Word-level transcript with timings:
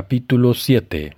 Capítulo 0.00 0.54
7 0.54 1.16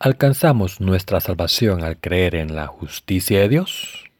¿Alcanzamos 0.00 0.80
nuestra 0.80 1.20
salvación 1.20 1.84
al 1.84 2.00
creer 2.00 2.34
en 2.34 2.56
la 2.56 2.66
justicia 2.66 3.38
de 3.38 3.48
Dios? 3.48 4.10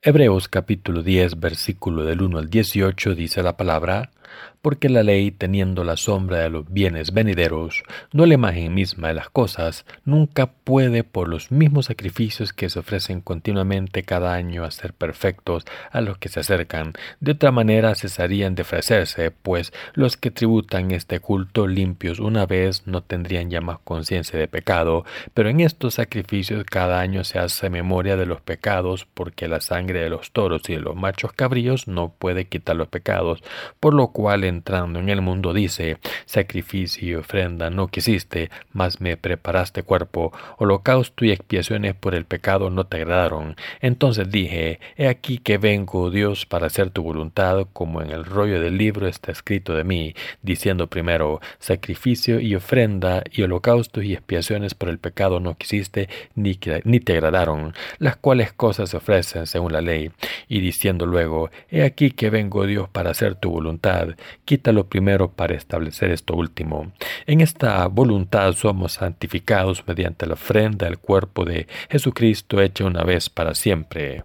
Hebreos 0.00 0.46
capítulo 0.46 1.02
10 1.02 1.40
versículo 1.40 2.04
del 2.04 2.22
1 2.22 2.38
al 2.38 2.48
18 2.48 3.16
dice 3.16 3.42
la 3.42 3.56
palabra, 3.56 4.12
porque 4.62 4.88
la 4.88 5.02
ley, 5.02 5.32
teniendo 5.32 5.82
la 5.84 5.96
sombra 5.96 6.38
de 6.38 6.50
los 6.50 6.72
bienes 6.72 7.12
venideros, 7.12 7.82
no 8.12 8.26
la 8.26 8.34
imagen 8.34 8.72
misma 8.72 9.08
de 9.08 9.14
las 9.14 9.28
cosas, 9.28 9.84
nunca 10.04 10.46
puede 10.46 11.02
por 11.02 11.28
los 11.28 11.50
mismos 11.50 11.86
sacrificios 11.86 12.52
que 12.52 12.70
se 12.70 12.78
ofrecen 12.78 13.20
continuamente 13.20 14.04
cada 14.04 14.34
año 14.34 14.64
hacer 14.64 14.94
perfectos 14.94 15.64
a 15.90 16.00
los 16.00 16.18
que 16.18 16.28
se 16.28 16.40
acercan. 16.40 16.92
De 17.20 17.32
otra 17.32 17.50
manera 17.50 17.94
cesarían 17.94 18.54
de 18.54 18.62
ofrecerse, 18.62 19.30
pues 19.32 19.72
los 19.94 20.16
que 20.16 20.30
tributan 20.30 20.92
este 20.92 21.20
culto 21.20 21.66
limpios 21.66 22.20
una 22.20 22.46
vez 22.46 22.86
no 22.86 23.02
tendrían 23.02 23.50
ya 23.50 23.60
más 23.60 23.78
conciencia 23.82 24.38
de 24.38 24.48
pecado, 24.48 25.04
pero 25.34 25.48
en 25.48 25.60
estos 25.60 25.94
sacrificios 25.94 26.64
cada 26.64 27.00
año 27.00 27.24
se 27.24 27.38
hace 27.38 27.68
memoria 27.68 28.16
de 28.16 28.26
los 28.26 28.40
pecados, 28.40 29.06
porque 29.12 29.48
la 29.48 29.60
sangre 29.60 30.00
de 30.00 30.10
los 30.10 30.30
toros 30.30 30.62
y 30.68 30.74
de 30.74 30.80
los 30.80 30.96
machos 30.96 31.32
cabríos 31.32 31.88
no 31.88 32.12
puede 32.16 32.46
quitar 32.46 32.76
los 32.76 32.88
pecados, 32.88 33.42
por 33.80 33.94
lo 33.94 34.08
cual 34.08 34.21
entrando 34.30 34.98
en 35.00 35.08
el 35.08 35.20
mundo 35.20 35.52
dice, 35.52 35.98
sacrificio 36.26 37.08
y 37.08 37.14
ofrenda 37.14 37.70
no 37.70 37.88
quisiste, 37.88 38.50
mas 38.72 39.00
me 39.00 39.16
preparaste 39.16 39.82
cuerpo, 39.82 40.32
holocausto 40.58 41.24
y 41.24 41.32
expiaciones 41.32 41.94
por 41.94 42.14
el 42.14 42.24
pecado 42.24 42.70
no 42.70 42.84
te 42.84 42.98
agradaron. 42.98 43.56
Entonces 43.80 44.30
dije, 44.30 44.80
he 44.96 45.08
aquí 45.08 45.38
que 45.38 45.58
vengo, 45.58 46.10
Dios, 46.10 46.46
para 46.46 46.66
hacer 46.66 46.90
tu 46.90 47.02
voluntad, 47.02 47.66
como 47.72 48.00
en 48.00 48.10
el 48.10 48.24
rollo 48.24 48.60
del 48.60 48.78
libro 48.78 49.06
está 49.06 49.32
escrito 49.32 49.74
de 49.74 49.84
mí, 49.84 50.14
diciendo 50.42 50.86
primero, 50.86 51.40
sacrificio 51.58 52.40
y 52.40 52.54
ofrenda 52.54 53.22
y 53.30 53.42
holocausto 53.42 54.02
y 54.02 54.12
expiaciones 54.12 54.74
por 54.74 54.88
el 54.88 54.98
pecado 54.98 55.40
no 55.40 55.56
quisiste, 55.56 56.08
ni, 56.34 56.58
ni 56.84 57.00
te 57.00 57.12
agradaron, 57.14 57.74
las 57.98 58.16
cuales 58.16 58.52
cosas 58.52 58.90
se 58.90 58.96
ofrecen 58.96 59.46
según 59.46 59.72
la 59.72 59.80
ley, 59.80 60.10
y 60.48 60.60
diciendo 60.60 61.06
luego, 61.06 61.50
he 61.70 61.82
aquí 61.84 62.10
que 62.10 62.30
vengo, 62.30 62.66
Dios, 62.66 62.88
para 62.88 63.10
hacer 63.10 63.34
tu 63.34 63.50
voluntad, 63.50 64.11
quítalo 64.44 64.86
primero 64.88 65.32
para 65.32 65.54
establecer 65.54 66.10
esto 66.10 66.34
último. 66.34 66.92
En 67.26 67.40
esta 67.40 67.86
voluntad 67.86 68.52
somos 68.52 68.92
santificados 68.92 69.84
mediante 69.86 70.26
la 70.26 70.34
ofrenda 70.34 70.86
del 70.86 70.98
cuerpo 70.98 71.44
de 71.44 71.66
Jesucristo 71.90 72.60
hecha 72.60 72.84
una 72.84 73.04
vez 73.04 73.30
para 73.30 73.54
siempre. 73.54 74.24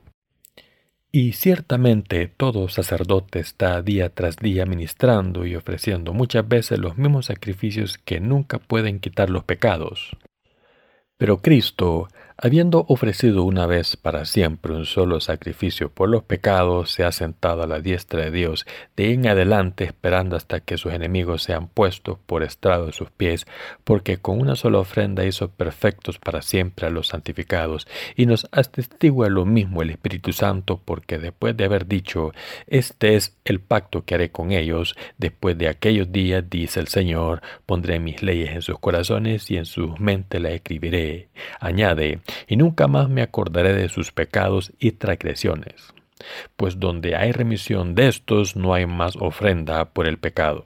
Y 1.12 1.34
ciertamente 1.34 2.28
todo 2.28 2.68
sacerdote 2.68 3.40
está 3.40 3.82
día 3.82 4.10
tras 4.10 4.38
día 4.38 4.66
ministrando 4.66 5.46
y 5.46 5.56
ofreciendo 5.56 6.14
muchas 6.14 6.48
veces 6.48 6.80
los 6.80 6.98
mismos 6.98 7.28
sacrificios 7.28 7.98
que 7.98 8.20
nunca 8.20 8.60
pueden 8.60 9.00
quitar 9.00 9.30
los 9.30 9.44
pecados. 9.44 10.16
Pero 11.18 11.42
Cristo 11.42 12.10
Habiendo 12.40 12.86
ofrecido 12.88 13.42
una 13.42 13.66
vez 13.66 13.98
para 13.98 14.24
siempre 14.26 14.72
un 14.72 14.86
solo 14.86 15.20
sacrificio 15.20 15.90
por 15.90 16.08
los 16.08 16.22
pecados, 16.22 16.92
se 16.92 17.04
ha 17.04 17.12
sentado 17.12 17.64
a 17.64 17.68
la 17.68 17.80
diestra 17.80 18.26
de 18.26 18.30
Dios, 18.30 18.68
de 18.96 19.12
en 19.12 19.26
adelante 19.26 19.86
esperando 19.86 20.36
hasta 20.36 20.60
que 20.60 20.78
sus 20.78 20.94
enemigos 20.94 21.42
sean 21.42 21.68
puestos 21.68 22.20
por 22.28 22.44
estrado 22.44 22.86
de 22.86 22.92
sus 22.92 23.10
pies, 23.10 23.48
porque 23.84 24.18
con 24.18 24.40
una 24.40 24.56
sola 24.56 24.78
ofrenda 24.78 25.26
hizo 25.26 25.50
perfectos 25.50 26.20
para 26.20 26.44
siempre 26.44 26.86
a 26.86 26.92
los 26.92 27.08
santificados, 27.08 27.88
y 28.16 28.28
nos 28.28 28.48
atestigua 28.52 29.30
lo 29.30 29.44
mismo 29.44 29.82
el 29.82 29.90
Espíritu 29.90 30.32
Santo, 30.32 30.80
porque 30.86 31.18
después 31.18 31.58
de 31.58 31.66
haber 31.66 31.88
dicho, 31.88 32.34
este 32.68 33.16
es 33.16 33.36
el 33.46 33.62
pacto 33.62 34.06
que 34.06 34.14
haré 34.14 34.30
con 34.30 34.52
ellos, 34.52 34.96
después 35.18 35.58
de 35.58 35.70
aquellos 35.70 36.12
días, 36.12 36.48
dice 36.48 36.82
el 36.82 36.88
Señor, 36.88 37.42
pondré 37.66 38.00
mis 38.00 38.22
leyes 38.22 38.52
en 38.52 38.62
sus 38.62 38.78
corazones 38.78 39.50
y 39.50 39.58
en 39.58 39.66
sus 39.66 40.00
mentes 40.00 40.40
las 40.40 40.52
escribiré. 40.52 41.30
Añade, 41.60 42.22
y 42.48 42.58
nunca 42.58 42.88
más 42.88 43.10
me 43.10 43.22
acordaré 43.22 43.74
de 43.74 43.90
sus 43.90 44.12
pecados 44.12 44.74
y 44.80 44.92
transgresiones, 44.94 45.94
pues 46.56 46.80
donde 46.80 47.16
hay 47.16 47.32
remisión 47.32 47.96
de 47.96 48.08
estos 48.08 48.56
no 48.56 48.74
hay 48.74 48.86
más 48.86 49.16
ofrenda 49.18 49.86
por 49.92 50.08
el 50.08 50.18
pecado. 50.18 50.66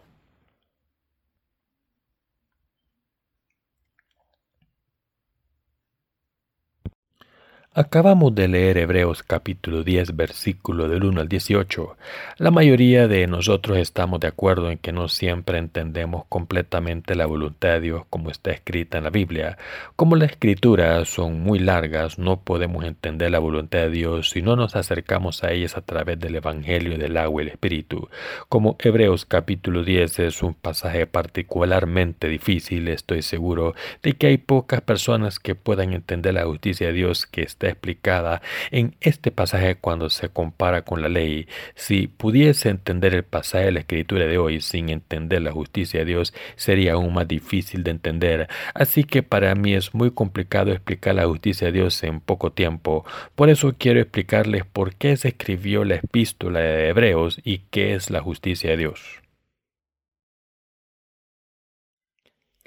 Acabamos 7.74 8.36
de 8.36 8.50
leer 8.50 8.78
Hebreos 8.78 9.24
capítulo 9.24 9.86
10 9.86 10.18
versículo 10.18 10.90
del 10.90 11.06
1 11.06 11.22
al 11.22 11.30
18. 11.30 11.96
La 12.36 12.52
mayoría 12.52 13.08
de 13.08 13.26
nosotros 13.28 13.78
estamos 13.78 14.20
de 14.20 14.28
acuerdo 14.28 14.70
en 14.70 14.78
que 14.78 14.92
no 14.92 15.08
siempre 15.08 15.58
entendemos 15.58 16.26
completamente 16.28 17.16
la 17.16 17.26
voluntad 17.28 17.70
de 17.70 17.80
Dios 17.80 18.04
como 18.10 18.30
está 18.30 18.52
escrita 18.52 18.98
en 18.98 19.06
la 19.06 19.10
Biblia. 19.10 19.58
Como 19.96 20.18
las 20.18 20.32
escrituras 20.32 21.08
son 21.08 21.40
muy 21.40 21.60
largas, 21.60 22.20
no 22.20 22.42
podemos 22.42 22.84
entender 22.84 23.32
la 23.32 23.40
voluntad 23.40 23.80
de 23.80 23.90
Dios 23.90 24.32
si 24.32 24.42
no 24.42 24.58
nos 24.58 24.76
acercamos 24.76 25.46
a 25.46 25.54
ellas 25.54 25.78
a 25.78 25.82
través 25.82 26.20
del 26.20 26.36
Evangelio 26.36 26.98
del 26.98 27.16
agua 27.16 27.42
y 27.42 27.46
el 27.46 27.52
Espíritu. 27.54 28.10
Como 28.50 28.76
Hebreos 28.80 29.24
capítulo 29.24 29.86
10 29.86 30.20
es 30.20 30.44
un 30.44 30.56
pasaje 30.56 31.08
particularmente 31.08 32.28
difícil, 32.28 32.90
estoy 32.90 33.22
seguro 33.22 33.76
de 34.04 34.12
que 34.12 34.28
hay 34.28 34.38
pocas 34.40 34.82
personas 34.82 35.40
que 35.40 35.56
puedan 35.56 35.94
entender 35.94 36.34
la 36.34 36.44
justicia 36.44 36.88
de 36.88 36.94
Dios 36.94 37.26
que 37.26 37.44
está 37.44 37.61
explicada 37.70 38.42
en 38.72 38.96
este 39.02 39.32
pasaje 39.32 39.76
cuando 39.76 40.10
se 40.10 40.30
compara 40.30 40.84
con 40.84 41.02
la 41.02 41.10
ley. 41.10 41.48
Si 41.76 42.08
pudiese 42.08 42.70
entender 42.70 43.14
el 43.14 43.24
pasaje 43.24 43.66
de 43.66 43.72
la 43.72 43.80
escritura 43.82 44.26
de 44.26 44.38
hoy 44.38 44.62
sin 44.62 44.90
entender 44.90 45.42
la 45.42 45.52
justicia 45.52 46.02
de 46.02 46.06
Dios, 46.06 46.34
sería 46.56 46.94
aún 46.94 47.14
más 47.14 47.28
difícil 47.28 47.84
de 47.84 47.92
entender. 47.92 48.48
Así 48.74 49.04
que 49.04 49.24
para 49.24 49.54
mí 49.56 49.74
es 49.74 49.94
muy 49.94 50.12
complicado 50.12 50.72
explicar 50.72 51.16
la 51.16 51.28
justicia 51.28 51.68
de 51.68 51.74
Dios 51.74 52.02
en 52.04 52.20
poco 52.20 52.52
tiempo. 52.52 53.06
Por 53.36 53.50
eso 53.50 53.76
quiero 53.78 54.00
explicarles 54.00 54.66
por 54.66 54.96
qué 54.96 55.18
se 55.18 55.30
escribió 55.30 55.84
la 55.86 55.96
epístola 55.96 56.60
de 56.60 56.90
Hebreos 56.90 57.40
y 57.44 57.60
qué 57.70 57.94
es 57.94 58.10
la 58.10 58.22
justicia 58.22 58.72
de 58.72 58.78
Dios. 58.78 59.21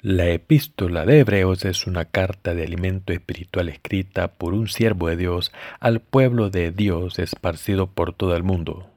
La 0.07 0.27
epístola 0.29 1.03
de 1.03 1.21
Hebreos 1.21 1.65
es 1.65 1.87
una 1.87 2.05
carta 2.05 2.53
de 2.53 2.61
alimento 2.61 3.11
espiritual 3.11 3.69
escrita 3.69 4.27
por 4.27 4.53
un 4.53 4.67
siervo 4.67 5.07
de 5.07 5.17
Dios 5.17 5.51
al 5.79 5.99
pueblo 5.99 6.51
de 6.51 6.71
Dios 6.71 7.17
esparcido 7.17 7.87
por 7.87 8.13
todo 8.13 8.35
el 8.35 8.43
mundo. 8.43 8.94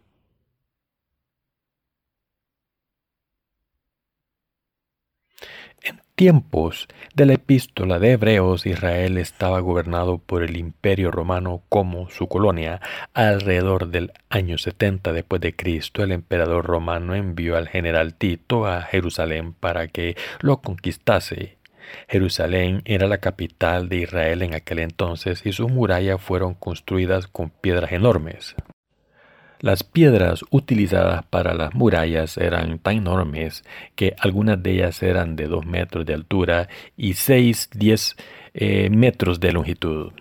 Tiempos 6.18 6.88
de 7.14 7.26
la 7.26 7.34
epístola 7.34 8.00
de 8.00 8.10
Hebreos, 8.10 8.66
Israel 8.66 9.18
estaba 9.18 9.60
gobernado 9.60 10.18
por 10.18 10.42
el 10.42 10.56
imperio 10.56 11.12
romano 11.12 11.62
como 11.68 12.10
su 12.10 12.26
colonia. 12.26 12.80
Alrededor 13.14 13.86
del 13.90 14.10
año 14.28 14.58
70 14.58 15.12
después 15.12 15.40
de 15.40 15.54
Cristo, 15.54 16.02
el 16.02 16.10
emperador 16.10 16.66
romano 16.66 17.14
envió 17.14 17.56
al 17.56 17.68
general 17.68 18.14
Tito 18.14 18.66
a 18.66 18.82
Jerusalén 18.82 19.52
para 19.52 19.86
que 19.86 20.16
lo 20.40 20.60
conquistase. 20.60 21.58
Jerusalén 22.08 22.82
era 22.84 23.06
la 23.06 23.18
capital 23.18 23.88
de 23.88 23.98
Israel 23.98 24.42
en 24.42 24.54
aquel 24.54 24.80
entonces 24.80 25.46
y 25.46 25.52
sus 25.52 25.70
murallas 25.70 26.20
fueron 26.20 26.54
construidas 26.54 27.28
con 27.28 27.50
piedras 27.50 27.92
enormes. 27.92 28.56
Las 29.60 29.82
piedras 29.82 30.44
utilizadas 30.50 31.24
para 31.24 31.52
las 31.52 31.74
murallas 31.74 32.36
eran 32.36 32.78
tan 32.78 32.98
enormes 32.98 33.64
que 33.96 34.14
algunas 34.18 34.62
de 34.62 34.72
ellas 34.72 35.02
eran 35.02 35.34
de 35.34 35.48
dos 35.48 35.66
metros 35.66 36.06
de 36.06 36.14
altura 36.14 36.68
y 36.96 37.14
seis, 37.14 37.68
diez 37.74 38.16
eh, 38.54 38.88
metros 38.90 39.40
de 39.40 39.52
longitud. 39.52 40.12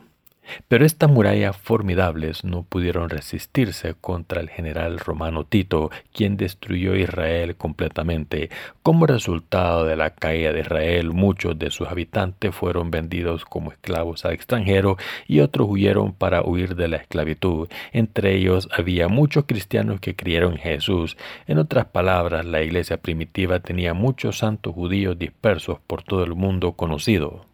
Pero 0.67 0.85
estas 0.85 1.09
murallas 1.09 1.57
formidables 1.57 2.43
no 2.43 2.63
pudieron 2.63 3.09
resistirse 3.09 3.95
contra 3.99 4.41
el 4.41 4.49
general 4.49 4.99
romano 4.99 5.43
Tito, 5.43 5.91
quien 6.13 6.37
destruyó 6.37 6.95
Israel 6.95 7.55
completamente. 7.55 8.49
Como 8.83 9.05
resultado 9.05 9.85
de 9.85 9.95
la 9.95 10.11
caída 10.11 10.53
de 10.53 10.61
Israel, 10.61 11.11
muchos 11.11 11.57
de 11.59 11.71
sus 11.71 11.87
habitantes 11.87 12.53
fueron 12.55 12.91
vendidos 12.91 13.45
como 13.45 13.71
esclavos 13.71 14.25
al 14.25 14.33
extranjero 14.33 14.97
y 15.27 15.39
otros 15.39 15.67
huyeron 15.69 16.13
para 16.13 16.43
huir 16.43 16.75
de 16.75 16.87
la 16.87 16.97
esclavitud. 16.97 17.67
Entre 17.91 18.35
ellos 18.35 18.69
había 18.71 19.07
muchos 19.07 19.45
cristianos 19.45 19.99
que 19.99 20.15
creyeron 20.15 20.53
en 20.53 20.59
Jesús. 20.59 21.17
En 21.47 21.57
otras 21.57 21.85
palabras, 21.85 22.45
la 22.45 22.61
iglesia 22.61 22.97
primitiva 22.97 23.59
tenía 23.59 23.93
muchos 23.93 24.37
santos 24.37 24.73
judíos 24.73 25.17
dispersos 25.17 25.79
por 25.87 26.03
todo 26.03 26.23
el 26.23 26.35
mundo 26.35 26.73
conocido. 26.73 27.46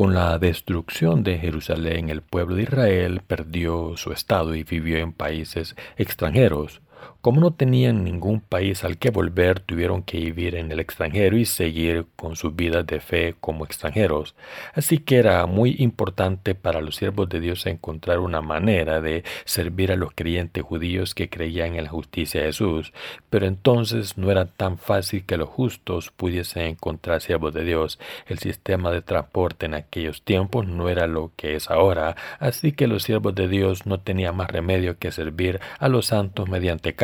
Con 0.00 0.14
la 0.14 0.38
destrucción 0.38 1.22
de 1.24 1.38
Jerusalén, 1.38 2.08
el 2.08 2.22
pueblo 2.22 2.56
de 2.56 2.62
Israel 2.62 3.20
perdió 3.20 3.98
su 3.98 4.12
estado 4.12 4.54
y 4.54 4.64
vivió 4.64 4.96
en 4.96 5.12
países 5.12 5.76
extranjeros. 5.98 6.80
Como 7.20 7.42
no 7.42 7.50
tenían 7.52 8.02
ningún 8.02 8.40
país 8.40 8.82
al 8.82 8.96
que 8.96 9.10
volver, 9.10 9.60
tuvieron 9.60 10.02
que 10.02 10.16
vivir 10.16 10.54
en 10.54 10.72
el 10.72 10.80
extranjero 10.80 11.36
y 11.36 11.44
seguir 11.44 12.06
con 12.16 12.34
sus 12.34 12.56
vidas 12.56 12.86
de 12.86 12.98
fe 12.98 13.34
como 13.40 13.66
extranjeros. 13.66 14.34
Así 14.72 14.96
que 14.96 15.18
era 15.18 15.44
muy 15.44 15.76
importante 15.80 16.54
para 16.54 16.80
los 16.80 16.96
siervos 16.96 17.28
de 17.28 17.40
Dios 17.40 17.66
encontrar 17.66 18.20
una 18.20 18.40
manera 18.40 19.02
de 19.02 19.22
servir 19.44 19.92
a 19.92 19.96
los 19.96 20.12
creyentes 20.14 20.64
judíos 20.64 21.14
que 21.14 21.28
creían 21.28 21.74
en 21.74 21.84
la 21.84 21.90
justicia 21.90 22.40
de 22.40 22.46
Jesús. 22.46 22.94
Pero 23.28 23.44
entonces 23.44 24.16
no 24.16 24.30
era 24.30 24.46
tan 24.46 24.78
fácil 24.78 25.26
que 25.26 25.36
los 25.36 25.50
justos 25.50 26.10
pudiesen 26.16 26.62
encontrar 26.68 27.20
siervos 27.20 27.52
de 27.52 27.64
Dios. 27.64 27.98
El 28.28 28.38
sistema 28.38 28.90
de 28.90 29.02
transporte 29.02 29.66
en 29.66 29.74
aquellos 29.74 30.22
tiempos 30.22 30.66
no 30.66 30.88
era 30.88 31.06
lo 31.06 31.32
que 31.36 31.54
es 31.54 31.70
ahora, 31.70 32.16
así 32.38 32.72
que 32.72 32.86
los 32.86 33.02
siervos 33.02 33.34
de 33.34 33.46
Dios 33.46 33.84
no 33.84 34.00
tenían 34.00 34.36
más 34.36 34.50
remedio 34.50 34.98
que 34.98 35.12
servir 35.12 35.60
a 35.78 35.88
los 35.88 36.06
santos 36.06 36.48
mediante 36.48 36.94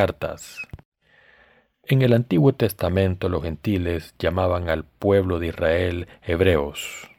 en 1.88 2.02
el 2.02 2.12
Antiguo 2.12 2.52
Testamento 2.52 3.28
los 3.28 3.42
gentiles 3.42 4.14
llamaban 4.18 4.68
al 4.68 4.84
pueblo 4.84 5.38
de 5.38 5.48
Israel 5.48 6.08
hebreos. 6.22 7.10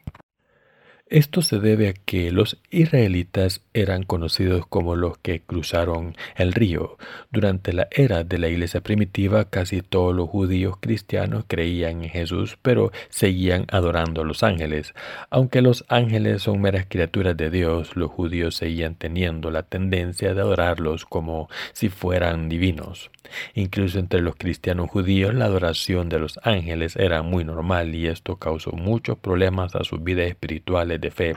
Esto 1.06 1.40
se 1.40 1.58
debe 1.58 1.88
a 1.88 1.94
que 1.94 2.30
los 2.32 2.60
israelitas 2.70 3.60
eran 3.80 4.02
conocidos 4.02 4.66
como 4.66 4.96
los 4.96 5.18
que 5.18 5.40
cruzaron 5.40 6.16
el 6.36 6.52
río. 6.52 6.98
Durante 7.30 7.72
la 7.72 7.88
era 7.90 8.24
de 8.24 8.38
la 8.38 8.48
iglesia 8.48 8.80
primitiva 8.80 9.46
casi 9.46 9.82
todos 9.82 10.14
los 10.14 10.28
judíos 10.28 10.76
cristianos 10.80 11.44
creían 11.46 12.04
en 12.04 12.10
Jesús, 12.10 12.58
pero 12.62 12.92
seguían 13.08 13.66
adorando 13.70 14.22
a 14.22 14.24
los 14.24 14.42
ángeles. 14.42 14.94
Aunque 15.30 15.62
los 15.62 15.84
ángeles 15.88 16.42
son 16.42 16.60
meras 16.60 16.86
criaturas 16.88 17.36
de 17.36 17.50
Dios, 17.50 17.96
los 17.96 18.10
judíos 18.10 18.56
seguían 18.56 18.94
teniendo 18.94 19.50
la 19.50 19.62
tendencia 19.62 20.34
de 20.34 20.40
adorarlos 20.40 21.04
como 21.04 21.48
si 21.72 21.88
fueran 21.88 22.48
divinos. 22.48 23.10
Incluso 23.54 23.98
entre 23.98 24.20
los 24.20 24.36
cristianos 24.36 24.90
judíos 24.90 25.34
la 25.34 25.46
adoración 25.46 26.08
de 26.08 26.18
los 26.18 26.38
ángeles 26.42 26.96
era 26.96 27.22
muy 27.22 27.44
normal 27.44 27.94
y 27.94 28.06
esto 28.06 28.36
causó 28.36 28.72
muchos 28.72 29.18
problemas 29.18 29.74
a 29.74 29.84
sus 29.84 30.02
vidas 30.02 30.26
espirituales 30.26 31.00
de 31.00 31.10
fe. 31.10 31.36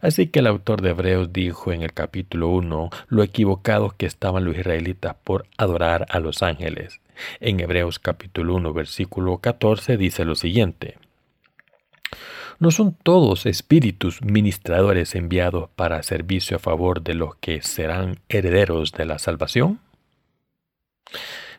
Así 0.00 0.28
que 0.28 0.40
el 0.40 0.46
autor 0.46 0.82
de 0.82 0.90
Hebreos 0.90 1.32
dijo 1.32 1.72
en 1.72 1.81
el 1.82 1.92
capítulo 1.92 2.48
1 2.48 2.90
lo 3.08 3.22
equivocados 3.22 3.94
que 3.94 4.06
estaban 4.06 4.44
los 4.44 4.56
israelitas 4.56 5.16
por 5.22 5.46
adorar 5.56 6.06
a 6.08 6.20
los 6.20 6.42
ángeles. 6.42 7.00
En 7.40 7.60
Hebreos 7.60 7.98
capítulo 7.98 8.54
1 8.56 8.72
versículo 8.72 9.38
14 9.38 9.96
dice 9.96 10.24
lo 10.24 10.34
siguiente. 10.34 10.96
¿No 12.58 12.70
son 12.70 12.94
todos 12.94 13.46
espíritus 13.46 14.22
ministradores 14.22 15.14
enviados 15.14 15.68
para 15.74 16.02
servicio 16.02 16.56
a 16.56 16.60
favor 16.60 17.02
de 17.02 17.14
los 17.14 17.34
que 17.36 17.60
serán 17.62 18.20
herederos 18.28 18.92
de 18.92 19.04
la 19.04 19.18
salvación? 19.18 19.80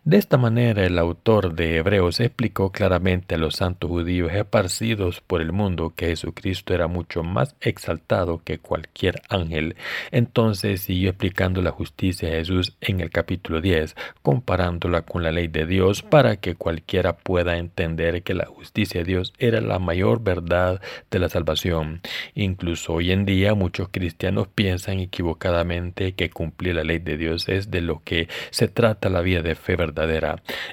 De 0.06 0.18
esta 0.18 0.38
manera 0.38 0.86
el 0.86 1.00
autor 1.00 1.56
de 1.56 1.78
Hebreos 1.78 2.20
explicó 2.20 2.74
claramente 2.74 3.36
a 3.36 3.38
los 3.38 3.56
santos 3.56 3.90
judíos 3.90 4.34
esparcidos 4.34 5.22
por 5.22 5.42
el 5.42 5.54
mundo 5.54 5.94
que 5.96 6.08
Jesucristo 6.08 6.74
era 6.74 6.88
mucho 6.88 7.24
más 7.24 7.56
exaltado 7.62 8.42
que 8.44 8.60
cualquier 8.60 9.22
ángel. 9.30 9.78
Entonces 10.12 10.82
siguió 10.82 11.12
explicando 11.12 11.62
la 11.62 11.72
justicia 11.72 12.28
de 12.28 12.36
Jesús 12.36 12.76
en 12.82 13.00
el 13.00 13.12
capítulo 13.12 13.62
10, 13.62 13.96
comparándola 14.22 15.04
con 15.04 15.24
la 15.24 15.32
ley 15.32 15.48
de 15.48 15.66
Dios 15.66 16.02
para 16.02 16.36
que 16.36 16.56
cualquiera 16.56 17.16
pueda 17.16 17.58
entender 17.58 18.24
que 18.24 18.34
la 18.34 18.46
justicia 18.46 19.00
de 19.00 19.06
Dios 19.06 19.32
era 19.38 19.62
la 19.62 19.80
mayor 19.80 20.22
verdad 20.22 20.82
de 21.12 21.20
la 21.20 21.30
salvación. 21.30 22.02
Incluso 22.36 22.96
hoy 22.96 23.14
en 23.14 23.24
día 23.24 23.54
muchos 23.54 23.88
cristianos 23.88 24.50
piensan 24.50 25.00
equivocadamente 25.00 26.12
que 26.12 26.30
cumplir 26.30 26.76
la 26.76 26.84
ley 26.84 27.00
de 27.00 27.16
Dios 27.16 27.48
es 27.48 27.72
de 27.72 27.80
lo 27.80 28.02
que 28.04 28.28
se 28.50 28.68
trata 28.68 29.08
la 29.08 29.22
vida 29.22 29.42
de 29.42 29.56
fe 29.56 29.78
verdadera 29.78 29.93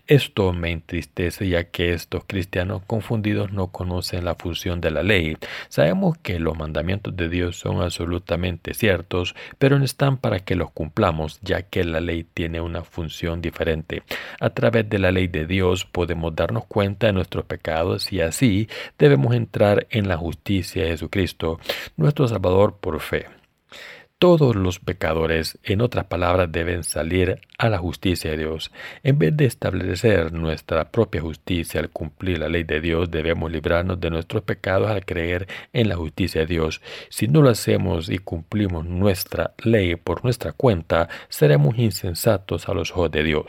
esto 0.07 0.53
me 0.53 0.71
entristece 0.71 1.49
ya 1.49 1.65
que 1.65 1.93
estos 1.93 2.25
cristianos 2.27 2.83
confundidos 2.87 3.53
no 3.53 3.69
conocen 3.69 4.25
la 4.25 4.35
función 4.35 4.81
de 4.81 4.91
la 4.91 5.03
ley. 5.03 5.37
Sabemos 5.69 6.19
que 6.19 6.39
los 6.39 6.57
mandamientos 6.57 7.17
de 7.17 7.29
Dios 7.29 7.57
son 7.57 7.81
absolutamente 7.83 8.75
ciertos, 8.75 9.35
pero 9.59 9.79
no 9.79 9.85
están 9.85 10.17
para 10.17 10.41
que 10.41 10.57
los 10.57 10.71
cumplamos, 10.71 11.41
ya 11.43 11.63
que 11.63 11.85
la 11.85 12.01
ley 12.01 12.25
tiene 12.25 12.61
una 12.61 12.83
función 12.83 13.41
diferente. 13.41 14.03
A 14.41 14.51
través 14.51 14.89
de 14.89 14.99
la 14.99 15.13
ley 15.13 15.29
de 15.29 15.47
Dios 15.47 15.85
podemos 15.85 16.35
darnos 16.35 16.65
cuenta 16.67 17.07
de 17.07 17.13
nuestros 17.13 17.45
pecados 17.45 18.13
y 18.13 18.21
así 18.21 18.69
debemos 18.99 19.35
entrar 19.35 19.87
en 19.91 20.09
la 20.09 20.17
justicia 20.17 20.83
de 20.83 20.91
Jesucristo, 20.91 21.59
nuestro 21.97 22.29
Salvador 22.29 22.79
por 22.81 23.01
fe. 23.01 23.40
Todos 24.21 24.55
los 24.55 24.81
pecadores, 24.81 25.59
en 25.63 25.81
otras 25.81 26.05
palabras, 26.05 26.53
deben 26.53 26.85
salir 26.85 27.41
a 27.57 27.71
la 27.71 27.79
justicia 27.79 28.31
de 28.31 28.37
Dios. 28.37 28.71
En 29.03 29.19
vez 29.19 29.35
de 29.35 29.47
establecer 29.47 30.35
nuestra 30.35 30.91
propia 30.91 31.23
justicia 31.23 31.81
al 31.81 31.89
cumplir 31.89 32.39
la 32.39 32.51
ley 32.51 32.65
de 32.65 32.83
Dios, 32.83 33.11
debemos 33.11 33.51
librarnos 33.51 33.99
de 33.99 34.11
nuestros 34.11 34.43
pecados 34.43 34.91
al 34.91 35.07
creer 35.07 35.49
en 35.73 35.89
la 35.89 35.97
justicia 35.97 36.43
de 36.43 36.49
Dios. 36.49 36.83
Si 37.09 37.29
no 37.29 37.41
lo 37.41 37.49
hacemos 37.49 38.11
y 38.11 38.19
cumplimos 38.19 38.85
nuestra 38.85 39.55
ley 39.65 39.97
por 39.97 40.23
nuestra 40.23 40.53
cuenta, 40.53 41.09
seremos 41.31 41.79
insensatos 41.79 42.69
a 42.69 42.75
los 42.75 42.91
ojos 42.91 43.11
de 43.11 43.23
Dios. 43.23 43.47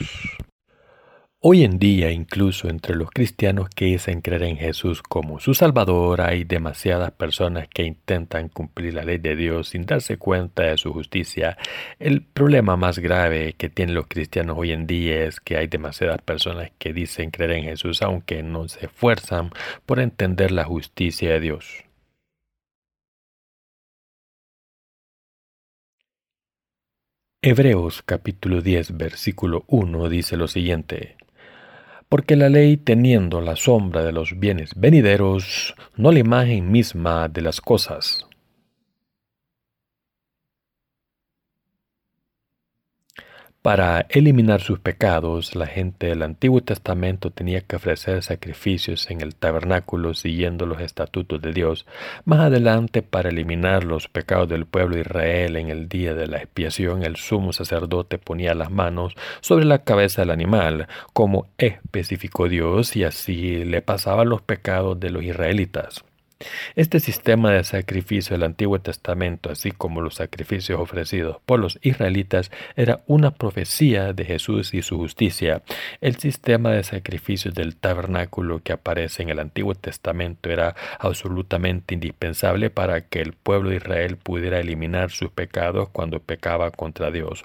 Hoy 1.44 1.64
en 1.64 1.80
día, 1.80 2.12
incluso 2.12 2.70
entre 2.70 2.96
los 2.96 3.10
cristianos 3.10 3.68
que 3.70 3.86
dicen 3.86 4.22
creer 4.22 4.44
en 4.44 4.58
Jesús 4.58 5.02
como 5.02 5.40
su 5.40 5.56
Salvador, 5.56 6.22
hay 6.22 6.44
demasiadas 6.44 7.10
personas 7.14 7.68
que 7.68 7.82
intentan 7.84 8.48
cumplir 8.48 8.94
la 8.94 9.04
ley 9.04 9.18
de 9.18 9.36
Dios 9.36 9.70
sin 9.70 9.88
darse 9.88 10.18
cuenta 10.18 10.62
de 10.62 10.78
su 10.78 10.94
justicia. 10.94 11.58
El 11.98 12.22
problema 12.22 12.78
más 12.78 13.00
grave 13.00 13.54
que 13.54 13.70
tienen 13.70 13.96
los 13.96 14.06
cristianos 14.06 14.56
hoy 14.60 14.72
en 14.72 14.86
día 14.86 15.24
es 15.24 15.40
que 15.40 15.58
hay 15.58 15.66
demasiadas 15.66 16.22
personas 16.22 16.70
que 16.78 16.94
dicen 16.94 17.32
creer 17.32 17.54
en 17.54 17.64
Jesús 17.64 18.04
aunque 18.04 18.44
no 18.44 18.68
se 18.68 18.86
esfuerzan 18.86 19.50
por 19.88 20.00
entender 20.00 20.52
la 20.52 20.66
justicia 20.66 21.32
de 21.32 21.40
Dios. 21.40 21.86
Hebreos 27.42 28.04
capítulo 28.04 28.62
10 28.62 28.96
versículo 28.96 29.64
1 29.66 30.08
dice 30.10 30.38
lo 30.38 30.48
siguiente 30.48 31.18
porque 32.12 32.36
la 32.36 32.50
ley, 32.50 32.76
teniendo 32.76 33.40
la 33.40 33.56
sombra 33.56 34.04
de 34.04 34.12
los 34.12 34.38
bienes 34.38 34.72
venideros, 34.76 35.76
no 35.96 36.12
la 36.12 36.20
imagen 36.20 36.70
misma 36.70 37.30
de 37.30 37.42
las 37.42 37.62
cosas, 37.62 38.28
Para 43.62 44.08
eliminar 44.10 44.60
sus 44.60 44.80
pecados, 44.80 45.54
la 45.54 45.68
gente 45.68 46.08
del 46.08 46.24
Antiguo 46.24 46.62
Testamento 46.62 47.30
tenía 47.30 47.62
que 47.62 47.76
ofrecer 47.76 48.24
sacrificios 48.24 49.12
en 49.12 49.22
el 49.22 49.36
tabernáculo 49.36 50.16
siguiendo 50.16 50.66
los 50.66 50.82
estatutos 50.82 51.40
de 51.44 51.54
Dios. 51.54 51.86
Más 52.26 52.40
adelante, 52.40 53.04
para 53.04 53.30
eliminar 53.30 53.84
los 53.84 54.08
pecados 54.08 54.50
del 54.50 54.66
pueblo 54.66 54.96
de 54.96 55.02
Israel 55.02 55.58
en 55.58 55.70
el 55.70 55.88
día 55.88 56.16
de 56.16 56.26
la 56.26 56.38
expiación, 56.38 57.04
el 57.04 57.18
sumo 57.18 57.54
sacerdote 57.54 58.18
ponía 58.18 58.56
las 58.56 58.72
manos 58.72 59.14
sobre 59.42 59.66
la 59.66 59.84
cabeza 59.84 60.24
del 60.24 60.32
animal, 60.32 60.88
como 61.14 61.46
especificó 61.60 62.50
Dios, 62.50 62.96
y 62.96 63.04
así 63.04 63.64
le 63.64 63.84
pasaba 63.84 64.26
los 64.26 64.42
pecados 64.42 65.00
de 65.00 65.12
los 65.12 65.22
israelitas. 65.22 66.04
Este 66.76 67.00
sistema 67.00 67.52
de 67.52 67.64
sacrificio 67.64 68.36
del 68.36 68.44
Antiguo 68.44 68.80
Testamento, 68.80 69.52
así 69.52 69.72
como 69.72 70.02
los 70.02 70.16
sacrificios 70.16 70.80
ofrecidos 70.80 71.38
por 71.46 71.60
los 71.60 71.80
israelitas, 71.82 72.52
era 72.76 73.02
una 73.08 73.32
profecía 73.32 74.14
de 74.14 74.26
Jesús 74.26 74.74
y 74.74 74.82
su 74.82 74.98
justicia. 74.98 75.62
El 76.00 76.16
sistema 76.18 76.72
de 76.72 76.84
sacrificios 76.84 77.54
del 77.54 77.76
tabernáculo 77.76 78.62
que 78.64 78.74
aparece 78.74 79.24
en 79.24 79.30
el 79.30 79.40
Antiguo 79.40 79.76
Testamento 79.76 80.50
era 80.50 80.76
absolutamente 81.00 81.94
indispensable 81.94 82.70
para 82.70 83.02
que 83.02 83.22
el 83.22 83.34
pueblo 83.34 83.70
de 83.70 83.78
Israel 83.78 84.18
pudiera 84.18 84.60
eliminar 84.60 85.12
sus 85.12 85.32
pecados 85.32 85.90
cuando 85.90 86.20
pecaba 86.20 86.72
contra 86.72 87.12
Dios. 87.12 87.44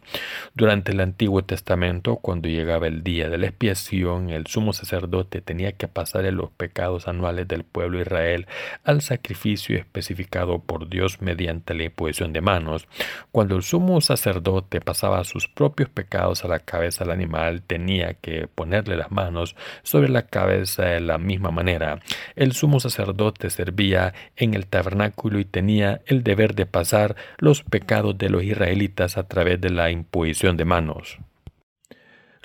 Durante 0.54 0.92
el 0.92 1.00
Antiguo 1.00 1.44
Testamento, 1.44 2.16
cuando 2.16 2.48
llegaba 2.48 2.86
el 2.86 3.02
día 3.02 3.28
de 3.28 3.38
la 3.38 3.46
expiación, 3.46 4.30
el 4.30 4.46
sumo 4.46 4.72
sacerdote 4.72 5.40
tenía 5.40 5.72
que 5.72 5.88
pasarle 5.88 6.32
los 6.32 6.50
pecados 6.50 7.08
anuales 7.08 7.48
del 7.48 7.64
pueblo 7.64 7.98
de 7.98 8.02
Israel 8.02 8.46
al 8.86 9.02
sacrificio 9.02 9.76
especificado 9.76 10.60
por 10.60 10.88
Dios 10.88 11.20
mediante 11.20 11.74
la 11.74 11.84
imposición 11.84 12.32
de 12.32 12.40
manos. 12.40 12.88
Cuando 13.32 13.56
el 13.56 13.62
sumo 13.62 14.00
sacerdote 14.00 14.80
pasaba 14.80 15.24
sus 15.24 15.48
propios 15.48 15.90
pecados 15.90 16.44
a 16.44 16.48
la 16.48 16.60
cabeza 16.60 17.04
del 17.04 17.12
animal, 17.12 17.62
tenía 17.62 18.14
que 18.14 18.46
ponerle 18.46 18.96
las 18.96 19.10
manos 19.10 19.56
sobre 19.82 20.08
la 20.08 20.22
cabeza 20.22 20.84
de 20.84 21.00
la 21.00 21.18
misma 21.18 21.50
manera. 21.50 22.00
El 22.36 22.52
sumo 22.52 22.80
sacerdote 22.80 23.50
servía 23.50 24.14
en 24.36 24.54
el 24.54 24.66
tabernáculo 24.66 25.40
y 25.40 25.44
tenía 25.44 26.00
el 26.06 26.22
deber 26.22 26.54
de 26.54 26.66
pasar 26.66 27.16
los 27.38 27.64
pecados 27.64 28.16
de 28.16 28.30
los 28.30 28.44
israelitas 28.44 29.18
a 29.18 29.26
través 29.26 29.60
de 29.60 29.70
la 29.70 29.90
imposición 29.90 30.56
de 30.56 30.64
manos. 30.64 31.18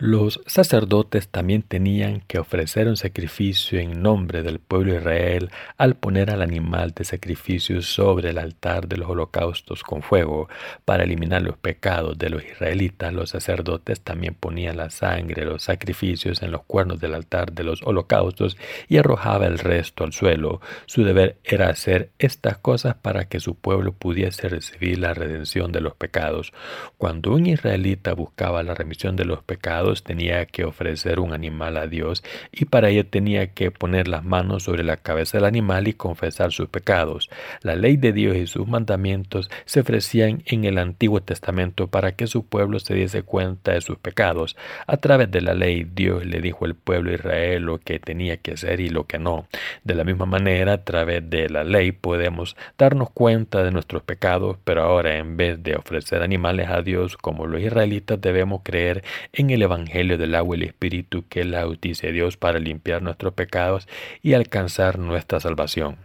Los 0.03 0.41
sacerdotes 0.47 1.27
también 1.27 1.61
tenían 1.61 2.21
que 2.21 2.39
ofrecer 2.39 2.87
un 2.87 2.97
sacrificio 2.97 3.77
en 3.79 4.01
nombre 4.01 4.41
del 4.41 4.57
pueblo 4.57 4.95
Israel 4.95 5.51
al 5.77 5.93
poner 5.93 6.31
al 6.31 6.41
animal 6.41 6.95
de 6.95 7.03
sacrificio 7.03 7.83
sobre 7.83 8.31
el 8.31 8.39
altar 8.39 8.87
de 8.87 8.97
los 8.97 9.07
holocaustos 9.07 9.83
con 9.83 10.01
fuego. 10.01 10.49
Para 10.85 11.03
eliminar 11.03 11.43
los 11.43 11.55
pecados 11.55 12.17
de 12.17 12.31
los 12.31 12.43
israelitas, 12.43 13.13
los 13.13 13.29
sacerdotes 13.29 14.01
también 14.01 14.33
ponían 14.33 14.77
la 14.77 14.89
sangre 14.89 15.45
los 15.45 15.61
sacrificios 15.61 16.41
en 16.41 16.49
los 16.49 16.63
cuernos 16.63 16.99
del 16.99 17.13
altar 17.13 17.51
de 17.51 17.63
los 17.63 17.83
holocaustos 17.83 18.57
y 18.89 18.97
arrojaba 18.97 19.45
el 19.45 19.59
resto 19.59 20.03
al 20.03 20.13
suelo. 20.13 20.61
Su 20.87 21.03
deber 21.03 21.37
era 21.43 21.69
hacer 21.69 22.09
estas 22.17 22.57
cosas 22.57 22.95
para 22.95 23.25
que 23.25 23.39
su 23.39 23.53
pueblo 23.53 23.93
pudiese 23.93 24.49
recibir 24.49 24.97
la 24.97 25.13
redención 25.13 25.71
de 25.71 25.81
los 25.81 25.93
pecados. 25.93 26.53
Cuando 26.97 27.33
un 27.33 27.45
israelita 27.45 28.15
buscaba 28.15 28.63
la 28.63 28.73
remisión 28.73 29.15
de 29.15 29.25
los 29.25 29.43
pecados, 29.43 29.90
tenía 29.99 30.45
que 30.45 30.63
ofrecer 30.63 31.19
un 31.19 31.33
animal 31.33 31.75
a 31.77 31.87
Dios 31.87 32.23
y 32.51 32.65
para 32.65 32.89
ello 32.89 33.05
tenía 33.05 33.47
que 33.47 33.71
poner 33.71 34.07
las 34.07 34.23
manos 34.23 34.63
sobre 34.63 34.83
la 34.83 34.97
cabeza 34.97 35.37
del 35.37 35.45
animal 35.45 35.87
y 35.87 35.93
confesar 35.93 36.51
sus 36.51 36.69
pecados. 36.69 37.29
La 37.61 37.75
ley 37.75 37.97
de 37.97 38.13
Dios 38.13 38.37
y 38.37 38.47
sus 38.47 38.67
mandamientos 38.67 39.49
se 39.65 39.81
ofrecían 39.81 40.43
en 40.45 40.63
el 40.63 40.77
Antiguo 40.77 41.21
Testamento 41.21 41.87
para 41.87 42.13
que 42.13 42.27
su 42.27 42.45
pueblo 42.45 42.79
se 42.79 42.93
diese 42.93 43.23
cuenta 43.23 43.73
de 43.73 43.81
sus 43.81 43.97
pecados. 43.97 44.55
A 44.87 44.97
través 44.97 45.29
de 45.31 45.41
la 45.41 45.53
ley 45.53 45.83
Dios 45.83 46.25
le 46.25 46.39
dijo 46.39 46.65
al 46.65 46.75
pueblo 46.75 47.09
de 47.09 47.17
Israel 47.17 47.63
lo 47.63 47.79
que 47.79 47.99
tenía 47.99 48.37
que 48.37 48.53
hacer 48.53 48.79
y 48.79 48.89
lo 48.89 49.05
que 49.05 49.19
no. 49.19 49.47
De 49.83 49.95
la 49.95 50.03
misma 50.03 50.25
manera, 50.25 50.73
a 50.73 50.83
través 50.83 51.29
de 51.29 51.49
la 51.49 51.63
ley 51.63 51.91
podemos 51.91 52.55
darnos 52.77 53.09
cuenta 53.09 53.63
de 53.63 53.71
nuestros 53.71 54.03
pecados, 54.03 54.57
pero 54.63 54.83
ahora 54.83 55.17
en 55.17 55.37
vez 55.37 55.61
de 55.61 55.75
ofrecer 55.75 56.21
animales 56.23 56.69
a 56.69 56.81
Dios 56.81 57.17
como 57.17 57.47
los 57.47 57.61
israelitas 57.61 58.21
debemos 58.21 58.61
creer 58.63 59.03
en 59.33 59.49
el 59.49 59.61
Evangelio 59.61 59.80
Evangelio 59.81 60.17
del 60.17 60.35
agua 60.35 60.55
y 60.55 60.61
el 60.61 60.67
Espíritu, 60.67 61.25
que 61.27 61.43
la 61.43 61.65
justicia 61.65 62.11
Dios 62.11 62.37
para 62.37 62.59
limpiar 62.59 63.01
nuestros 63.01 63.33
pecados 63.33 63.87
y 64.21 64.33
alcanzar 64.33 64.99
nuestra 64.99 65.39
salvación. 65.39 65.97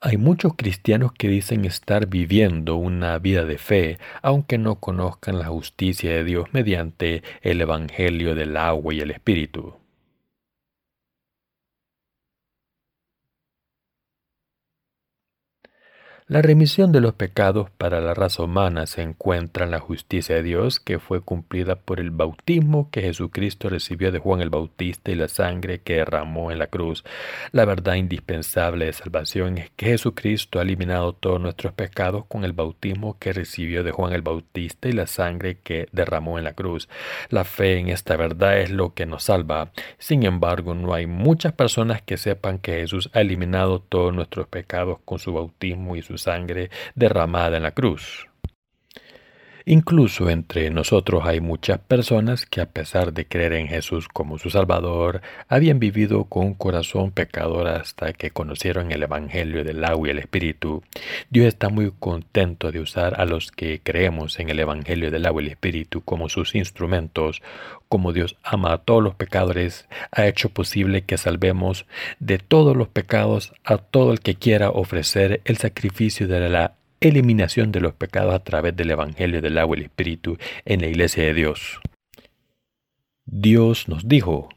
Hay 0.00 0.16
muchos 0.16 0.52
cristianos 0.56 1.10
que 1.12 1.28
dicen 1.28 1.64
estar 1.64 2.06
viviendo 2.06 2.76
una 2.76 3.18
vida 3.18 3.44
de 3.44 3.58
fe, 3.58 3.98
aunque 4.22 4.56
no 4.56 4.76
conozcan 4.76 5.40
la 5.40 5.46
justicia 5.46 6.10
de 6.12 6.22
Dios 6.22 6.46
mediante 6.52 7.24
el 7.42 7.60
Evangelio 7.60 8.36
del 8.36 8.56
agua 8.56 8.94
y 8.94 9.00
el 9.00 9.10
Espíritu. 9.10 9.77
La 16.30 16.42
remisión 16.42 16.92
de 16.92 17.00
los 17.00 17.14
pecados 17.14 17.70
para 17.70 18.02
la 18.02 18.12
raza 18.12 18.42
humana 18.42 18.84
se 18.84 19.00
encuentra 19.00 19.64
en 19.64 19.70
la 19.70 19.80
justicia 19.80 20.34
de 20.34 20.42
Dios 20.42 20.78
que 20.78 20.98
fue 20.98 21.22
cumplida 21.22 21.76
por 21.76 22.00
el 22.00 22.10
bautismo 22.10 22.90
que 22.90 23.00
Jesucristo 23.00 23.70
recibió 23.70 24.12
de 24.12 24.18
Juan 24.18 24.42
el 24.42 24.50
Bautista 24.50 25.10
y 25.10 25.14
la 25.14 25.28
sangre 25.28 25.80
que 25.80 25.94
derramó 25.94 26.52
en 26.52 26.58
la 26.58 26.66
cruz. 26.66 27.02
La 27.50 27.64
verdad 27.64 27.94
indispensable 27.94 28.84
de 28.84 28.92
salvación 28.92 29.56
es 29.56 29.70
que 29.70 29.86
Jesucristo 29.86 30.58
ha 30.58 30.64
eliminado 30.64 31.14
todos 31.14 31.40
nuestros 31.40 31.72
pecados 31.72 32.26
con 32.26 32.44
el 32.44 32.52
bautismo 32.52 33.16
que 33.18 33.32
recibió 33.32 33.82
de 33.82 33.92
Juan 33.92 34.12
el 34.12 34.20
Bautista 34.20 34.86
y 34.86 34.92
la 34.92 35.06
sangre 35.06 35.56
que 35.60 35.88
derramó 35.92 36.36
en 36.36 36.44
la 36.44 36.52
cruz. 36.52 36.90
La 37.30 37.44
fe 37.44 37.78
en 37.78 37.88
esta 37.88 38.18
verdad 38.18 38.60
es 38.60 38.70
lo 38.70 38.92
que 38.92 39.06
nos 39.06 39.22
salva. 39.22 39.72
Sin 39.96 40.24
embargo, 40.24 40.74
no 40.74 40.92
hay 40.92 41.06
muchas 41.06 41.54
personas 41.54 42.02
que 42.02 42.18
sepan 42.18 42.58
que 42.58 42.80
Jesús 42.80 43.08
ha 43.14 43.22
eliminado 43.22 43.80
todos 43.80 44.12
nuestros 44.12 44.46
pecados 44.46 44.98
con 45.06 45.18
su 45.18 45.32
bautismo 45.32 45.96
y 45.96 46.02
su 46.02 46.17
sangre 46.18 46.70
derramada 46.94 47.56
en 47.56 47.62
la 47.62 47.72
cruz. 47.72 48.27
Incluso 49.70 50.30
entre 50.30 50.70
nosotros 50.70 51.24
hay 51.26 51.42
muchas 51.42 51.78
personas 51.78 52.46
que 52.46 52.62
a 52.62 52.70
pesar 52.70 53.12
de 53.12 53.26
creer 53.26 53.52
en 53.52 53.68
Jesús 53.68 54.08
como 54.08 54.38
su 54.38 54.48
Salvador, 54.48 55.20
habían 55.46 55.78
vivido 55.78 56.24
con 56.24 56.46
un 56.46 56.54
corazón 56.54 57.10
pecador 57.10 57.68
hasta 57.68 58.14
que 58.14 58.30
conocieron 58.30 58.92
el 58.92 59.02
Evangelio 59.02 59.64
del 59.64 59.84
agua 59.84 60.08
y 60.08 60.10
el 60.12 60.20
Espíritu. 60.20 60.82
Dios 61.28 61.48
está 61.48 61.68
muy 61.68 61.92
contento 61.98 62.72
de 62.72 62.80
usar 62.80 63.20
a 63.20 63.26
los 63.26 63.52
que 63.52 63.82
creemos 63.84 64.40
en 64.40 64.48
el 64.48 64.58
Evangelio 64.58 65.10
del 65.10 65.26
agua 65.26 65.42
y 65.42 65.44
el 65.44 65.50
Espíritu 65.50 66.00
como 66.00 66.30
sus 66.30 66.54
instrumentos. 66.54 67.42
Como 67.90 68.14
Dios 68.14 68.38
ama 68.42 68.72
a 68.72 68.78
todos 68.78 69.02
los 69.02 69.16
pecadores, 69.16 69.86
ha 70.12 70.26
hecho 70.26 70.48
posible 70.48 71.02
que 71.02 71.18
salvemos 71.18 71.84
de 72.20 72.38
todos 72.38 72.74
los 72.74 72.88
pecados 72.88 73.52
a 73.64 73.76
todo 73.76 74.12
el 74.12 74.20
que 74.20 74.34
quiera 74.34 74.70
ofrecer 74.70 75.42
el 75.44 75.58
sacrificio 75.58 76.26
de 76.26 76.48
la 76.48 76.72
eliminación 77.00 77.72
de 77.72 77.80
los 77.80 77.94
pecados 77.94 78.34
a 78.34 78.44
través 78.44 78.76
del 78.76 78.90
Evangelio 78.90 79.40
del 79.40 79.58
agua 79.58 79.76
y 79.76 79.80
el 79.80 79.86
Espíritu 79.86 80.38
en 80.64 80.80
la 80.80 80.88
Iglesia 80.88 81.24
de 81.24 81.34
Dios. 81.34 81.80
Dios 83.24 83.88
nos 83.88 84.08
dijo, 84.08 84.48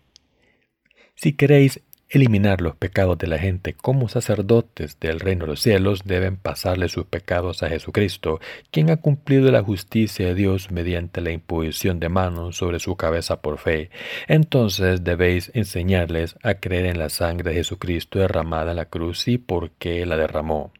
si 1.16 1.34
queréis 1.34 1.82
eliminar 2.12 2.62
los 2.62 2.76
pecados 2.76 3.18
de 3.18 3.28
la 3.28 3.38
gente 3.38 3.74
como 3.74 4.10
sacerdotes 4.10 5.00
del 5.00 5.20
reino 5.20 5.46
de 5.46 5.52
los 5.52 5.62
cielos, 5.62 6.04
deben 6.04 6.36
pasarle 6.36 6.90
sus 6.90 7.06
pecados 7.06 7.64
a 7.64 7.70
Jesucristo, 7.70 8.40
quien 8.70 8.90
ha 8.90 8.98
cumplido 8.98 9.50
la 9.52 9.64
justicia 9.64 10.28
de 10.28 10.36
Dios 10.36 10.72
mediante 10.72 11.22
la 11.22 11.32
imposición 11.32 12.00
de 12.00 12.10
manos 12.10 12.58
sobre 12.58 12.80
su 12.80 12.98
cabeza 12.98 13.42
por 13.42 13.58
fe. 13.58 13.90
Entonces 14.28 15.04
debéis 15.04 15.52
enseñarles 15.54 16.36
a 16.44 16.56
creer 16.56 16.86
en 16.86 17.00
la 17.00 17.10
sangre 17.10 17.52
de 17.52 17.58
Jesucristo 17.58 18.20
derramada 18.20 18.72
en 18.72 18.78
la 18.78 18.86
cruz 18.86 19.28
y 19.28 19.38
por 19.38 19.72
qué 19.72 20.06
la 20.06 20.18
derramó. 20.18 20.74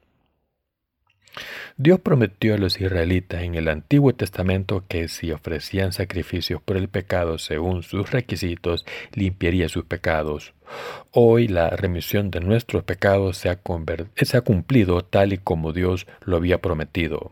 Dios 1.84 2.00
prometió 2.00 2.54
a 2.54 2.60
los 2.60 2.80
israelitas 2.80 3.42
en 3.42 3.56
el 3.56 3.68
Antiguo 3.68 4.14
Testamento 4.14 4.84
que 4.88 5.08
si 5.08 5.32
ofrecían 5.32 5.94
sacrificios 5.94 6.62
por 6.62 6.78
el 6.78 6.90
pecado 6.90 7.40
según 7.40 7.82
sus 7.82 8.12
requisitos, 8.12 8.86
limpiaría 9.14 9.68
sus 9.68 9.86
pecados. 9.86 10.54
Hoy 11.10 11.48
la 11.48 11.72
remisión 11.72 12.30
de 12.30 12.40
nuestros 12.40 12.84
pecados 12.84 13.38
se 13.38 13.50
ha, 13.50 13.60
se 14.16 14.38
ha 14.38 14.42
cumplido 14.42 15.04
tal 15.04 15.34
y 15.34 15.40
como 15.40 15.74
Dios 15.74 16.06
lo 16.24 16.38
había 16.38 16.62
prometido. 16.62 17.32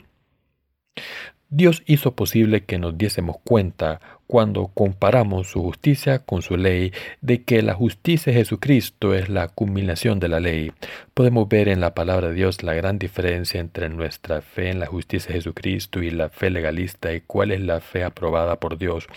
Dios 1.50 1.84
hizo 1.86 2.16
posible 2.16 2.64
que 2.64 2.80
nos 2.80 2.98
diésemos 2.98 3.38
cuenta 3.44 4.02
cuando 4.30 4.68
comparamos 4.68 5.48
su 5.48 5.64
justicia 5.64 6.20
con 6.20 6.44
su 6.44 6.56
ley, 6.56 6.94
de 7.20 7.42
que 7.42 7.64
la 7.64 7.74
justicia 7.74 8.32
de 8.32 8.38
Jesucristo 8.38 9.16
es 9.16 9.28
la 9.28 9.48
culminación 9.48 10.20
de 10.20 10.28
la 10.28 10.40
ley. 10.40 10.72
Podemos 11.16 11.50
ver 11.50 11.68
en 11.68 11.82
la 11.82 11.96
palabra 11.96 12.28
de 12.28 12.36
Dios 12.36 12.62
la 12.62 12.76
gran 12.76 13.00
diferencia 13.00 13.60
entre 13.60 13.90
nuestra 13.90 14.42
fe 14.42 14.70
en 14.70 14.80
la 14.80 14.86
justicia 14.86 15.30
de 15.30 15.40
Jesucristo 15.40 16.04
y 16.04 16.12
la 16.12 16.30
fe 16.30 16.52
legalista 16.52 17.12
y 17.12 17.22
cuál 17.22 17.50
es 17.50 17.62
la 17.62 17.82
fe 17.82 18.04
aprobada 18.04 18.58
por 18.58 18.78
Dios. 18.78 19.08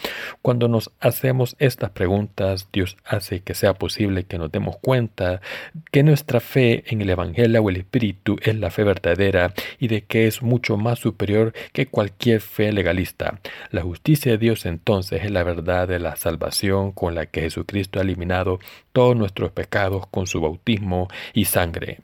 Cuando 0.41 0.67
nos 0.67 0.91
hacemos 0.99 1.57
estas 1.59 1.91
preguntas, 1.91 2.71
Dios 2.73 2.97
hace 3.05 3.41
que 3.41 3.53
sea 3.53 3.75
posible 3.75 4.25
que 4.25 4.39
nos 4.39 4.51
demos 4.51 4.79
cuenta 4.79 5.43
que 5.91 6.03
nuestra 6.03 6.41
fe 6.41 6.85
en 6.87 7.03
el 7.03 7.11
Evangelio 7.11 7.63
o 7.63 7.69
el 7.69 7.77
Espíritu 7.77 8.39
es 8.41 8.57
la 8.57 8.71
fe 8.71 8.83
verdadera 8.83 9.53
y 9.79 9.89
de 9.89 10.05
que 10.05 10.27
es 10.27 10.41
mucho 10.41 10.79
más 10.79 11.01
superior 11.01 11.53
que 11.75 11.85
cualquier 11.85 12.41
fe 12.41 12.73
legalista. 12.73 13.41
La 13.71 13.83
justicia 13.83 14.33
de 14.33 14.39
Dios 14.39 14.65
entonces 14.65 15.02
es 15.11 15.31
la 15.31 15.43
verdad 15.43 15.89
de 15.89 15.99
la 15.99 16.15
salvación 16.15 16.93
con 16.93 17.17
la 17.17 17.27
que 17.27 17.41
Jesucristo 17.41 17.99
ha 17.99 18.03
eliminado 18.03 18.61
todos 18.93 19.17
nuestros 19.17 19.51
pecados 19.51 20.07
con 20.07 20.27
su 20.27 20.41
bautismo 20.41 21.09
y 21.33 21.47
sangre. 21.47 21.99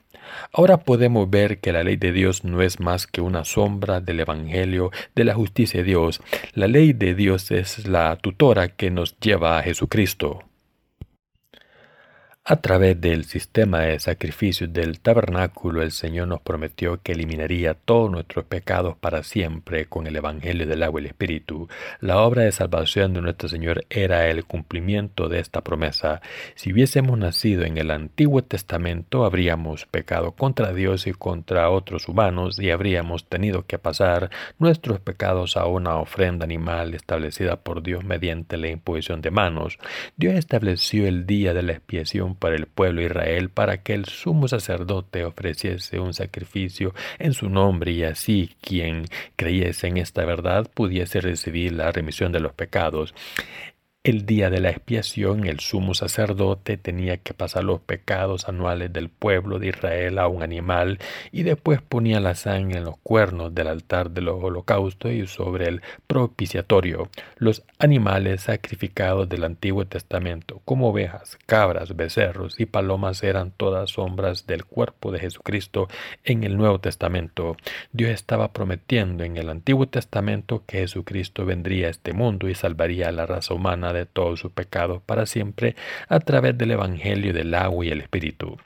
Ahora 0.52 0.78
podemos 0.78 1.30
ver 1.30 1.58
que 1.58 1.72
la 1.72 1.82
ley 1.82 1.96
de 1.96 2.12
Dios 2.12 2.44
no 2.44 2.62
es 2.62 2.80
más 2.80 3.06
que 3.06 3.20
una 3.20 3.44
sombra 3.44 4.00
del 4.00 4.20
Evangelio 4.20 4.90
de 5.14 5.24
la 5.24 5.34
justicia 5.34 5.80
de 5.80 5.84
Dios. 5.84 6.20
La 6.54 6.66
ley 6.66 6.92
de 6.92 7.14
Dios 7.14 7.50
es 7.50 7.86
la 7.86 8.16
tutora 8.16 8.68
que 8.68 8.90
nos 8.90 9.18
lleva 9.20 9.58
a 9.58 9.62
Jesucristo. 9.62 10.47
A 12.50 12.56
través 12.62 12.98
del 12.98 13.26
sistema 13.26 13.80
de 13.80 14.00
sacrificios 14.00 14.72
del 14.72 15.00
tabernáculo, 15.00 15.82
el 15.82 15.92
Señor 15.92 16.28
nos 16.28 16.40
prometió 16.40 17.02
que 17.02 17.12
eliminaría 17.12 17.74
todos 17.74 18.10
nuestros 18.10 18.46
pecados 18.46 18.96
para 18.96 19.22
siempre 19.22 19.84
con 19.84 20.06
el 20.06 20.16
Evangelio 20.16 20.66
del 20.66 20.82
agua 20.82 20.98
y 20.98 21.04
el 21.04 21.10
Espíritu. 21.10 21.68
La 22.00 22.22
obra 22.22 22.44
de 22.44 22.52
salvación 22.52 23.12
de 23.12 23.20
nuestro 23.20 23.50
Señor 23.50 23.84
era 23.90 24.28
el 24.28 24.46
cumplimiento 24.46 25.28
de 25.28 25.40
esta 25.40 25.60
promesa. 25.60 26.22
Si 26.54 26.72
hubiésemos 26.72 27.18
nacido 27.18 27.64
en 27.64 27.76
el 27.76 27.90
Antiguo 27.90 28.42
Testamento, 28.42 29.26
habríamos 29.26 29.84
pecado 29.84 30.32
contra 30.32 30.72
Dios 30.72 31.06
y 31.06 31.12
contra 31.12 31.68
otros 31.68 32.08
humanos 32.08 32.58
y 32.58 32.70
habríamos 32.70 33.28
tenido 33.28 33.66
que 33.66 33.78
pasar 33.78 34.30
nuestros 34.58 35.00
pecados 35.00 35.58
a 35.58 35.66
una 35.66 35.96
ofrenda 35.96 36.46
animal 36.46 36.94
establecida 36.94 37.56
por 37.56 37.82
Dios 37.82 38.04
mediante 38.04 38.56
la 38.56 38.70
imposición 38.70 39.20
de 39.20 39.32
manos. 39.32 39.78
Dios 40.16 40.32
estableció 40.32 41.06
el 41.06 41.26
día 41.26 41.52
de 41.52 41.62
la 41.62 41.72
expiación 41.72 42.37
para 42.38 42.56
el 42.56 42.66
pueblo 42.66 43.00
de 43.00 43.08
Israel 43.08 43.50
para 43.50 43.82
que 43.82 43.94
el 43.94 44.06
sumo 44.06 44.48
sacerdote 44.48 45.24
ofreciese 45.24 46.00
un 46.00 46.14
sacrificio 46.14 46.94
en 47.18 47.32
su 47.32 47.48
nombre 47.48 47.92
y 47.92 48.04
así 48.04 48.54
quien 48.60 49.04
creyese 49.36 49.88
en 49.88 49.98
esta 49.98 50.24
verdad 50.24 50.70
pudiese 50.72 51.20
recibir 51.20 51.72
la 51.72 51.92
remisión 51.92 52.32
de 52.32 52.40
los 52.40 52.52
pecados. 52.52 53.14
El 54.04 54.26
día 54.26 54.48
de 54.48 54.60
la 54.60 54.70
expiación 54.70 55.44
el 55.44 55.58
sumo 55.58 55.92
sacerdote 55.92 56.76
tenía 56.76 57.16
que 57.16 57.34
pasar 57.34 57.64
los 57.64 57.80
pecados 57.80 58.48
anuales 58.48 58.92
del 58.92 59.08
pueblo 59.08 59.58
de 59.58 59.68
Israel 59.68 60.20
a 60.20 60.28
un 60.28 60.44
animal 60.44 61.00
y 61.32 61.42
después 61.42 61.82
ponía 61.82 62.20
la 62.20 62.36
sangre 62.36 62.78
en 62.78 62.84
los 62.84 62.96
cuernos 62.98 63.56
del 63.56 63.66
altar 63.66 64.12
de 64.12 64.20
los 64.20 64.42
holocaustos 64.42 65.10
y 65.10 65.26
sobre 65.26 65.66
el 65.66 65.82
propiciatorio. 66.06 67.10
Los 67.38 67.64
animales 67.80 68.42
sacrificados 68.42 69.28
del 69.28 69.42
Antiguo 69.42 69.84
Testamento, 69.84 70.62
como 70.64 70.90
ovejas, 70.90 71.36
cabras, 71.46 71.96
becerros 71.96 72.60
y 72.60 72.66
palomas, 72.66 73.24
eran 73.24 73.50
todas 73.50 73.90
sombras 73.90 74.46
del 74.46 74.64
cuerpo 74.64 75.10
de 75.10 75.18
Jesucristo 75.18 75.88
en 76.22 76.44
el 76.44 76.56
Nuevo 76.56 76.78
Testamento. 76.78 77.56
Dios 77.92 78.12
estaba 78.12 78.52
prometiendo 78.52 79.24
en 79.24 79.36
el 79.36 79.50
Antiguo 79.50 79.88
Testamento 79.88 80.62
que 80.66 80.78
Jesucristo 80.78 81.44
vendría 81.44 81.88
a 81.88 81.90
este 81.90 82.12
mundo 82.12 82.48
y 82.48 82.54
salvaría 82.54 83.08
a 83.08 83.12
la 83.12 83.26
raza 83.26 83.54
humana 83.54 83.87
de 83.92 84.06
todos 84.06 84.40
sus 84.40 84.52
pecados 84.52 85.02
para 85.02 85.26
siempre 85.26 85.76
a 86.08 86.20
través 86.20 86.56
del 86.56 86.72
Evangelio 86.72 87.32
del 87.32 87.54
agua 87.54 87.84
y 87.84 87.90
el 87.90 88.00
Espíritu. 88.00 88.56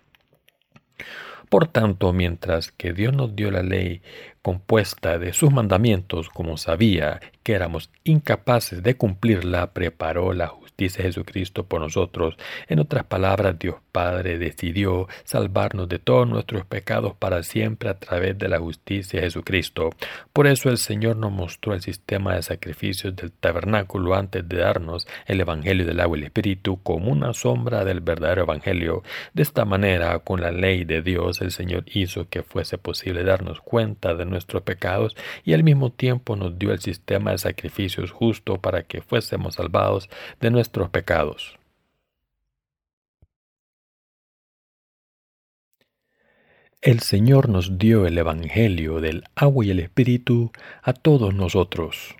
Por 1.48 1.66
tanto, 1.66 2.12
mientras 2.12 2.72
que 2.72 2.94
Dios 2.94 3.14
nos 3.14 3.36
dio 3.36 3.50
la 3.50 3.62
ley 3.62 4.00
compuesta 4.40 5.18
de 5.18 5.34
sus 5.34 5.52
mandamientos, 5.52 6.30
como 6.30 6.56
sabía 6.56 7.20
que 7.42 7.52
éramos 7.52 7.90
incapaces 8.04 8.82
de 8.82 8.96
cumplirla, 8.96 9.72
preparó 9.74 10.32
la 10.32 10.52
dice 10.76 11.02
Jesucristo 11.02 11.64
por 11.64 11.80
nosotros. 11.80 12.36
En 12.68 12.78
otras 12.78 13.04
palabras, 13.04 13.58
Dios 13.58 13.76
Padre 13.92 14.38
decidió 14.38 15.06
salvarnos 15.25 15.88
de 15.88 15.99
todos 15.99 16.26
nuestros 16.26 16.64
pecados 16.64 17.14
para 17.14 17.42
siempre 17.42 17.90
a 17.90 17.99
través 17.99 18.38
de 18.38 18.49
la 18.49 18.58
justicia 18.58 19.20
de 19.20 19.26
Jesucristo. 19.26 19.90
Por 20.32 20.46
eso 20.46 20.70
el 20.70 20.78
Señor 20.78 21.16
nos 21.16 21.30
mostró 21.30 21.75
el 21.75 21.82
sistema 21.82 22.34
de 22.34 22.42
sacrificios 22.42 23.14
del 23.14 23.30
tabernáculo 23.30 24.14
antes 24.14 24.49
de 24.49 24.56
darnos 24.56 25.06
el 25.26 25.40
Evangelio 25.40 25.84
del 25.84 26.00
agua 26.00 26.16
y 26.16 26.20
el 26.20 26.26
Espíritu 26.26 26.82
como 26.82 27.12
una 27.12 27.34
sombra 27.34 27.84
del 27.84 28.00
verdadero 28.00 28.42
Evangelio. 28.42 29.02
De 29.34 29.42
esta 29.42 29.66
manera, 29.66 30.18
con 30.20 30.40
la 30.40 30.50
ley 30.50 30.84
de 30.84 31.02
Dios, 31.02 31.42
el 31.42 31.52
Señor 31.52 31.84
hizo 31.87 32.28
que 32.28 32.42
fuese 32.42 32.78
posible 32.78 33.25
darnos 33.25 33.61
cuenta 33.61 34.14
de 34.14 34.25
nuestros 34.25 34.62
pecados 34.62 35.16
y 35.44 35.52
al 35.52 35.64
mismo 35.64 35.90
tiempo 35.90 36.34
nos 36.37 36.58
dio 36.58 36.72
el 36.72 36.80
sistema 36.80 37.32
de 37.32 37.38
sacrificios 37.38 38.11
justo 38.11 38.58
para 38.58 38.84
que 38.84 39.02
fuésemos 39.02 39.56
salvados 39.56 40.08
de 40.40 40.50
nuestros 40.50 40.88
pecados. 40.88 41.58
El 46.82 46.98
Señor 46.98 47.48
nos 47.48 47.78
dio 47.78 48.08
el 48.08 48.18
Evangelio 48.18 49.00
del 49.00 49.22
agua 49.36 49.64
y 49.64 49.70
el 49.70 49.78
Espíritu 49.78 50.50
a 50.82 50.92
todos 50.92 51.32
nosotros. 51.32 52.16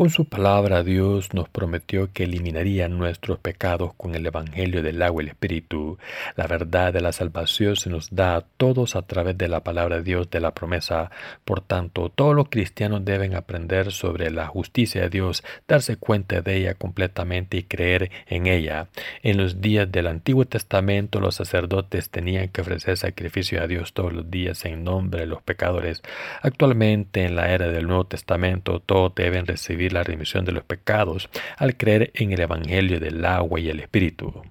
Con 0.00 0.08
su 0.08 0.24
palabra 0.24 0.82
Dios 0.82 1.34
nos 1.34 1.50
prometió 1.50 2.10
que 2.10 2.24
eliminaría 2.24 2.88
nuestros 2.88 3.38
pecados 3.38 3.92
con 3.98 4.14
el 4.14 4.24
Evangelio 4.24 4.82
del 4.82 5.02
agua 5.02 5.22
y 5.22 5.26
el 5.26 5.32
Espíritu. 5.32 5.98
La 6.36 6.46
verdad 6.46 6.94
de 6.94 7.02
la 7.02 7.12
salvación 7.12 7.76
se 7.76 7.90
nos 7.90 8.08
da 8.08 8.36
a 8.36 8.40
todos 8.40 8.96
a 8.96 9.02
través 9.02 9.36
de 9.36 9.46
la 9.46 9.62
palabra 9.62 9.96
de 9.96 10.02
Dios 10.02 10.30
de 10.30 10.40
la 10.40 10.54
promesa. 10.54 11.10
Por 11.44 11.60
tanto, 11.60 12.08
todos 12.08 12.34
los 12.34 12.48
cristianos 12.48 13.04
deben 13.04 13.34
aprender 13.34 13.92
sobre 13.92 14.30
la 14.30 14.46
justicia 14.46 15.02
de 15.02 15.10
Dios, 15.10 15.44
darse 15.68 15.98
cuenta 15.98 16.40
de 16.40 16.56
ella 16.56 16.72
completamente 16.72 17.58
y 17.58 17.64
creer 17.64 18.10
en 18.26 18.46
ella. 18.46 18.88
En 19.22 19.36
los 19.36 19.60
días 19.60 19.92
del 19.92 20.06
Antiguo 20.06 20.46
Testamento 20.46 21.20
los 21.20 21.34
sacerdotes 21.34 22.08
tenían 22.08 22.48
que 22.48 22.62
ofrecer 22.62 22.96
sacrificio 22.96 23.62
a 23.62 23.66
Dios 23.66 23.92
todos 23.92 24.14
los 24.14 24.30
días 24.30 24.64
en 24.64 24.82
nombre 24.82 25.20
de 25.20 25.26
los 25.26 25.42
pecadores. 25.42 26.00
Actualmente 26.40 27.24
en 27.24 27.36
la 27.36 27.52
era 27.52 27.68
del 27.68 27.86
Nuevo 27.86 28.06
Testamento 28.06 28.80
todos 28.80 29.14
deben 29.14 29.44
recibir 29.44 29.89
la 29.92 30.02
remisión 30.02 30.44
de 30.44 30.52
los 30.52 30.64
pecados 30.64 31.28
al 31.56 31.76
creer 31.76 32.10
en 32.14 32.32
el 32.32 32.40
Evangelio 32.40 33.00
del 33.00 33.24
agua 33.24 33.60
y 33.60 33.68
el 33.68 33.80
Espíritu. 33.80 34.42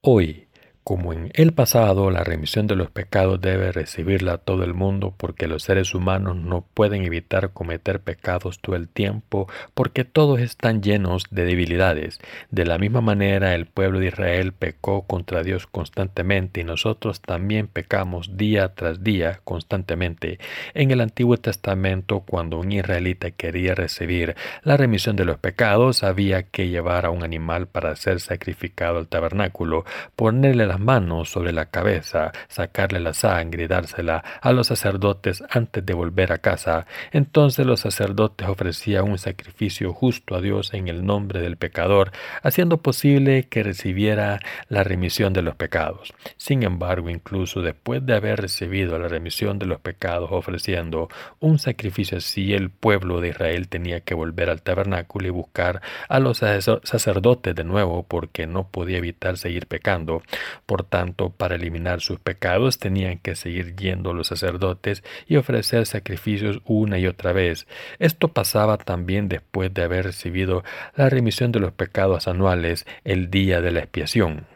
Hoy, 0.00 0.48
como 0.84 1.14
en 1.14 1.30
el 1.32 1.54
pasado, 1.54 2.10
la 2.10 2.24
remisión 2.24 2.66
de 2.66 2.76
los 2.76 2.90
pecados 2.90 3.40
debe 3.40 3.72
recibirla 3.72 4.36
todo 4.36 4.64
el 4.64 4.74
mundo 4.74 5.14
porque 5.16 5.48
los 5.48 5.62
seres 5.62 5.94
humanos 5.94 6.36
no 6.36 6.66
pueden 6.74 7.04
evitar 7.04 7.52
cometer 7.54 8.00
pecados 8.00 8.60
todo 8.60 8.76
el 8.76 8.88
tiempo 8.88 9.48
porque 9.72 10.04
todos 10.04 10.40
están 10.40 10.82
llenos 10.82 11.24
de 11.30 11.46
debilidades. 11.46 12.20
De 12.50 12.66
la 12.66 12.76
misma 12.76 13.00
manera, 13.00 13.54
el 13.54 13.64
pueblo 13.64 13.98
de 13.98 14.08
Israel 14.08 14.52
pecó 14.52 15.06
contra 15.06 15.42
Dios 15.42 15.66
constantemente 15.66 16.60
y 16.60 16.64
nosotros 16.64 17.22
también 17.22 17.66
pecamos 17.66 18.36
día 18.36 18.74
tras 18.74 19.02
día 19.02 19.40
constantemente. 19.42 20.38
En 20.74 20.90
el 20.90 21.00
Antiguo 21.00 21.38
Testamento, 21.38 22.20
cuando 22.20 22.58
un 22.58 22.72
israelita 22.72 23.30
quería 23.30 23.74
recibir 23.74 24.36
la 24.62 24.76
remisión 24.76 25.16
de 25.16 25.24
los 25.24 25.38
pecados, 25.38 26.04
había 26.04 26.42
que 26.42 26.68
llevar 26.68 27.06
a 27.06 27.10
un 27.10 27.24
animal 27.24 27.68
para 27.68 27.96
ser 27.96 28.20
sacrificado 28.20 28.98
al 28.98 29.08
tabernáculo, 29.08 29.86
ponerle 30.14 30.66
la 30.66 30.73
manos 30.80 31.30
sobre 31.30 31.52
la 31.52 31.66
cabeza, 31.66 32.32
sacarle 32.48 33.00
la 33.00 33.14
sangre 33.14 33.64
y 33.64 33.66
dársela 33.66 34.24
a 34.40 34.52
los 34.52 34.66
sacerdotes 34.68 35.42
antes 35.50 35.84
de 35.84 35.94
volver 35.94 36.32
a 36.32 36.38
casa. 36.38 36.86
Entonces 37.12 37.66
los 37.66 37.80
sacerdotes 37.80 38.48
ofrecían 38.48 39.10
un 39.10 39.18
sacrificio 39.18 39.92
justo 39.92 40.34
a 40.34 40.40
Dios 40.40 40.74
en 40.74 40.88
el 40.88 41.04
nombre 41.04 41.40
del 41.40 41.56
pecador, 41.56 42.12
haciendo 42.42 42.78
posible 42.78 43.48
que 43.48 43.62
recibiera 43.62 44.40
la 44.68 44.84
remisión 44.84 45.32
de 45.32 45.42
los 45.42 45.56
pecados. 45.56 46.14
Sin 46.36 46.62
embargo, 46.62 47.10
incluso 47.10 47.62
después 47.62 48.04
de 48.04 48.14
haber 48.14 48.40
recibido 48.40 48.98
la 48.98 49.08
remisión 49.08 49.58
de 49.58 49.66
los 49.66 49.80
pecados 49.80 50.30
ofreciendo 50.32 51.08
un 51.40 51.58
sacrificio 51.58 52.18
así, 52.18 52.54
el 52.54 52.70
pueblo 52.70 53.20
de 53.20 53.28
Israel 53.28 53.68
tenía 53.68 54.00
que 54.00 54.14
volver 54.14 54.50
al 54.50 54.62
tabernáculo 54.62 55.26
y 55.26 55.30
buscar 55.30 55.82
a 56.08 56.18
los 56.18 56.38
sacerdotes 56.38 57.54
de 57.54 57.64
nuevo 57.64 58.04
porque 58.04 58.46
no 58.46 58.68
podía 58.68 58.98
evitar 58.98 59.36
seguir 59.38 59.66
pecando. 59.66 60.22
Por 60.66 60.82
tanto, 60.82 61.30
para 61.30 61.56
eliminar 61.56 62.00
sus 62.00 62.18
pecados 62.18 62.78
tenían 62.78 63.18
que 63.18 63.36
seguir 63.36 63.76
yendo 63.76 64.14
los 64.14 64.28
sacerdotes 64.28 65.04
y 65.26 65.36
ofrecer 65.36 65.86
sacrificios 65.86 66.60
una 66.64 66.98
y 66.98 67.06
otra 67.06 67.32
vez. 67.32 67.66
Esto 67.98 68.28
pasaba 68.28 68.78
también 68.78 69.28
después 69.28 69.72
de 69.74 69.82
haber 69.82 70.06
recibido 70.06 70.64
la 70.96 71.10
remisión 71.10 71.52
de 71.52 71.60
los 71.60 71.72
pecados 71.72 72.28
anuales 72.28 72.86
el 73.04 73.30
día 73.30 73.60
de 73.60 73.72
la 73.72 73.80
expiación. 73.80 74.53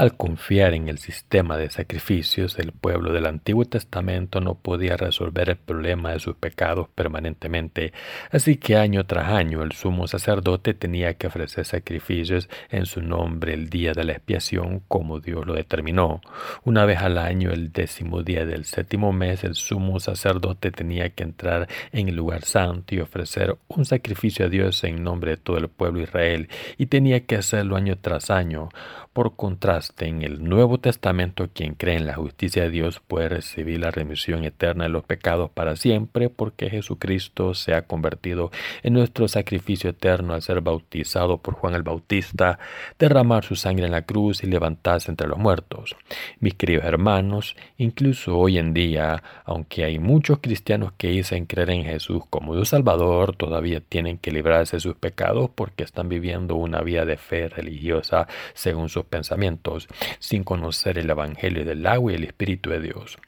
Al 0.00 0.16
confiar 0.16 0.72
en 0.72 0.88
el 0.88 0.96
sistema 0.96 1.58
de 1.58 1.68
sacrificios, 1.68 2.58
el 2.58 2.72
pueblo 2.72 3.12
del 3.12 3.26
Antiguo 3.26 3.66
Testamento 3.66 4.40
no 4.40 4.54
podía 4.54 4.96
resolver 4.96 5.50
el 5.50 5.58
problema 5.58 6.12
de 6.12 6.20
sus 6.20 6.36
pecados 6.36 6.88
permanentemente, 6.88 7.92
así 8.30 8.56
que 8.56 8.78
año 8.78 9.04
tras 9.04 9.28
año 9.28 9.62
el 9.62 9.72
sumo 9.72 10.06
sacerdote 10.06 10.72
tenía 10.72 11.12
que 11.18 11.26
ofrecer 11.26 11.66
sacrificios 11.66 12.48
en 12.70 12.86
su 12.86 13.02
nombre 13.02 13.52
el 13.52 13.68
día 13.68 13.92
de 13.92 14.04
la 14.04 14.12
expiación 14.12 14.80
como 14.88 15.20
Dios 15.20 15.44
lo 15.46 15.52
determinó. 15.52 16.22
Una 16.64 16.86
vez 16.86 17.00
al 17.00 17.18
año, 17.18 17.50
el 17.50 17.70
décimo 17.70 18.22
día 18.22 18.46
del 18.46 18.64
séptimo 18.64 19.12
mes, 19.12 19.44
el 19.44 19.54
sumo 19.54 20.00
sacerdote 20.00 20.70
tenía 20.70 21.10
que 21.10 21.24
entrar 21.24 21.68
en 21.92 22.08
el 22.08 22.16
lugar 22.16 22.46
santo 22.46 22.94
y 22.94 23.00
ofrecer 23.00 23.54
un 23.68 23.84
sacrificio 23.84 24.46
a 24.46 24.48
Dios 24.48 24.82
en 24.82 25.04
nombre 25.04 25.32
de 25.32 25.36
todo 25.36 25.58
el 25.58 25.68
pueblo 25.68 26.00
Israel, 26.00 26.48
y 26.78 26.86
tenía 26.86 27.26
que 27.26 27.36
hacerlo 27.36 27.76
año 27.76 27.98
tras 27.98 28.30
año. 28.30 28.70
Por 29.12 29.34
contraste, 29.34 29.89
en 29.98 30.22
el 30.22 30.44
Nuevo 30.44 30.78
Testamento, 30.78 31.48
quien 31.52 31.74
cree 31.74 31.96
en 31.96 32.06
la 32.06 32.14
justicia 32.14 32.62
de 32.62 32.70
Dios 32.70 33.00
puede 33.06 33.28
recibir 33.28 33.80
la 33.80 33.90
remisión 33.90 34.44
eterna 34.44 34.84
de 34.84 34.90
los 34.90 35.04
pecados 35.04 35.50
para 35.50 35.76
siempre, 35.76 36.30
porque 36.30 36.70
Jesucristo 36.70 37.54
se 37.54 37.74
ha 37.74 37.82
convertido 37.82 38.50
en 38.82 38.94
nuestro 38.94 39.28
sacrificio 39.28 39.90
eterno 39.90 40.34
al 40.34 40.42
ser 40.42 40.60
bautizado 40.60 41.38
por 41.38 41.54
Juan 41.54 41.74
el 41.74 41.82
Bautista, 41.82 42.58
derramar 42.98 43.44
su 43.44 43.56
sangre 43.56 43.86
en 43.86 43.92
la 43.92 44.02
cruz 44.02 44.42
y 44.42 44.46
levantarse 44.46 45.10
entre 45.10 45.28
los 45.28 45.38
muertos. 45.38 45.96
Mis 46.38 46.54
queridos 46.54 46.84
hermanos, 46.84 47.56
incluso 47.76 48.38
hoy 48.38 48.58
en 48.58 48.72
día, 48.72 49.22
aunque 49.44 49.84
hay 49.84 49.98
muchos 49.98 50.38
cristianos 50.40 50.92
que 50.96 51.08
dicen 51.08 51.46
creer 51.46 51.70
en 51.70 51.84
Jesús 51.84 52.22
como 52.30 52.54
Dios 52.54 52.68
Salvador, 52.68 53.34
todavía 53.36 53.80
tienen 53.80 54.18
que 54.18 54.30
librarse 54.30 54.76
de 54.76 54.80
sus 54.80 54.94
pecados 54.94 55.50
porque 55.54 55.82
están 55.82 56.08
viviendo 56.08 56.54
una 56.54 56.80
vida 56.80 57.04
de 57.04 57.16
fe 57.16 57.48
religiosa 57.48 58.28
según 58.54 58.88
su 58.88 59.00
pensamientos, 59.04 59.69
sin 60.18 60.44
conocer 60.44 60.98
el 60.98 61.10
Evangelio 61.10 61.64
del 61.64 61.86
agua 61.86 62.12
y 62.12 62.16
el 62.16 62.24
Espíritu 62.24 62.70
de 62.70 62.80
Dios. 62.80 63.18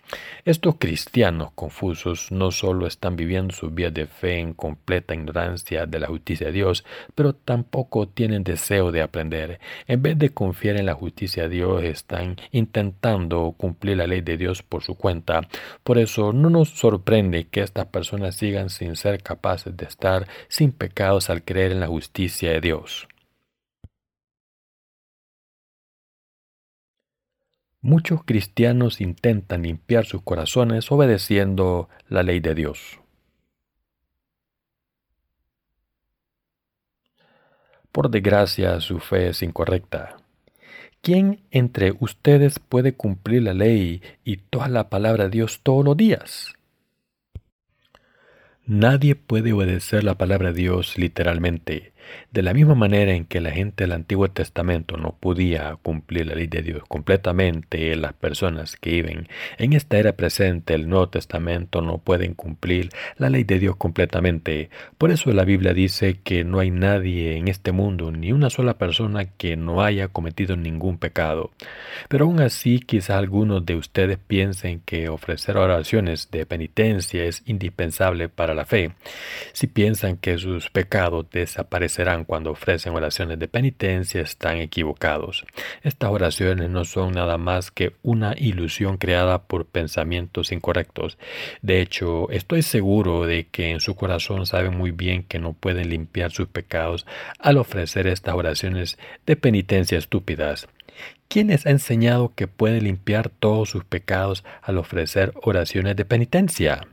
Estos 0.45 0.77
cristianos 0.79 1.53
confusos 1.55 2.33
no 2.33 2.51
solo 2.51 2.87
están 2.87 3.17
viviendo 3.17 3.55
sus 3.55 3.75
vidas 3.75 3.95
de 3.95 4.07
fe 4.07 4.39
en 4.39 4.55
completa 4.55 5.15
ignorancia 5.15 5.87
de 5.87 6.01
la 6.01 6.09
justicia 6.09 6.49
de 6.49 6.53
Dios, 6.53 6.85
pero 7.15 7.35
tampoco 7.35 8.09
tienen 8.09 8.45
deseo 8.45 8.93
de 8.93 9.03
aprender. 9.03 9.61
En 9.87 10.03
vez 10.03 10.19
de 10.19 10.31
confiar 10.31 10.77
en 10.77 10.87
la 10.87 10.95
justicia 10.95 11.45
de 11.45 11.49
Dios, 11.51 11.85
están 11.85 12.37
intentando 12.51 13.55
cumplir 13.57 13.97
la 13.97 14.07
ley 14.07 14.21
de 14.21 14.37
Dios 14.37 14.63
por 14.63 14.83
su 14.83 14.95
cuenta. 14.95 15.49
Por 15.83 15.99
eso 15.99 16.33
no 16.33 16.51
nos 16.51 16.71
sorprende 16.71 17.45
que 17.45 17.61
estas 17.61 17.87
personas 17.87 18.37
sigan 18.37 18.71
sin 18.71 18.97
ser 18.97 19.23
capaces 19.23 19.77
de 19.77 19.87
estar 19.87 20.27
sin 20.49 20.73
pecados 20.73 21.31
al 21.31 21.43
creer 21.43 21.73
en 21.73 21.81
la 21.81 21.87
justicia 21.87 22.51
de 22.51 22.61
Dios. 22.61 23.09
Muchos 27.85 28.23
cristianos 28.25 29.01
intentan 29.01 29.62
limpiar 29.62 30.07
sus 30.07 30.23
corazones 30.23 30.90
obedeciendo 30.92 31.88
la 32.09 32.23
ley 32.23 32.38
de 32.38 32.55
Dios. 32.55 33.01
Por 37.90 38.09
desgracia, 38.09 38.81
su 38.81 39.01
fe 39.01 39.31
es 39.31 39.42
incorrecta. 39.42 40.16
¿Quién 41.01 41.40
entre 41.51 41.92
ustedes 41.99 42.61
puede 42.61 42.95
cumplir 42.95 43.42
la 43.42 43.53
ley 43.53 44.01
y 44.23 44.37
toda 44.37 44.68
la 44.68 44.88
palabra 44.88 45.25
de 45.25 45.31
Dios 45.31 45.61
todos 45.64 45.85
los 45.85 45.97
días? 45.97 46.53
Nadie 48.64 49.16
puede 49.16 49.53
obedecer 49.53 50.05
la 50.05 50.16
palabra 50.16 50.53
de 50.53 50.61
Dios 50.61 50.97
literalmente. 50.97 51.92
De 52.31 52.43
la 52.43 52.55
misma 52.55 52.75
manera 52.75 53.12
en 53.12 53.25
que 53.25 53.41
la 53.41 53.51
gente 53.51 53.85
del 53.85 53.93
Antiguo 53.93 54.29
Testamento 54.29 54.97
no 54.97 55.17
podía 55.19 55.77
cumplir 55.83 56.27
la 56.27 56.35
ley 56.35 56.47
de 56.47 56.62
Dios 56.62 56.83
completamente, 56.88 57.95
las 57.97 58.12
personas 58.15 58.77
que 58.77 58.91
viven 58.91 59.29
en 59.59 59.73
esta 59.73 59.99
era 59.99 60.12
presente 60.12 60.73
del 60.73 60.88
Nuevo 60.88 61.09
Testamento 61.09 61.83
no 61.83 61.99
pueden 61.99 62.35
cumplir 62.35 62.91
la 63.17 63.31
ley 63.31 63.45
de 63.45 63.59
Dios 63.59 63.77
completamente. 63.77 64.71
Por 64.99 65.11
eso 65.11 65.31
la 65.33 65.45
Biblia 65.45 65.75
dice 65.75 66.19
que 66.23 66.45
no 66.45 66.59
hay 66.59 66.71
nadie 66.71 67.37
en 67.37 67.49
este 67.49 67.73
mundo, 67.73 68.11
ni 68.11 68.33
una 68.33 68.51
sola 68.51 68.79
persona 68.79 69.25
que 69.25 69.57
no 69.57 69.83
haya 69.83 70.09
cometido 70.09 70.57
ningún 70.57 70.99
pecado. 70.99 71.51
Pero 72.09 72.25
aún 72.25 72.41
así 72.41 72.81
quizá 72.81 73.19
algunos 73.19 73.65
de 73.65 73.77
ustedes 73.77 74.19
piensen 74.19 74.81
que 74.81 75.09
ofrecer 75.09 75.57
oraciones 75.57 76.31
de 76.31 76.47
penitencia 76.47 77.25
es 77.25 77.43
indispensable 77.47 78.29
para 78.29 78.55
la 78.55 78.65
fe. 78.65 78.93
Si 79.53 79.67
piensan 79.67 80.17
que 80.17 80.38
sus 80.38 80.71
pecados 80.71 81.27
desaparecen 81.31 81.92
cuando 82.27 82.51
ofrecen 82.51 82.95
oraciones 82.95 83.39
de 83.39 83.49
penitencia 83.49 84.21
están 84.21 84.59
equivocados. 84.59 85.45
Estas 85.83 86.11
oraciones 86.11 86.71
no 86.71 86.85
son 86.85 87.13
nada 87.13 87.39
más 87.39 87.71
que 87.71 87.93
una 88.03 88.35
ilusión 88.37 88.97
creada 88.97 89.43
por 89.43 89.67
pensamientos 89.67 90.53
incorrectos. 90.53 91.19
De 91.61 91.81
hecho, 91.81 92.31
estoy 92.31 92.63
seguro 92.63 93.27
de 93.27 93.47
que 93.47 93.71
en 93.71 93.81
su 93.81 93.95
corazón 93.95 94.47
saben 94.47 94.77
muy 94.77 94.91
bien 94.91 95.23
que 95.23 95.39
no 95.39 95.53
pueden 95.53 95.91
limpiar 95.91 96.31
sus 96.31 96.49
pecados 96.49 97.07
al 97.39 97.59
ofrecer 97.59 98.07
estas 98.07 98.35
oraciones 98.35 98.99
de 99.27 99.37
penitencia 99.37 99.99
estúpidas. 99.99 100.69
¿Quién 101.29 101.49
les 101.49 101.67
ha 101.67 101.71
enseñado 101.71 102.33
que 102.35 102.47
puede 102.47 102.81
limpiar 102.81 103.31
todos 103.31 103.71
sus 103.71 103.85
pecados 103.85 104.45
al 104.61 104.79
ofrecer 104.79 105.33
oraciones 105.43 105.97
de 105.97 106.05
penitencia? 106.05 106.87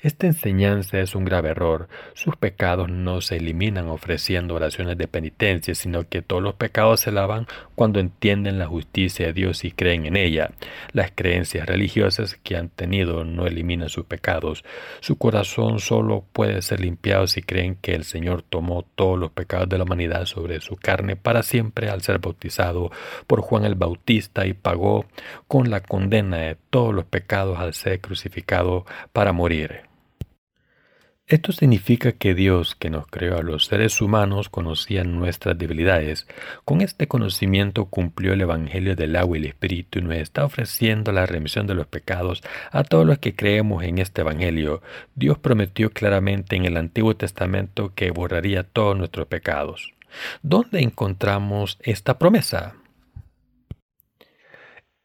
Esta 0.00 0.26
enseñanza 0.26 1.00
es 1.00 1.14
un 1.14 1.24
grave 1.24 1.50
error. 1.50 1.88
Sus 2.14 2.36
pecados 2.36 2.88
no 2.88 3.20
se 3.20 3.36
eliminan 3.36 3.88
ofreciendo 3.88 4.54
oraciones 4.54 4.96
de 4.96 5.08
penitencia, 5.08 5.74
sino 5.74 6.08
que 6.08 6.22
todos 6.22 6.42
los 6.42 6.54
pecados 6.54 7.00
se 7.00 7.12
lavan 7.12 7.46
cuando 7.74 8.00
entienden 8.00 8.58
la 8.58 8.66
justicia 8.66 9.26
de 9.26 9.32
Dios 9.32 9.64
y 9.64 9.72
creen 9.72 10.06
en 10.06 10.16
ella. 10.16 10.50
Las 10.92 11.12
creencias 11.14 11.66
religiosas 11.66 12.36
que 12.42 12.56
han 12.56 12.68
tenido 12.68 13.24
no 13.24 13.46
eliminan 13.46 13.88
sus 13.88 14.06
pecados. 14.06 14.64
Su 15.00 15.16
corazón 15.16 15.80
solo 15.80 16.24
puede 16.32 16.62
ser 16.62 16.80
limpiado 16.80 17.26
si 17.26 17.42
creen 17.42 17.76
que 17.76 17.94
el 17.94 18.04
Señor 18.04 18.42
tomó 18.42 18.82
todos 18.82 19.18
los 19.18 19.30
pecados 19.30 19.68
de 19.68 19.78
la 19.78 19.84
humanidad 19.84 20.26
sobre 20.26 20.60
su 20.60 20.76
carne 20.76 21.16
para 21.16 21.42
siempre 21.42 21.90
al 21.90 22.02
ser 22.02 22.18
bautizado 22.18 22.90
por 23.26 23.40
Juan 23.40 23.64
el 23.64 23.74
Bautista 23.74 24.46
y 24.46 24.52
pagó 24.52 25.06
con 25.48 25.70
la 25.70 25.80
condena 25.80 26.38
de 26.38 26.56
todos 26.70 26.94
los 26.94 27.04
pecados 27.04 27.58
al 27.58 27.74
ser 27.74 28.00
crucificado 28.00 28.86
para 29.12 29.32
morir. 29.32 29.65
Esto 31.28 31.50
significa 31.50 32.12
que 32.12 32.36
Dios, 32.36 32.76
que 32.76 32.88
nos 32.88 33.08
creó 33.08 33.36
a 33.36 33.42
los 33.42 33.64
seres 33.66 34.00
humanos, 34.00 34.48
conocía 34.48 35.02
nuestras 35.02 35.58
debilidades. 35.58 36.28
Con 36.64 36.82
este 36.82 37.08
conocimiento 37.08 37.86
cumplió 37.86 38.32
el 38.32 38.42
Evangelio 38.42 38.94
del 38.94 39.16
agua 39.16 39.36
y 39.36 39.40
el 39.40 39.46
Espíritu 39.46 39.98
y 39.98 40.02
nos 40.02 40.14
está 40.14 40.44
ofreciendo 40.44 41.10
la 41.10 41.26
remisión 41.26 41.66
de 41.66 41.74
los 41.74 41.88
pecados 41.88 42.44
a 42.70 42.84
todos 42.84 43.04
los 43.04 43.18
que 43.18 43.34
creemos 43.34 43.82
en 43.82 43.98
este 43.98 44.20
Evangelio. 44.20 44.82
Dios 45.16 45.36
prometió 45.38 45.90
claramente 45.90 46.54
en 46.54 46.64
el 46.64 46.76
Antiguo 46.76 47.16
Testamento 47.16 47.92
que 47.96 48.12
borraría 48.12 48.62
todos 48.62 48.96
nuestros 48.96 49.26
pecados. 49.26 49.94
¿Dónde 50.42 50.80
encontramos 50.80 51.76
esta 51.82 52.18
promesa? 52.18 52.76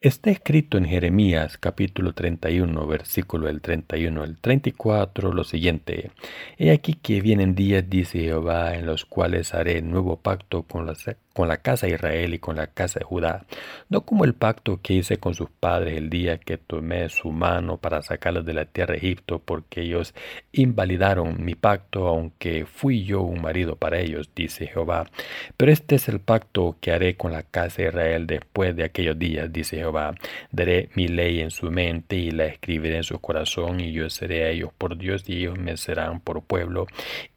Está 0.04 0.32
escrito 0.32 0.80
en 0.80 0.86
Jeremías 0.86 1.60
capítulo 1.60 2.14
31, 2.14 2.88
versículo 2.88 3.46
del 3.46 3.62
31 3.62 4.24
al 4.24 4.36
34 4.36 5.32
lo 5.32 5.44
siguiente. 5.44 6.10
He 6.58 6.72
aquí 6.72 6.96
que 6.96 7.22
vienen 7.22 7.54
días, 7.54 7.88
dice 7.88 8.18
Jehová, 8.18 8.74
en 8.74 8.88
los 8.88 9.06
cuales 9.06 9.54
haré 9.54 9.84
nuevo 9.84 10.18
pacto 10.18 10.64
con 10.64 10.88
las 10.88 11.08
con 11.34 11.48
la 11.48 11.58
casa 11.58 11.88
de 11.88 11.94
Israel 11.94 12.34
y 12.34 12.40
con 12.40 12.56
la 12.56 12.68
casa 12.68 13.00
de 13.00 13.06
Judá, 13.06 13.46
no 13.90 14.02
como 14.02 14.26
el 14.26 14.34
pacto 14.34 14.80
que 14.82 14.94
hice 14.94 15.18
con 15.18 15.34
sus 15.34 15.50
padres 15.50 15.98
el 15.98 16.10
día 16.10 16.38
que 16.38 16.58
tomé 16.58 17.10
su 17.10 17.32
mano 17.32 17.78
para 17.78 18.02
sacarlos 18.02 18.46
de 18.46 18.54
la 18.54 18.66
tierra 18.66 18.94
de 18.94 19.00
Egipto, 19.00 19.40
porque 19.40 19.82
ellos 19.82 20.14
invalidaron 20.52 21.44
mi 21.44 21.56
pacto, 21.56 22.08
aunque 22.08 22.66
fui 22.66 23.04
yo 23.04 23.22
un 23.22 23.42
marido 23.42 23.76
para 23.76 24.00
ellos, 24.00 24.32
dice 24.36 24.68
Jehová. 24.68 25.10
Pero 25.58 25.72
este 25.72 25.96
es 25.96 26.08
el 26.10 26.20
pacto 26.20 26.78
que 26.82 26.92
haré 26.92 27.16
con 27.16 27.32
la 27.32 27.44
casa 27.44 27.82
de 27.82 27.90
Israel 27.90 28.28
después 28.28 28.76
de 28.76 28.84
aquellos 28.84 29.18
días, 29.18 29.52
dice 29.52 29.78
Jehová. 29.78 30.14
Daré 30.52 30.90
mi 30.96 31.08
ley 31.08 31.40
en 31.42 31.52
su 31.52 31.72
mente 31.72 32.18
y 32.18 32.32
la 32.32 32.46
escribiré 32.46 32.98
en 32.98 33.04
su 33.04 33.20
corazón, 33.20 33.80
y 33.80 33.92
yo 33.92 34.10
seré 34.10 34.44
a 34.46 34.50
ellos 34.50 34.72
por 34.78 34.98
Dios, 34.98 35.24
y 35.28 35.38
ellos 35.38 35.58
me 35.58 35.78
serán 35.78 36.20
por 36.20 36.44
pueblo. 36.44 36.88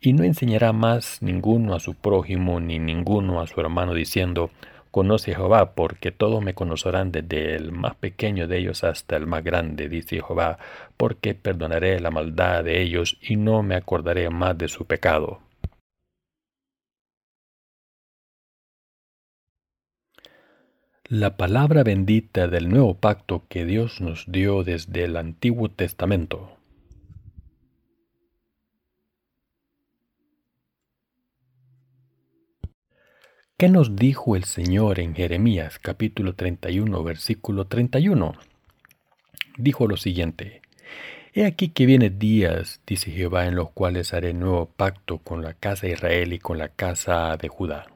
Y 0.00 0.12
no 0.12 0.24
enseñará 0.24 0.72
más 0.72 1.22
ninguno 1.22 1.74
a 1.74 1.80
su 1.80 1.94
prójimo, 1.94 2.60
ni 2.60 2.78
ninguno 2.78 3.40
a 3.40 3.46
su 3.46 3.60
hermano, 3.60 3.83
diciendo, 3.92 4.50
Conoce 4.94 5.34
Jehová, 5.34 5.74
porque 5.74 6.12
todos 6.12 6.40
me 6.40 6.54
conocerán 6.54 7.10
desde 7.10 7.56
el 7.56 7.72
más 7.72 7.96
pequeño 7.96 8.46
de 8.46 8.58
ellos 8.58 8.84
hasta 8.84 9.16
el 9.16 9.26
más 9.26 9.42
grande, 9.42 9.88
dice 9.88 10.22
Jehová, 10.22 10.58
porque 10.96 11.34
perdonaré 11.34 11.98
la 11.98 12.12
maldad 12.12 12.62
de 12.62 12.80
ellos 12.80 13.18
y 13.20 13.34
no 13.34 13.64
me 13.64 13.74
acordaré 13.74 14.30
más 14.30 14.56
de 14.56 14.68
su 14.68 14.86
pecado. 14.86 15.40
La 21.08 21.36
palabra 21.36 21.82
bendita 21.82 22.46
del 22.46 22.68
nuevo 22.68 22.94
pacto 22.94 23.42
que 23.48 23.64
Dios 23.64 24.00
nos 24.00 24.30
dio 24.30 24.62
desde 24.62 25.02
el 25.02 25.16
Antiguo 25.16 25.68
Testamento. 25.70 26.53
¿Qué 33.64 33.70
nos 33.70 33.96
dijo 33.96 34.36
el 34.36 34.44
Señor 34.44 35.00
en 35.00 35.14
Jeremías 35.14 35.78
capítulo 35.78 36.34
31 36.34 37.02
versículo 37.02 37.66
31? 37.66 38.34
Dijo 39.56 39.88
lo 39.88 39.96
siguiente, 39.96 40.60
He 41.32 41.46
aquí 41.46 41.70
que 41.70 41.86
vienen 41.86 42.18
días, 42.18 42.82
dice 42.86 43.10
Jehová, 43.10 43.46
en 43.46 43.54
los 43.54 43.70
cuales 43.70 44.12
haré 44.12 44.34
nuevo 44.34 44.66
pacto 44.66 45.16
con 45.16 45.42
la 45.42 45.54
casa 45.54 45.86
de 45.86 45.94
Israel 45.94 46.34
y 46.34 46.38
con 46.38 46.58
la 46.58 46.68
casa 46.68 47.38
de 47.38 47.48
Judá. 47.48 47.86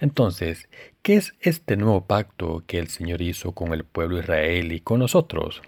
Entonces, 0.00 0.70
¿qué 1.02 1.16
es 1.16 1.34
este 1.40 1.76
nuevo 1.76 2.06
pacto 2.06 2.64
que 2.66 2.78
el 2.78 2.88
Señor 2.88 3.20
hizo 3.20 3.52
con 3.52 3.74
el 3.74 3.84
pueblo 3.84 4.16
de 4.16 4.22
Israel 4.22 4.72
y 4.72 4.80
con 4.80 5.00
nosotros? 5.00 5.60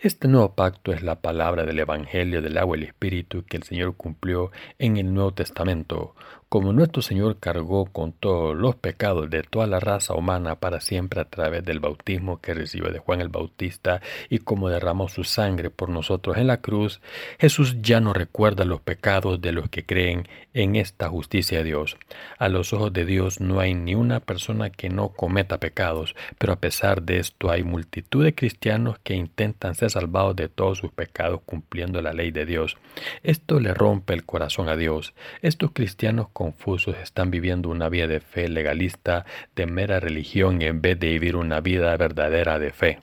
Este 0.00 0.28
nuevo 0.28 0.54
pacto 0.54 0.92
es 0.92 1.02
la 1.02 1.20
palabra 1.20 1.64
del 1.64 1.78
Evangelio 1.78 2.40
del 2.40 2.56
agua 2.58 2.76
y 2.76 2.80
el 2.80 2.86
Espíritu 2.86 3.44
que 3.44 3.56
el 3.56 3.62
Señor 3.62 3.96
cumplió 3.96 4.50
en 4.78 4.96
el 4.96 5.12
Nuevo 5.12 5.34
Testamento, 5.34 6.14
como 6.52 6.74
nuestro 6.74 7.00
Señor 7.00 7.38
cargó 7.38 7.86
con 7.86 8.12
todos 8.12 8.54
los 8.54 8.76
pecados 8.76 9.30
de 9.30 9.42
toda 9.42 9.66
la 9.66 9.80
raza 9.80 10.12
humana 10.12 10.56
para 10.56 10.82
siempre 10.82 11.18
a 11.18 11.24
través 11.24 11.64
del 11.64 11.80
bautismo 11.80 12.42
que 12.42 12.52
recibió 12.52 12.92
de 12.92 12.98
Juan 12.98 13.22
el 13.22 13.30
Bautista 13.30 14.02
y 14.28 14.36
como 14.36 14.68
derramó 14.68 15.08
su 15.08 15.24
sangre 15.24 15.70
por 15.70 15.88
nosotros 15.88 16.36
en 16.36 16.48
la 16.48 16.58
cruz, 16.58 17.00
Jesús 17.38 17.80
ya 17.80 18.00
no 18.00 18.12
recuerda 18.12 18.66
los 18.66 18.82
pecados 18.82 19.40
de 19.40 19.52
los 19.52 19.70
que 19.70 19.86
creen 19.86 20.28
en 20.52 20.76
esta 20.76 21.08
justicia 21.08 21.56
de 21.56 21.64
Dios. 21.64 21.96
A 22.38 22.50
los 22.50 22.74
ojos 22.74 22.92
de 22.92 23.06
Dios 23.06 23.40
no 23.40 23.58
hay 23.58 23.72
ni 23.72 23.94
una 23.94 24.20
persona 24.20 24.68
que 24.68 24.90
no 24.90 25.08
cometa 25.08 25.56
pecados, 25.56 26.14
pero 26.36 26.52
a 26.52 26.60
pesar 26.60 27.00
de 27.02 27.16
esto 27.16 27.50
hay 27.50 27.62
multitud 27.62 28.24
de 28.24 28.34
cristianos 28.34 28.98
que 29.02 29.14
intentan 29.14 29.74
ser 29.74 29.90
salvados 29.90 30.36
de 30.36 30.50
todos 30.50 30.76
sus 30.76 30.92
pecados 30.92 31.40
cumpliendo 31.46 32.02
la 32.02 32.12
ley 32.12 32.30
de 32.30 32.44
Dios. 32.44 32.76
Esto 33.22 33.58
le 33.58 33.72
rompe 33.72 34.12
el 34.12 34.26
corazón 34.26 34.68
a 34.68 34.76
Dios. 34.76 35.14
Estos 35.40 35.70
cristianos 35.72 36.28
confusos 36.42 36.96
están 37.00 37.30
viviendo 37.30 37.68
una 37.68 37.88
vida 37.88 38.08
de 38.08 38.18
fe 38.18 38.48
legalista, 38.48 39.24
de 39.54 39.66
mera 39.66 40.00
religión, 40.00 40.60
en 40.60 40.82
vez 40.82 40.98
de 40.98 41.06
vivir 41.06 41.36
una 41.36 41.60
vida 41.60 41.96
verdadera 41.96 42.58
de 42.58 42.72
fe. 42.72 42.98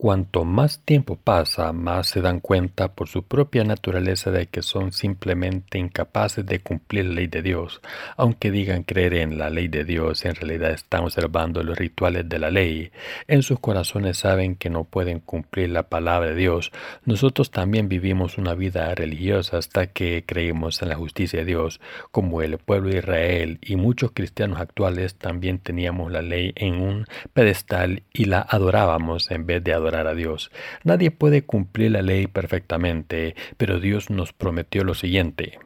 Cuanto 0.00 0.44
más 0.44 0.78
tiempo 0.84 1.16
pasa, 1.16 1.72
más 1.72 2.06
se 2.06 2.20
dan 2.20 2.38
cuenta 2.38 2.94
por 2.94 3.08
su 3.08 3.24
propia 3.24 3.64
naturaleza 3.64 4.30
de 4.30 4.46
que 4.46 4.62
son 4.62 4.92
simplemente 4.92 5.76
incapaces 5.76 6.46
de 6.46 6.60
cumplir 6.60 7.06
la 7.06 7.14
ley 7.14 7.26
de 7.26 7.42
Dios. 7.42 7.80
Aunque 8.16 8.52
digan 8.52 8.84
creer 8.84 9.14
en 9.14 9.38
la 9.38 9.50
ley 9.50 9.66
de 9.66 9.82
Dios, 9.82 10.24
en 10.24 10.36
realidad 10.36 10.70
están 10.70 11.02
observando 11.02 11.64
los 11.64 11.76
rituales 11.76 12.28
de 12.28 12.38
la 12.38 12.52
ley. 12.52 12.92
En 13.26 13.42
sus 13.42 13.58
corazones 13.58 14.18
saben 14.18 14.54
que 14.54 14.70
no 14.70 14.84
pueden 14.84 15.18
cumplir 15.18 15.70
la 15.70 15.88
palabra 15.88 16.28
de 16.28 16.36
Dios. 16.36 16.70
Nosotros 17.04 17.50
también 17.50 17.88
vivimos 17.88 18.38
una 18.38 18.54
vida 18.54 18.94
religiosa 18.94 19.58
hasta 19.58 19.88
que 19.88 20.22
creímos 20.24 20.80
en 20.80 20.90
la 20.90 20.94
justicia 20.94 21.40
de 21.40 21.44
Dios, 21.44 21.80
como 22.12 22.40
el 22.42 22.58
pueblo 22.58 22.90
de 22.90 22.98
Israel 22.98 23.58
y 23.62 23.74
muchos 23.74 24.12
cristianos 24.12 24.60
actuales 24.60 25.16
también 25.16 25.58
teníamos 25.58 26.12
la 26.12 26.22
ley 26.22 26.52
en 26.54 26.80
un 26.80 27.04
pedestal 27.32 28.04
y 28.12 28.26
la 28.26 28.46
adorábamos 28.48 29.32
en 29.32 29.44
vez 29.44 29.64
de 29.64 29.72
a 29.96 30.14
Dios. 30.14 30.50
Nadie 30.84 31.10
puede 31.10 31.42
cumplir 31.42 31.92
la 31.92 32.02
ley 32.02 32.26
perfectamente, 32.26 33.34
pero 33.56 33.80
Dios 33.80 34.10
nos 34.10 34.32
prometió 34.32 34.84
lo 34.84 34.94
siguiente. 34.94 35.58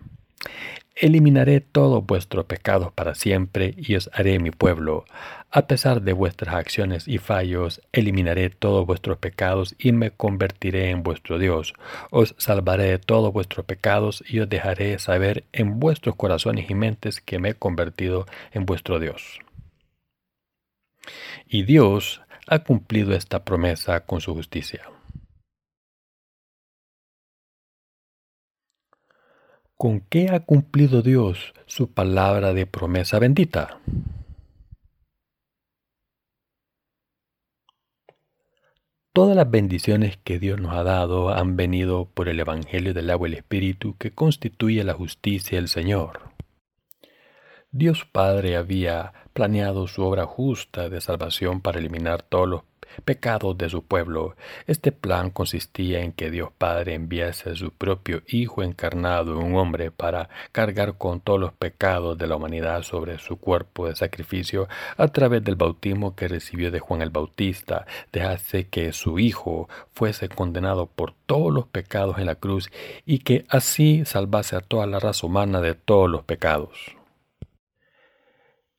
Eliminaré 0.95 1.61
todos 1.61 2.05
vuestros 2.05 2.45
pecados 2.45 2.93
para 2.93 3.15
siempre 3.15 3.75
y 3.79 3.95
os 3.97 4.11
haré 4.13 4.39
mi 4.39 4.51
pueblo. 4.51 5.05
A 5.51 5.67
pesar 5.67 6.03
de 6.03 6.13
vuestras 6.13 6.55
acciones 6.55 7.09
y 7.09 7.19
fallos, 7.19 7.81
eliminaré 7.93 8.51
todos 8.51 8.87
vuestros 8.87 9.17
pecados 9.19 9.75
y 9.79 9.93
me 9.93 10.11
convertiré 10.11 10.91
en 10.91 11.03
vuestro 11.03 11.39
Dios. 11.39 11.73
Os 12.11 12.35
salvaré 12.37 12.85
de 12.85 12.99
todos 12.99 13.33
vuestros 13.33 13.65
pecados 13.65 14.23
y 14.29 14.41
os 14.41 14.49
dejaré 14.49 14.99
saber 14.99 15.45
en 15.53 15.81
vuestros 15.81 16.15
corazones 16.17 16.69
y 16.69 16.75
mentes 16.75 17.21
que 17.21 17.39
me 17.39 17.51
he 17.51 17.55
convertido 17.55 18.27
en 18.53 18.67
vuestro 18.67 19.01
Dios. 19.01 19.41
Y 21.49 21.65
Dios 21.65 22.23
ha 22.53 22.65
cumplido 22.65 23.15
esta 23.15 23.45
promesa 23.45 24.05
con 24.05 24.21
su 24.21 24.35
justicia. 24.35 24.83
¿Con 29.75 30.01
qué 30.01 30.29
ha 30.29 30.41
cumplido 30.41 31.01
Dios 31.01 31.55
su 31.67 31.93
palabra 31.93 32.53
de 32.53 32.67
promesa 32.67 33.19
bendita? 33.19 33.81
Todas 39.15 39.35
las 39.35 39.51
bendiciones 39.51 40.19
que 40.23 40.39
Dios 40.39 40.61
nos 40.61 40.75
ha 40.75 40.83
dado 40.83 41.31
han 41.31 41.57
venido 41.57 42.07
por 42.07 42.29
el 42.29 42.39
Evangelio 42.39 42.93
del 42.93 43.09
agua 43.11 43.29
y 43.29 43.33
el 43.33 43.39
Espíritu 43.39 43.97
que 43.97 44.13
constituye 44.13 44.85
la 44.85 44.95
justicia 44.95 45.59
del 45.59 45.69
Señor. 45.69 46.32
Dios 47.75 48.05
Padre 48.05 48.59
había 48.59 49.15
planeado 49.33 49.89
su 49.89 50.03
obra 50.03 50.27
justa 50.27 50.91
de 50.91 51.01
salvación 51.01 51.63
para 51.63 51.79
eliminar 51.79 52.23
todos 52.23 52.47
los 52.47 52.63
pecados 53.07 53.57
de 53.57 53.71
su 53.71 53.83
pueblo. 53.83 54.37
Este 54.67 54.93
plan 54.93 55.31
consistía 55.31 56.01
en 56.01 56.13
que 56.13 56.31
Dios 56.31 56.51
Padre 56.59 56.93
enviase 56.93 57.49
a 57.49 57.55
su 57.55 57.71
propio 57.71 58.25
Hijo 58.27 58.63
encarnado 58.63 59.33
en 59.33 59.47
un 59.47 59.57
hombre 59.57 59.91
para 59.91 60.29
cargar 60.53 60.99
con 60.99 61.23
todos 61.23 61.41
los 61.41 61.55
pecados 61.55 62.19
de 62.19 62.27
la 62.27 62.37
humanidad 62.37 62.83
sobre 62.83 63.19
su 63.19 63.39
cuerpo 63.39 63.89
de 63.89 63.97
sacrificio 63.97 64.69
a 64.99 65.09
través 65.09 65.43
del 65.43 65.57
bautismo 65.57 66.15
que 66.15 66.29
recibió 66.29 66.71
de 66.71 66.79
Juan 66.79 67.01
el 67.01 67.09
Bautista, 67.09 67.87
dejase 68.13 68.69
que 68.69 68.93
su 68.93 69.19
Hijo 69.19 69.71
fuese 69.95 70.29
condenado 70.29 70.89
por 70.89 71.15
todos 71.25 71.51
los 71.51 71.69
pecados 71.69 72.19
en 72.19 72.27
la 72.27 72.35
cruz 72.35 72.69
y 73.07 73.21
que 73.21 73.47
así 73.49 74.05
salvase 74.05 74.57
a 74.57 74.61
toda 74.61 74.87
la 74.87 75.01
raza 75.01 75.27
humana 75.27 75.63
de 75.63 75.75
todos 75.75 76.11
los 76.11 76.23
pecados. 76.25 77.02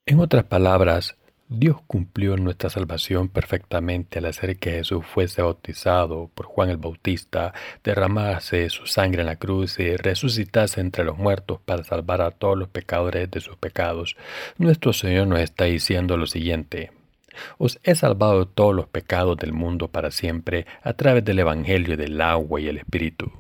En 0.06 0.20
otras 0.20 0.44
palabras, 0.44 1.16
Dios 1.48 1.78
cumplió 1.88 2.36
nuestra 2.36 2.70
salvación 2.70 3.30
perfectamente 3.30 4.20
al 4.20 4.26
hacer 4.26 4.58
que 4.58 4.72
Jesús 4.72 5.06
fuese 5.06 5.42
bautizado 5.42 6.30
por 6.36 6.46
Juan 6.46 6.70
el 6.70 6.76
Bautista, 6.76 7.54
derramase 7.86 8.70
su 8.70 8.86
sangre 8.86 9.22
en 9.22 9.28
la 9.28 9.38
cruz 9.38 9.80
y 9.80 9.96
resucitase 9.96 10.82
entre 10.82 11.06
los 11.06 11.18
muertos 11.18 11.62
para 11.64 11.86
salvar 11.86 12.22
a 12.22 12.32
todos 12.32 12.58
los 12.58 12.68
pecadores 12.68 13.32
de 13.32 13.40
sus 13.40 13.56
pecados. 13.56 14.18
Nuestro 14.58 14.92
Señor 14.92 15.28
nos 15.28 15.40
está 15.40 15.66
diciendo 15.66 16.18
lo 16.18 16.28
siguiente. 16.28 16.92
Os 17.58 17.80
he 17.84 17.96
salvado 17.96 18.44
de 18.44 18.52
todos 18.54 18.76
los 18.76 18.88
pecados 18.88 19.38
del 19.38 19.54
mundo 19.54 19.88
para 19.88 20.12
siempre 20.12 20.66
a 20.82 20.92
través 20.96 21.24
del 21.24 21.40
Evangelio 21.40 21.96
del 21.96 22.20
agua 22.20 22.60
y 22.60 22.68
el 22.68 22.80
Espíritu. 22.80 23.32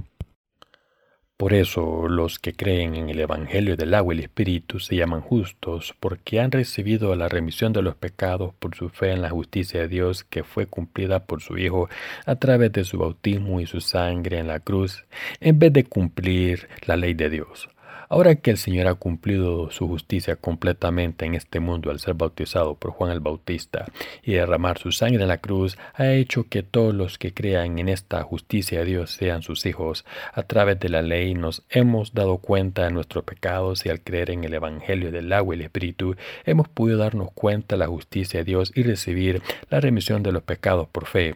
Por 1.37 1.53
eso 1.53 2.07
los 2.07 2.37
que 2.37 2.53
creen 2.53 2.95
en 2.95 3.09
el 3.09 3.19
Evangelio 3.19 3.75
del 3.75 3.95
agua 3.95 4.13
y 4.13 4.17
el 4.19 4.23
Espíritu 4.23 4.79
se 4.79 4.95
llaman 4.95 5.21
justos, 5.21 5.95
porque 5.99 6.39
han 6.39 6.51
recibido 6.51 7.15
la 7.15 7.27
remisión 7.27 7.73
de 7.73 7.81
los 7.81 7.95
pecados 7.95 8.53
por 8.53 8.75
su 8.75 8.89
fe 8.89 9.11
en 9.11 9.21
la 9.23 9.31
justicia 9.31 9.81
de 9.81 9.87
Dios 9.87 10.23
que 10.23 10.43
fue 10.43 10.67
cumplida 10.67 11.25
por 11.25 11.41
su 11.41 11.57
Hijo 11.57 11.89
a 12.25 12.35
través 12.35 12.71
de 12.71 12.83
su 12.83 12.99
bautismo 12.99 13.59
y 13.59 13.65
su 13.65 13.81
sangre 13.81 14.37
en 14.37 14.47
la 14.47 14.59
cruz, 14.59 15.05
en 15.39 15.57
vez 15.57 15.73
de 15.73 15.85
cumplir 15.85 16.69
la 16.85 16.97
ley 16.97 17.15
de 17.15 17.29
Dios. 17.29 17.67
Ahora 18.13 18.35
que 18.35 18.51
el 18.51 18.57
Señor 18.57 18.85
ha 18.85 18.93
cumplido 18.93 19.71
su 19.71 19.87
justicia 19.87 20.35
completamente 20.35 21.25
en 21.25 21.33
este 21.33 21.59
mundo 21.59 21.89
al 21.89 21.99
ser 21.99 22.13
bautizado 22.13 22.75
por 22.75 22.91
Juan 22.91 23.09
el 23.11 23.21
Bautista 23.21 23.87
y 24.21 24.33
derramar 24.33 24.77
su 24.77 24.91
sangre 24.91 25.23
en 25.23 25.29
la 25.29 25.39
cruz, 25.39 25.79
ha 25.95 26.11
hecho 26.11 26.47
que 26.47 26.61
todos 26.61 26.93
los 26.93 27.17
que 27.17 27.33
crean 27.33 27.79
en 27.79 27.89
esta 27.89 28.21
justicia 28.21 28.77
de 28.77 28.85
Dios 28.85 29.09
sean 29.09 29.41
sus 29.41 29.65
hijos. 29.65 30.05
A 30.31 30.43
través 30.43 30.79
de 30.79 30.89
la 30.89 31.01
ley 31.01 31.33
nos 31.33 31.63
hemos 31.71 32.13
dado 32.13 32.37
cuenta 32.37 32.83
de 32.83 32.91
nuestros 32.91 33.23
pecados 33.23 33.83
y 33.83 33.89
al 33.89 34.01
creer 34.01 34.29
en 34.29 34.43
el 34.43 34.53
Evangelio 34.53 35.11
del 35.11 35.33
agua 35.33 35.55
y 35.55 35.57
el 35.57 35.65
Espíritu 35.65 36.15
hemos 36.45 36.69
podido 36.69 36.99
darnos 36.99 37.31
cuenta 37.31 37.73
de 37.73 37.79
la 37.79 37.87
justicia 37.87 38.41
de 38.41 38.43
Dios 38.43 38.71
y 38.75 38.83
recibir 38.83 39.41
la 39.71 39.79
remisión 39.79 40.21
de 40.21 40.33
los 40.33 40.43
pecados 40.43 40.87
por 40.87 41.07
fe 41.07 41.33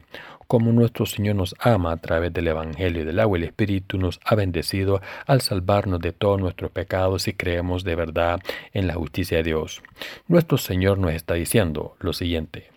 como 0.48 0.72
nuestro 0.72 1.06
Señor 1.06 1.36
nos 1.36 1.56
ama 1.60 1.92
a 1.92 1.98
través 1.98 2.34
del 2.34 2.48
Evangelio 2.48 3.06
del 3.06 3.20
agua 3.20 3.38
y 3.38 3.42
el 3.42 3.48
Espíritu, 3.50 3.98
nos 3.98 4.20
ha 4.24 4.36
bendecido 4.36 5.02
al 5.26 5.42
salvarnos 5.42 6.00
de 6.00 6.14
todos 6.14 6.40
nuestros 6.40 6.72
pecados 6.72 7.28
y 7.28 7.34
creemos 7.34 7.84
de 7.84 7.96
verdad 7.96 8.40
en 8.74 8.88
la 8.88 8.96
justicia 8.96 9.38
de 9.38 9.44
Dios. 9.44 9.84
Nuestro 10.28 10.58
Señor 10.58 10.98
nos 10.98 11.14
está 11.14 11.36
diciendo 11.36 11.96
lo 12.00 12.14
siguiente. 12.14 12.72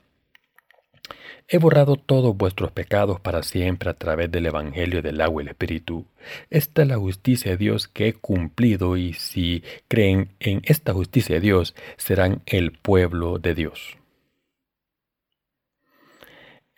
He 1.53 1.59
borrado 1.59 1.97
todos 1.97 2.37
vuestros 2.37 2.71
pecados 2.71 3.19
para 3.19 3.43
siempre 3.43 3.91
a 3.91 3.95
través 3.95 4.31
del 4.31 4.47
Evangelio 4.47 5.03
del 5.03 5.21
agua 5.21 5.43
y 5.43 5.47
el 5.47 5.51
Espíritu. 5.51 6.07
Esta 6.49 6.83
es 6.83 6.89
la 6.89 6.97
justicia 6.97 7.51
de 7.51 7.57
Dios 7.57 7.89
que 7.89 8.07
he 8.07 8.13
cumplido 8.13 8.97
y 8.97 9.15
si 9.15 9.65
creen 9.89 10.31
en 10.39 10.63
esta 10.65 10.93
justicia 10.93 11.35
de 11.35 11.41
Dios 11.41 11.75
serán 11.97 12.43
el 12.47 12.71
pueblo 12.71 13.41
de 13.41 13.55
Dios. 13.55 14.00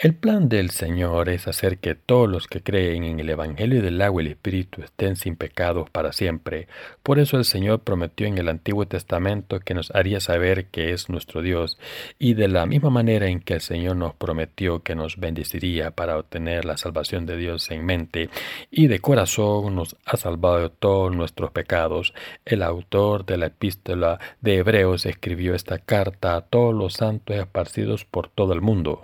El 0.02 0.14
plan 0.14 0.48
del 0.48 0.70
Señor 0.70 1.28
es 1.28 1.46
hacer 1.46 1.78
que 1.78 1.94
todos 1.94 2.28
los 2.28 2.48
que 2.48 2.60
creen 2.60 3.04
en 3.04 3.20
el 3.20 3.30
Evangelio 3.30 3.82
del 3.82 4.02
agua 4.02 4.20
y 4.20 4.26
el 4.26 4.32
Espíritu 4.32 4.82
estén 4.82 5.14
sin 5.14 5.36
pecados 5.36 5.90
para 5.90 6.12
siempre. 6.12 6.66
Por 7.04 7.20
eso 7.20 7.36
el 7.36 7.44
Señor 7.44 7.82
prometió 7.82 8.26
en 8.26 8.36
el 8.36 8.48
Antiguo 8.48 8.84
Testamento 8.84 9.60
que 9.60 9.74
nos 9.74 9.92
haría 9.92 10.18
saber 10.18 10.66
que 10.66 10.90
es 10.90 11.08
nuestro 11.08 11.40
Dios, 11.40 11.78
y 12.18 12.34
de 12.34 12.48
la 12.48 12.66
misma 12.66 12.90
manera 12.90 13.28
en 13.28 13.38
que 13.38 13.54
el 13.54 13.60
Señor 13.60 13.94
nos 13.94 14.12
prometió 14.14 14.82
que 14.82 14.96
nos 14.96 15.18
bendeciría 15.18 15.92
para 15.92 16.18
obtener 16.18 16.64
la 16.64 16.76
salvación 16.76 17.24
de 17.24 17.36
Dios 17.36 17.70
en 17.70 17.86
mente 17.86 18.28
y 18.72 18.88
de 18.88 18.98
corazón 18.98 19.76
nos 19.76 19.94
ha 20.04 20.16
salvado 20.16 20.62
de 20.62 20.70
todos 20.70 21.14
nuestros 21.14 21.52
pecados. 21.52 22.12
El 22.44 22.64
autor 22.64 23.24
de 23.24 23.36
la 23.36 23.46
epístola 23.46 24.18
de 24.40 24.56
Hebreos 24.56 25.06
escribió 25.06 25.54
esta 25.54 25.78
carta 25.78 26.34
a 26.34 26.40
todos 26.40 26.74
los 26.74 26.94
santos 26.94 27.36
esparcidos 27.36 28.04
por 28.04 28.28
todo 28.28 28.52
el 28.52 28.62
mundo. 28.62 29.00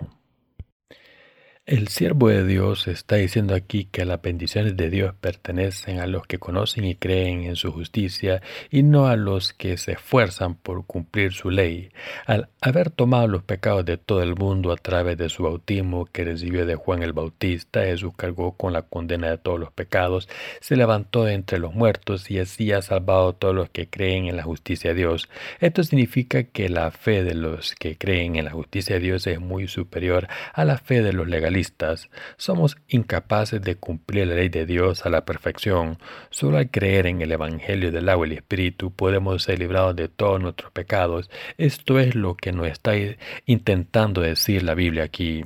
El 1.69 1.87
siervo 1.89 2.29
de 2.29 2.47
Dios 2.47 2.87
está 2.87 3.17
diciendo 3.17 3.53
aquí 3.53 3.85
que 3.85 4.03
las 4.03 4.19
bendiciones 4.19 4.75
de 4.75 4.89
Dios 4.89 5.13
pertenecen 5.21 5.99
a 5.99 6.07
los 6.07 6.25
que 6.25 6.39
conocen 6.39 6.83
y 6.83 6.95
creen 6.95 7.43
en 7.43 7.55
su 7.55 7.71
justicia 7.71 8.41
y 8.71 8.81
no 8.81 9.05
a 9.05 9.15
los 9.15 9.53
que 9.53 9.77
se 9.77 9.91
esfuerzan 9.91 10.55
por 10.55 10.87
cumplir 10.87 11.31
su 11.31 11.51
ley. 11.51 11.91
Al 12.25 12.49
haber 12.59 12.89
tomado 12.89 13.27
los 13.27 13.43
pecados 13.43 13.85
de 13.85 13.97
todo 13.97 14.23
el 14.23 14.33
mundo 14.33 14.71
a 14.71 14.77
través 14.77 15.15
de 15.19 15.29
su 15.29 15.43
bautismo 15.43 16.07
que 16.07 16.23
recibió 16.23 16.65
de 16.65 16.73
Juan 16.73 17.03
el 17.03 17.13
Bautista, 17.13 17.83
Jesús 17.83 18.13
cargó 18.17 18.53
con 18.53 18.73
la 18.73 18.81
condena 18.81 19.29
de 19.29 19.37
todos 19.37 19.59
los 19.59 19.71
pecados, 19.71 20.27
se 20.61 20.75
levantó 20.75 21.25
de 21.25 21.35
entre 21.35 21.59
los 21.59 21.75
muertos 21.75 22.31
y 22.31 22.39
así 22.39 22.71
ha 22.71 22.81
salvado 22.81 23.29
a 23.29 23.33
todos 23.33 23.53
los 23.53 23.69
que 23.69 23.87
creen 23.87 24.25
en 24.25 24.37
la 24.37 24.43
justicia 24.43 24.89
de 24.89 25.01
Dios. 25.01 25.29
Esto 25.59 25.83
significa 25.83 26.41
que 26.45 26.67
la 26.67 26.89
fe 26.89 27.23
de 27.23 27.35
los 27.35 27.75
que 27.75 27.95
creen 27.95 28.37
en 28.37 28.45
la 28.45 28.51
justicia 28.51 28.95
de 28.95 29.01
Dios 29.01 29.27
es 29.27 29.39
muy 29.39 29.67
superior 29.67 30.27
a 30.55 30.65
la 30.65 30.79
fe 30.79 31.03
de 31.03 31.13
los 31.13 31.27
legalistas 31.27 31.58
somos 32.37 32.77
incapaces 32.87 33.61
de 33.61 33.75
cumplir 33.75 34.27
la 34.27 34.35
ley 34.35 34.49
de 34.49 34.65
Dios 34.65 35.05
a 35.05 35.09
la 35.09 35.25
perfección. 35.25 35.97
Solo 36.29 36.57
al 36.57 36.69
creer 36.69 37.07
en 37.07 37.21
el 37.21 37.31
Evangelio 37.31 37.91
del 37.91 38.09
agua 38.09 38.27
y 38.27 38.31
el 38.31 38.37
Espíritu 38.37 38.91
podemos 38.91 39.43
ser 39.43 39.59
librados 39.59 39.95
de 39.95 40.07
todos 40.07 40.41
nuestros 40.41 40.71
pecados. 40.71 41.29
Esto 41.57 41.99
es 41.99 42.15
lo 42.15 42.35
que 42.35 42.51
nos 42.51 42.67
está 42.67 42.93
intentando 43.45 44.21
decir 44.21 44.63
la 44.63 44.73
Biblia 44.73 45.03
aquí. 45.03 45.43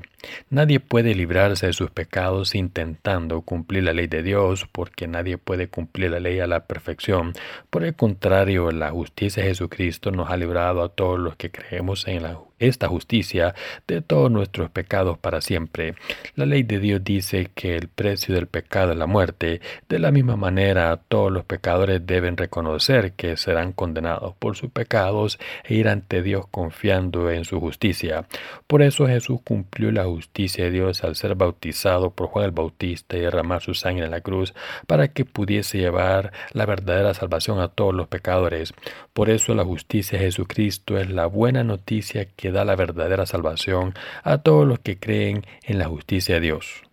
Nadie 0.49 0.79
puede 0.79 1.15
librarse 1.15 1.67
de 1.67 1.73
sus 1.73 1.91
pecados 1.91 2.55
intentando 2.55 3.41
cumplir 3.41 3.83
la 3.83 3.93
ley 3.93 4.07
de 4.07 4.23
Dios, 4.23 4.67
porque 4.71 5.07
nadie 5.07 5.37
puede 5.37 5.67
cumplir 5.67 6.11
la 6.11 6.19
ley 6.19 6.39
a 6.39 6.47
la 6.47 6.65
perfección. 6.65 7.33
Por 7.69 7.83
el 7.83 7.95
contrario, 7.95 8.71
la 8.71 8.91
justicia 8.91 9.43
de 9.43 9.49
Jesucristo 9.49 10.11
nos 10.11 10.29
ha 10.29 10.37
librado 10.37 10.83
a 10.83 10.89
todos 10.89 11.19
los 11.19 11.35
que 11.35 11.51
creemos 11.51 12.07
en 12.07 12.23
esta 12.59 12.87
justicia 12.87 13.55
de 13.87 14.01
todos 14.01 14.31
nuestros 14.31 14.69
pecados 14.69 15.17
para 15.17 15.41
siempre. 15.41 15.95
La 16.35 16.45
ley 16.45 16.63
de 16.63 16.79
Dios 16.79 17.03
dice 17.03 17.49
que 17.53 17.75
el 17.75 17.89
precio 17.89 18.35
del 18.35 18.47
pecado 18.47 18.91
es 18.91 18.97
la 18.97 19.07
muerte. 19.07 19.59
De 19.89 19.99
la 19.99 20.11
misma 20.11 20.37
manera, 20.37 20.95
todos 21.07 21.31
los 21.31 21.43
pecadores 21.43 22.05
deben 22.05 22.37
reconocer 22.37 23.13
que 23.13 23.35
serán 23.37 23.73
condenados 23.73 24.35
por 24.35 24.55
sus 24.55 24.71
pecados 24.71 25.39
e 25.65 25.75
ir 25.75 25.89
ante 25.89 26.21
Dios 26.21 26.47
confiando 26.47 27.29
en 27.31 27.43
su 27.43 27.59
justicia. 27.59 28.25
Por 28.67 28.81
eso 28.81 29.07
Jesús 29.07 29.41
cumplió 29.43 29.91
la 29.91 30.05
justicia 30.05 30.12
de 30.17 30.71
Dios 30.71 31.03
al 31.03 31.15
ser 31.15 31.35
bautizado 31.35 32.11
por 32.11 32.27
Juan 32.27 32.45
el 32.45 32.51
Bautista 32.51 33.17
y 33.17 33.21
derramar 33.21 33.61
su 33.61 33.73
sangre 33.73 34.05
en 34.05 34.11
la 34.11 34.21
cruz 34.21 34.53
para 34.87 35.07
que 35.09 35.25
pudiese 35.25 35.77
llevar 35.77 36.31
la 36.51 36.65
verdadera 36.65 37.13
salvación 37.13 37.59
a 37.59 37.69
todos 37.69 37.93
los 37.93 38.07
pecadores. 38.07 38.73
Por 39.13 39.29
eso 39.29 39.55
la 39.55 39.63
justicia 39.63 40.17
de 40.17 40.25
Jesucristo 40.25 40.97
es 40.97 41.09
la 41.09 41.25
buena 41.25 41.63
noticia 41.63 42.25
que 42.25 42.51
da 42.51 42.65
la 42.65 42.75
verdadera 42.75 43.25
salvación 43.25 43.93
a 44.23 44.39
todos 44.39 44.67
los 44.67 44.79
que 44.79 44.99
creen 44.99 45.45
en 45.63 45.79
la 45.79 45.85
justicia 45.85 46.35
de 46.35 46.41
Dios. 46.41 46.83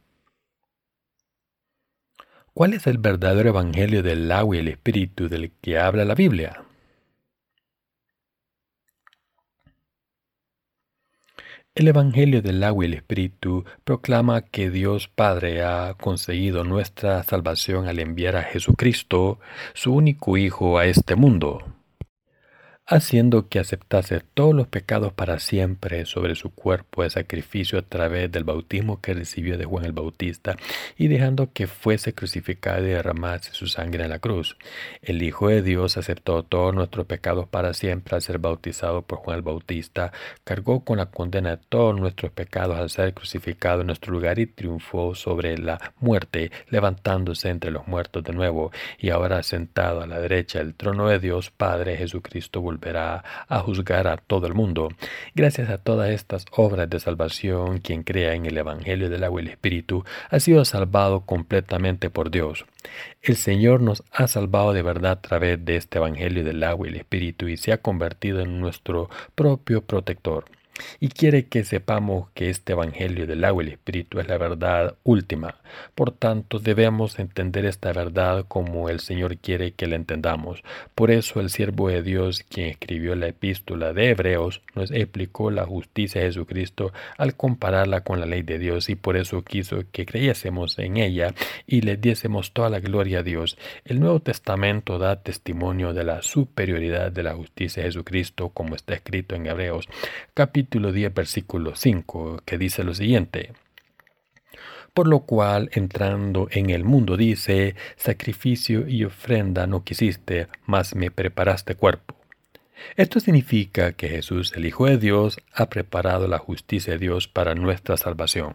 ¿Cuál 2.53 2.75
es 2.75 2.87
el 2.87 2.99
verdadero 2.99 3.51
evangelio 3.51 4.03
del 4.03 4.31
agua 4.31 4.57
y 4.57 4.59
el 4.59 4.69
espíritu 4.69 5.29
del 5.29 5.53
que 5.61 5.79
habla 5.79 6.05
la 6.05 6.15
Biblia? 6.15 6.65
El 11.81 11.89
Evangelio 11.89 12.43
del 12.43 12.63
agua 12.63 12.85
y 12.85 12.89
el 12.89 12.93
Espíritu 12.93 13.65
proclama 13.85 14.43
que 14.43 14.69
Dios 14.69 15.09
Padre 15.09 15.63
ha 15.63 15.95
conseguido 15.95 16.63
nuestra 16.63 17.23
salvación 17.23 17.89
al 17.89 18.01
enviar 18.01 18.37
a 18.37 18.43
Jesucristo, 18.43 19.41
su 19.73 19.95
único 19.95 20.37
Hijo, 20.37 20.77
a 20.77 20.85
este 20.85 21.17
mundo 21.17 21.65
haciendo 22.91 23.49
que 23.49 23.61
aceptase 23.61 24.21
todos 24.35 24.53
los 24.53 24.67
pecados 24.67 25.13
para 25.13 25.39
siempre 25.39 26.05
sobre 26.07 26.35
su 26.35 26.51
cuerpo 26.51 27.05
de 27.05 27.11
sacrificio 27.11 27.79
a 27.79 27.83
través 27.83 28.33
del 28.33 28.43
bautismo 28.43 29.01
que 29.01 29.15
recibió 29.15 29.57
de 29.57 29.65
Juan 29.65 29.85
el 29.85 29.93
Bautista, 29.93 30.57
y 30.99 31.07
dejando 31.07 31.53
que 31.53 31.69
fuese 31.69 32.15
crucificado 32.15 32.85
y 32.85 32.91
derramase 32.91 33.53
su 33.53 33.69
sangre 33.69 34.03
en 34.03 34.11
la 34.11 34.19
cruz. 34.19 34.57
El 35.03 35.23
Hijo 35.23 35.49
de 35.49 35.63
Dios 35.63 35.97
aceptó 35.97 36.43
todos 36.43 36.75
nuestros 36.75 37.07
pecados 37.07 37.49
para 37.49 37.75
siempre 37.75 38.17
al 38.17 38.23
ser 38.23 38.41
bautizado 38.41 39.03
por 39.03 39.21
Juan 39.21 39.37
el 39.37 39.43
Bautista, 39.43 40.13
cargó 40.43 40.85
con 40.85 40.99
la 40.99 41.07
condena 41.07 41.51
de 41.51 41.63
todos 41.69 41.97
nuestros 41.97 42.33
pecados 42.33 42.77
al 42.77 42.91
ser 42.91 43.15
crucificado 43.15 43.83
en 43.83 43.87
nuestro 43.87 44.13
lugar 44.13 44.41
y 44.41 44.47
triunfó 44.47 45.15
sobre 45.15 45.57
la 45.59 45.95
muerte, 46.01 46.51
levantándose 46.71 47.51
entre 47.51 47.71
los 47.71 47.87
muertos 47.87 48.25
de 48.25 48.33
nuevo, 48.33 48.73
y 48.99 49.11
ahora 49.11 49.45
sentado 49.45 50.03
a 50.03 50.09
la 50.09 50.19
derecha 50.19 50.59
del 50.59 50.75
trono 50.75 51.07
de 51.09 51.21
Dios 51.21 51.53
Padre 51.53 51.97
Jesucristo 51.97 52.61
volvió 52.61 52.80
volverá 52.81 53.25
a 53.49 53.61
juzgar 53.61 54.09
a 54.09 54.17
todo 54.17 54.47
el 54.47 54.55
mundo. 54.55 54.89
Gracias 55.35 55.69
a 55.71 55.79
todas 55.79 56.11
estas 56.11 56.47
obras 56.53 56.89
de 56.89 56.99
salvación, 56.99 57.79
quien 57.79 58.03
crea 58.03 58.35
en 58.35 58.47
el 58.47 58.57
Evangelio 58.57 59.11
del 59.11 59.25
agua 59.25 59.41
y 59.41 59.45
el 59.45 59.51
Espíritu 59.51 60.05
ha 60.31 60.41
sido 60.41 60.65
salvado 60.65 61.21
completamente 61.21 62.11
por 62.11 62.31
Dios. 62.31 62.65
El 63.23 63.37
Señor 63.37 63.83
nos 63.83 64.03
ha 64.13 64.27
salvado 64.27 64.73
de 64.73 64.83
verdad 64.83 65.13
a 65.13 65.21
través 65.21 65.65
de 65.65 65.77
este 65.77 65.99
Evangelio 65.99 66.43
del 66.45 66.63
agua 66.65 66.87
y 66.87 66.91
el 66.91 66.97
Espíritu 66.97 67.49
y 67.49 67.57
se 67.57 67.73
ha 67.73 67.79
convertido 67.79 68.41
en 68.41 68.61
nuestro 68.61 69.11
propio 69.35 69.83
protector 69.83 70.45
y 70.99 71.09
quiere 71.09 71.47
que 71.47 71.65
sepamos 71.65 72.29
que 72.35 72.51
este 72.51 72.73
Evangelio 72.73 73.27
del 73.27 73.45
agua 73.45 73.63
y 73.63 73.67
el 73.67 73.73
Espíritu 73.73 74.21
es 74.21 74.29
la 74.29 74.39
verdad 74.39 74.97
última. 75.05 75.57
Por 75.95 76.13
tanto, 76.13 76.59
debemos 76.59 77.19
entender 77.19 77.65
esta 77.65 77.93
verdad 77.93 78.45
como 78.49 78.89
el 78.89 79.01
Señor 79.01 79.39
quiere 79.39 79.73
que 79.73 79.87
la 79.87 79.97
entendamos. 79.97 80.63
Por 80.95 81.11
eso 81.11 81.41
el 81.41 81.51
siervo 81.51 81.89
de 81.89 82.03
Dios, 82.03 82.45
quien 82.49 82.69
escribió 82.69 83.15
la 83.15 83.29
epístola 83.29 83.93
de 83.93 84.11
Hebreos, 84.11 84.63
nos 84.75 84.91
explicó 84.91 85.51
la 85.51 85.65
justicia 85.65 86.21
de 86.21 86.29
Jesucristo 86.29 86.93
al 87.19 87.37
compararla 87.37 88.03
con 88.03 88.21
la 88.21 88.27
ley 88.27 88.43
de 88.43 88.59
Dios 88.59 88.89
y 88.89 88.95
por 88.95 89.17
eso 89.17 89.43
quiso 89.43 89.85
que 89.93 90.07
creyésemos 90.07 90.79
en 90.79 90.97
ella 90.97 91.35
y 91.67 91.83
le 91.83 91.97
diésemos 91.97 92.53
toda 92.53 92.71
la 92.71 92.81
gloria 92.81 93.21
a 93.21 93.23
Dios. 93.23 93.59
El 93.85 94.01
Nuevo 94.01 94.21
Testamento 94.21 94.99
da 94.99 95.23
testimonio 95.23 95.93
de 95.93 96.05
la 96.05 96.23
superioridad 96.23 97.13
de 97.13 97.23
la 97.23 97.35
justicia 97.35 97.83
de 97.83 97.89
Jesucristo 97.89 98.51
como 98.51 98.75
está 98.75 98.95
escrito 98.95 99.35
en 99.35 99.47
Hebreos 99.47 99.89
capítulo 100.35 100.70
capítulo 100.71 100.93
10, 100.93 101.15
versículo 101.15 101.75
5, 101.75 102.43
que 102.45 102.57
dice 102.57 102.85
lo 102.85 102.95
siguiente. 102.95 103.55
Por 104.95 105.09
lo 105.09 105.23
cual, 105.23 105.69
entrando 105.73 106.47
en 106.53 106.71
el 106.71 106.85
mundo, 106.85 107.17
dice, 107.17 107.75
sacrificio 107.97 108.87
y 108.87 109.03
ofrenda 109.03 109.67
no 109.67 109.83
quisiste, 109.83 110.47
mas 110.67 110.95
me 110.95 111.11
preparaste 111.11 111.75
cuerpo. 111.75 112.15
Esto 112.95 113.19
significa 113.19 113.95
que 113.95 114.11
Jesús, 114.11 114.53
el 114.55 114.65
Hijo 114.65 114.87
de 114.87 114.99
Dios, 114.99 115.41
ha 115.53 115.69
preparado 115.69 116.29
la 116.29 116.39
justicia 116.39 116.93
de 116.93 117.01
Dios 117.01 117.27
para 117.27 117.57
nuestra 117.57 117.97
salvación. 117.97 118.55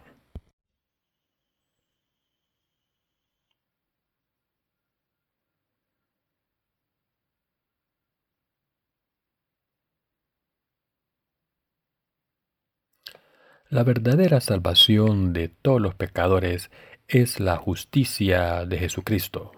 La 13.69 13.83
verdadera 13.83 14.41
salvación 14.41 15.33
de 15.33 15.47
todos 15.49 15.81
los 15.81 15.95
pecadores 15.95 16.69
es 17.07 17.39
la 17.39 17.57
justicia 17.57 18.63
de 18.63 18.77
Jesucristo. 18.77 19.53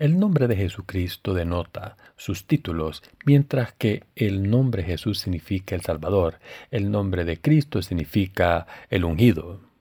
El 0.00 0.18
nombre 0.18 0.48
de 0.48 0.56
Jesucristo 0.56 1.32
denota 1.32 1.96
sus 2.16 2.48
títulos, 2.48 3.04
mientras 3.24 3.72
que 3.72 4.02
el 4.16 4.50
nombre 4.50 4.82
Jesús 4.82 5.20
significa 5.20 5.76
el 5.76 5.82
Salvador, 5.82 6.40
el 6.72 6.90
nombre 6.90 7.24
de 7.24 7.40
Cristo 7.40 7.82
significa 7.82 8.66
el 8.90 9.04
ungido. 9.04 9.71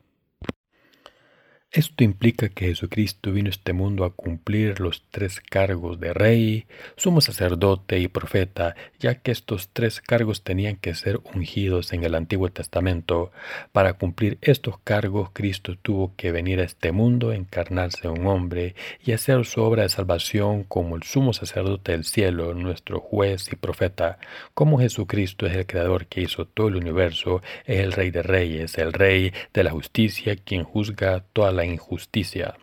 Esto 1.73 2.03
implica 2.03 2.49
que 2.49 2.65
Jesucristo 2.65 3.31
vino 3.31 3.47
a 3.47 3.51
este 3.51 3.71
mundo 3.71 4.03
a 4.03 4.13
cumplir 4.13 4.81
los 4.81 5.05
tres 5.09 5.39
cargos 5.39 6.01
de 6.01 6.13
rey, 6.13 6.65
sumo 6.97 7.21
sacerdote 7.21 7.97
y 7.99 8.09
profeta, 8.09 8.75
ya 8.99 9.15
que 9.15 9.31
estos 9.31 9.69
tres 9.71 10.01
cargos 10.01 10.43
tenían 10.43 10.75
que 10.75 10.95
ser 10.95 11.21
ungidos 11.33 11.93
en 11.93 12.03
el 12.03 12.15
Antiguo 12.15 12.49
Testamento. 12.49 13.31
Para 13.71 13.93
cumplir 13.93 14.37
estos 14.41 14.79
cargos, 14.79 15.29
Cristo 15.31 15.77
tuvo 15.81 16.13
que 16.17 16.33
venir 16.33 16.59
a 16.59 16.65
este 16.65 16.91
mundo, 16.91 17.31
encarnarse 17.31 18.09
un 18.09 18.27
hombre 18.27 18.75
y 19.01 19.13
hacer 19.13 19.45
su 19.45 19.61
obra 19.61 19.83
de 19.83 19.89
salvación 19.89 20.65
como 20.65 20.97
el 20.97 21.03
sumo 21.03 21.31
sacerdote 21.31 21.93
del 21.93 22.03
cielo, 22.03 22.53
nuestro 22.53 22.99
juez 22.99 23.47
y 23.49 23.55
profeta. 23.55 24.19
Como 24.53 24.77
Jesucristo 24.77 25.45
es 25.45 25.55
el 25.55 25.65
creador 25.65 26.07
que 26.07 26.19
hizo 26.19 26.43
todo 26.43 26.67
el 26.67 26.75
universo, 26.75 27.41
es 27.65 27.79
el 27.79 27.93
rey 27.93 28.11
de 28.11 28.23
reyes, 28.23 28.77
el 28.77 28.91
rey 28.91 29.31
de 29.53 29.63
la 29.63 29.71
justicia, 29.71 30.35
quien 30.35 30.65
juzga 30.65 31.23
toda 31.31 31.53
la 31.53 31.60
injusticia. 31.63 32.55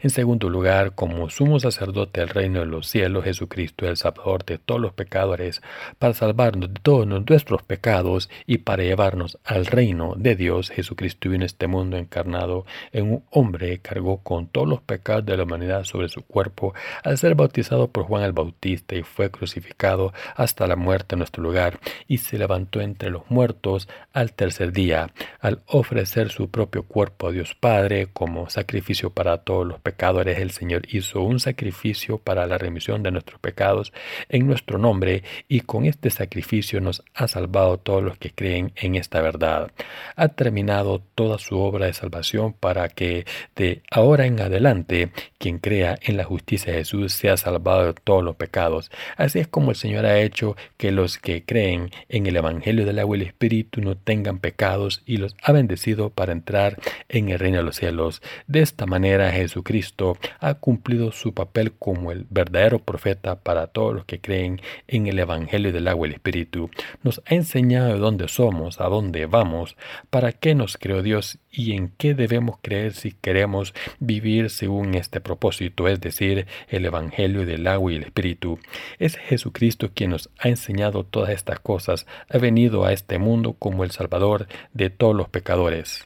En 0.00 0.10
segundo 0.10 0.48
lugar, 0.48 0.94
como 0.94 1.30
sumo 1.30 1.60
sacerdote 1.60 2.20
del 2.20 2.28
reino 2.28 2.60
de 2.60 2.66
los 2.66 2.86
cielos, 2.86 3.24
Jesucristo 3.24 3.84
es 3.84 3.90
el 3.90 3.96
Salvador 3.96 4.44
de 4.44 4.58
todos 4.58 4.80
los 4.80 4.92
pecadores, 4.92 5.62
para 5.98 6.14
salvarnos 6.14 6.72
de 6.72 6.80
todos 6.80 7.06
nuestros 7.06 7.62
pecados 7.62 8.30
y 8.46 8.58
para 8.58 8.82
llevarnos 8.82 9.38
al 9.44 9.66
reino 9.66 10.14
de 10.16 10.36
Dios. 10.36 10.70
Jesucristo 10.70 11.28
vino 11.28 11.42
en 11.42 11.46
este 11.46 11.66
mundo 11.66 11.96
encarnado 11.96 12.64
en 12.92 13.12
un 13.12 13.24
hombre, 13.30 13.78
cargó 13.80 14.18
con 14.22 14.46
todos 14.46 14.68
los 14.68 14.80
pecados 14.80 15.26
de 15.26 15.36
la 15.36 15.44
humanidad 15.44 15.84
sobre 15.84 16.08
su 16.08 16.22
cuerpo, 16.22 16.74
al 17.02 17.18
ser 17.18 17.34
bautizado 17.34 17.88
por 17.88 18.04
Juan 18.04 18.22
el 18.22 18.32
Bautista 18.32 18.94
y 18.94 19.02
fue 19.02 19.30
crucificado 19.30 20.12
hasta 20.34 20.66
la 20.66 20.76
muerte 20.76 21.14
en 21.14 21.20
nuestro 21.20 21.42
lugar, 21.42 21.78
y 22.06 22.18
se 22.18 22.38
levantó 22.38 22.80
entre 22.80 23.10
los 23.10 23.30
muertos 23.30 23.88
al 24.12 24.32
tercer 24.32 24.72
día, 24.72 25.10
al 25.40 25.62
ofrecer 25.66 26.30
su 26.30 26.50
propio 26.50 26.82
cuerpo 26.84 27.28
a 27.28 27.32
Dios 27.32 27.54
Padre 27.54 28.08
como 28.12 28.50
sacrificio 28.50 29.10
para 29.10 29.38
todos 29.38 29.57
los 29.64 29.80
pecadores, 29.80 30.38
el 30.38 30.50
Señor 30.50 30.82
hizo 30.88 31.22
un 31.22 31.40
sacrificio 31.40 32.18
para 32.18 32.46
la 32.46 32.58
remisión 32.58 33.02
de 33.02 33.10
nuestros 33.10 33.40
pecados 33.40 33.92
en 34.28 34.46
nuestro 34.46 34.78
nombre 34.78 35.22
y 35.48 35.60
con 35.60 35.84
este 35.86 36.10
sacrificio 36.10 36.80
nos 36.80 37.02
ha 37.14 37.28
salvado 37.28 37.78
todos 37.78 38.02
los 38.02 38.18
que 38.18 38.30
creen 38.30 38.72
en 38.76 38.94
esta 38.94 39.20
verdad. 39.20 39.70
Ha 40.16 40.28
terminado 40.28 41.02
toda 41.14 41.38
su 41.38 41.58
obra 41.58 41.86
de 41.86 41.92
salvación 41.92 42.52
para 42.52 42.88
que 42.88 43.26
de 43.56 43.82
ahora 43.90 44.26
en 44.26 44.40
adelante 44.40 45.10
quien 45.38 45.58
crea 45.58 45.98
en 46.02 46.16
la 46.16 46.24
justicia 46.24 46.72
de 46.72 46.78
Jesús 46.78 47.12
sea 47.12 47.36
salvado 47.36 47.86
de 47.86 47.94
todos 47.94 48.22
los 48.22 48.36
pecados. 48.36 48.90
Así 49.16 49.38
es 49.38 49.48
como 49.48 49.70
el 49.70 49.76
Señor 49.76 50.06
ha 50.06 50.20
hecho 50.20 50.56
que 50.76 50.92
los 50.92 51.18
que 51.18 51.44
creen 51.44 51.90
en 52.08 52.26
el 52.26 52.36
Evangelio 52.36 52.86
del 52.86 52.98
agua 52.98 53.16
y 53.16 53.20
el 53.20 53.26
Espíritu 53.26 53.80
no 53.80 53.96
tengan 53.96 54.38
pecados 54.38 55.02
y 55.06 55.16
los 55.16 55.36
ha 55.42 55.52
bendecido 55.52 56.10
para 56.10 56.32
entrar 56.32 56.76
en 57.08 57.28
el 57.28 57.38
reino 57.38 57.58
de 57.58 57.64
los 57.64 57.76
cielos. 57.76 58.22
De 58.46 58.60
esta 58.60 58.86
manera 58.86 59.30
Jesús 59.30 59.47
Jesucristo 59.48 60.18
ha 60.40 60.54
cumplido 60.54 61.10
su 61.10 61.32
papel 61.32 61.72
como 61.72 62.12
el 62.12 62.26
verdadero 62.28 62.80
profeta 62.80 63.40
para 63.40 63.66
todos 63.68 63.94
los 63.94 64.04
que 64.04 64.20
creen 64.20 64.60
en 64.86 65.06
el 65.06 65.18
Evangelio 65.18 65.72
del 65.72 65.88
agua 65.88 66.06
y 66.06 66.10
el 66.10 66.14
Espíritu. 66.14 66.70
Nos 67.02 67.22
ha 67.24 67.34
enseñado 67.34 67.94
de 67.94 67.98
dónde 67.98 68.28
somos, 68.28 68.80
a 68.80 68.84
dónde 68.88 69.24
vamos, 69.24 69.76
para 70.10 70.32
qué 70.32 70.54
nos 70.54 70.76
creó 70.76 71.02
Dios 71.02 71.38
y 71.50 71.72
en 71.72 71.88
qué 71.88 72.14
debemos 72.14 72.58
creer 72.60 72.92
si 72.92 73.12
queremos 73.12 73.72
vivir 74.00 74.50
según 74.50 74.94
este 74.94 75.20
propósito, 75.20 75.88
es 75.88 76.00
decir, 76.00 76.46
el 76.68 76.84
Evangelio 76.84 77.46
del 77.46 77.66
agua 77.66 77.92
y 77.92 77.96
el 77.96 78.04
Espíritu. 78.04 78.58
Es 78.98 79.16
Jesucristo 79.16 79.90
quien 79.94 80.10
nos 80.10 80.28
ha 80.38 80.48
enseñado 80.48 81.04
todas 81.04 81.30
estas 81.30 81.58
cosas, 81.58 82.06
ha 82.28 82.36
venido 82.36 82.84
a 82.84 82.92
este 82.92 83.18
mundo 83.18 83.54
como 83.54 83.82
el 83.82 83.92
Salvador 83.92 84.46
de 84.74 84.90
todos 84.90 85.16
los 85.16 85.30
pecadores. 85.30 86.04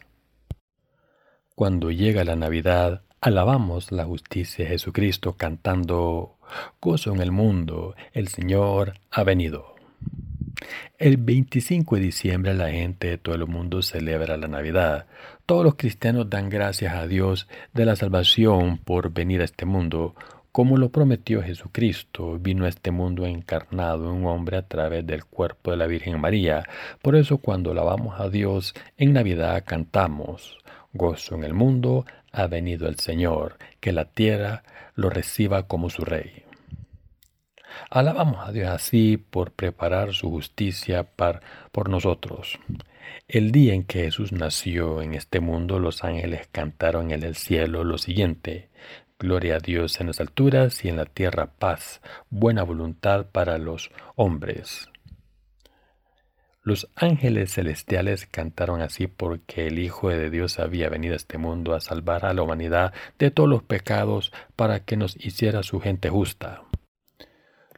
Cuando 1.54 1.90
llega 1.90 2.24
la 2.24 2.36
Navidad, 2.36 3.02
alabamos 3.22 3.92
la 3.92 4.04
justicia 4.04 4.64
de 4.64 4.72
Jesucristo 4.72 5.34
cantando 5.34 6.34
Gozo 6.82 7.14
en 7.14 7.20
el 7.20 7.30
mundo, 7.30 7.94
el 8.12 8.26
Señor 8.26 8.94
ha 9.12 9.22
venido. 9.22 9.76
El 10.98 11.18
25 11.18 11.94
de 11.96 12.02
diciembre 12.02 12.52
la 12.52 12.70
gente 12.70 13.10
de 13.10 13.18
todo 13.18 13.36
el 13.36 13.46
mundo 13.46 13.80
celebra 13.82 14.36
la 14.36 14.48
Navidad. 14.48 15.06
Todos 15.46 15.64
los 15.64 15.76
cristianos 15.76 16.28
dan 16.28 16.50
gracias 16.50 16.94
a 16.94 17.06
Dios 17.06 17.46
de 17.72 17.84
la 17.84 17.94
salvación 17.94 18.78
por 18.78 19.12
venir 19.12 19.40
a 19.40 19.44
este 19.44 19.66
mundo, 19.66 20.16
como 20.50 20.76
lo 20.76 20.90
prometió 20.90 21.42
Jesucristo, 21.42 22.38
vino 22.40 22.64
a 22.64 22.68
este 22.68 22.90
mundo 22.90 23.24
encarnado 23.24 24.10
en 24.10 24.16
un 24.16 24.26
hombre 24.26 24.56
a 24.56 24.66
través 24.66 25.06
del 25.06 25.24
cuerpo 25.24 25.70
de 25.70 25.76
la 25.76 25.86
Virgen 25.86 26.20
María. 26.20 26.64
Por 27.00 27.14
eso 27.14 27.38
cuando 27.38 27.70
alabamos 27.70 28.18
a 28.18 28.28
Dios 28.28 28.74
en 28.96 29.12
Navidad 29.12 29.62
cantamos, 29.64 30.58
gozo 30.92 31.36
en 31.36 31.44
el 31.44 31.54
mundo, 31.54 32.04
ha 32.32 32.46
venido 32.46 32.88
el 32.88 32.98
Señor, 32.98 33.58
que 33.80 33.92
la 33.92 34.06
tierra 34.06 34.64
lo 34.94 35.10
reciba 35.10 35.68
como 35.68 35.90
su 35.90 36.04
Rey. 36.04 36.44
Alabamos 37.90 38.46
a 38.46 38.52
Dios 38.52 38.68
así 38.68 39.16
por 39.16 39.52
preparar 39.52 40.12
su 40.12 40.30
justicia 40.30 41.04
por 41.04 41.88
nosotros. 41.88 42.58
El 43.28 43.52
día 43.52 43.74
en 43.74 43.84
que 43.84 44.04
Jesús 44.04 44.32
nació 44.32 45.02
en 45.02 45.14
este 45.14 45.40
mundo, 45.40 45.78
los 45.78 46.04
ángeles 46.04 46.48
cantaron 46.52 47.10
en 47.12 47.22
el 47.22 47.34
cielo 47.34 47.84
lo 47.84 47.98
siguiente. 47.98 48.68
Gloria 49.18 49.56
a 49.56 49.58
Dios 49.58 50.00
en 50.00 50.08
las 50.08 50.20
alturas 50.20 50.84
y 50.84 50.88
en 50.88 50.96
la 50.96 51.04
tierra 51.06 51.46
paz, 51.46 52.00
buena 52.28 52.62
voluntad 52.62 53.26
para 53.26 53.58
los 53.58 53.90
hombres. 54.16 54.91
Los 56.64 56.88
ángeles 56.94 57.54
celestiales 57.54 58.26
cantaron 58.26 58.82
así 58.82 59.08
porque 59.08 59.66
el 59.66 59.80
Hijo 59.80 60.10
de 60.10 60.30
Dios 60.30 60.60
había 60.60 60.88
venido 60.88 61.14
a 61.14 61.16
este 61.16 61.36
mundo 61.36 61.74
a 61.74 61.80
salvar 61.80 62.24
a 62.24 62.34
la 62.34 62.42
humanidad 62.42 62.92
de 63.18 63.32
todos 63.32 63.48
los 63.48 63.64
pecados 63.64 64.32
para 64.54 64.84
que 64.84 64.96
nos 64.96 65.16
hiciera 65.16 65.64
su 65.64 65.80
gente 65.80 66.08
justa. 66.08 66.62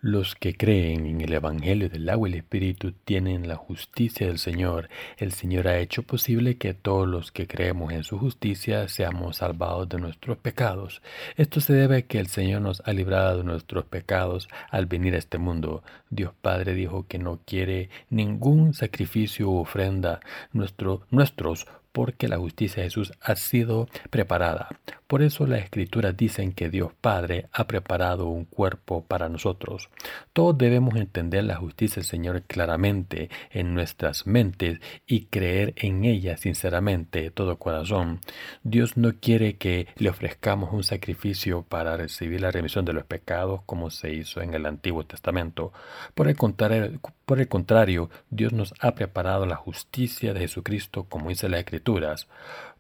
Los 0.07 0.35
que 0.35 0.55
creen 0.55 1.07
en 1.07 1.23
el 1.23 1.33
Evangelio 1.33 1.89
del 1.89 2.07
agua 2.11 2.29
y 2.29 2.33
el 2.33 2.39
Espíritu 2.41 2.93
tienen 2.93 3.49
la 3.49 3.57
justicia 3.57 4.27
del 4.27 4.39
Señor. 4.39 4.91
El 5.17 5.33
Señor 5.33 5.67
ha 5.67 5.79
hecho 5.79 6.03
posible 6.03 6.59
que 6.59 6.75
todos 6.75 7.09
los 7.09 7.33
que 7.33 7.47
creemos 7.47 7.91
en 7.91 8.05
su 8.05 8.19
justicia 8.19 8.87
seamos 8.89 9.39
salvados 9.39 9.89
de 9.89 9.97
nuestros 9.97 10.37
pecados. 10.37 11.01
Esto 11.39 11.63
se 11.63 11.73
debe 11.73 11.97
a 11.97 12.03
que 12.03 12.19
el 12.19 12.27
Señor 12.27 12.61
nos 12.61 12.83
ha 12.85 12.93
librado 12.93 13.39
de 13.39 13.45
nuestros 13.45 13.87
pecados 13.87 14.47
al 14.71 14.85
venir 14.85 15.15
a 15.15 15.19
este 15.19 15.39
mundo. 15.39 15.83
Dios 16.11 16.35
Padre 16.39 16.75
dijo 16.75 17.07
que 17.09 17.19
no 17.19 17.41
quiere 17.47 17.89
ningún 18.11 18.75
sacrificio 18.75 19.49
u 19.49 19.57
ofrenda 19.57 20.21
nuestro, 20.53 21.07
nuestros 21.11 21.67
porque 21.95 22.27
la 22.27 22.39
justicia 22.39 22.83
de 22.83 22.89
Jesús 22.89 23.13
ha 23.21 23.37
sido 23.37 23.89
preparada. 24.11 24.69
Por 25.07 25.23
eso 25.23 25.47
las 25.47 25.63
escrituras 25.63 26.17
dicen 26.17 26.53
que 26.53 26.69
Dios 26.69 26.91
Padre 27.01 27.47
ha 27.53 27.69
preparado 27.69 28.27
un 28.27 28.47
cuerpo 28.47 29.05
para 29.05 29.29
nosotros. 29.29 29.91
Todos 30.33 30.59
debemos 30.59 30.97
entender 30.97 31.45
la 31.45 31.55
justicia 31.55 32.01
del 32.01 32.05
Señor 32.05 32.43
claramente 32.43 33.31
en 33.51 33.75
nuestras 33.75 34.27
mentes 34.27 34.81
y 35.07 35.27
creer 35.27 35.73
en 35.77 36.05
ella 36.05 36.37
sinceramente 36.37 37.23
de 37.23 37.31
todo 37.31 37.61
corazón. 37.61 38.19
Dios 38.65 38.97
no 38.97 39.13
quiere 39.21 39.57
que 39.57 39.87
le 39.95 40.11
ofrezcamos 40.11 40.73
un 40.73 40.83
sacrificio 40.83 41.63
para 41.63 41.97
recibir 41.97 42.41
la 42.41 42.51
remisión 42.51 42.85
de 42.85 42.93
los 42.93 43.05
pecados 43.05 43.61
como 43.67 43.91
se 43.91 44.13
hizo 44.13 44.41
en 44.41 44.53
el 44.55 44.67
Antiguo 44.67 45.05
Testamento. 45.05 45.73
Por 46.15 46.27
el 46.27 46.37
contrario, 46.37 46.99
por 47.25 47.41
el 47.41 47.49
contrario 47.49 48.11
Dios 48.31 48.53
nos 48.53 48.75
ha 48.81 48.95
preparado 48.95 49.47
la 49.47 49.57
justicia 49.57 50.33
de 50.35 50.41
Jesucristo 50.41 51.05
como 51.05 51.31
dice 51.31 51.49
la 51.49 51.59
Escrituras 51.59 52.29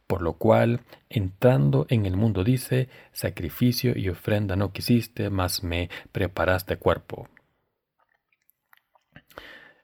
por 0.06 0.20
lo 0.20 0.34
cual, 0.34 0.80
entrando 1.08 1.86
en 1.88 2.06
el 2.06 2.16
mundo 2.16 2.44
dice, 2.44 2.88
sacrificio 3.12 3.96
y 3.96 4.08
ofrenda 4.08 4.56
no 4.56 4.72
quisiste, 4.72 5.30
mas 5.30 5.62
me 5.62 5.88
preparaste 6.12 6.76
cuerpo. 6.76 7.28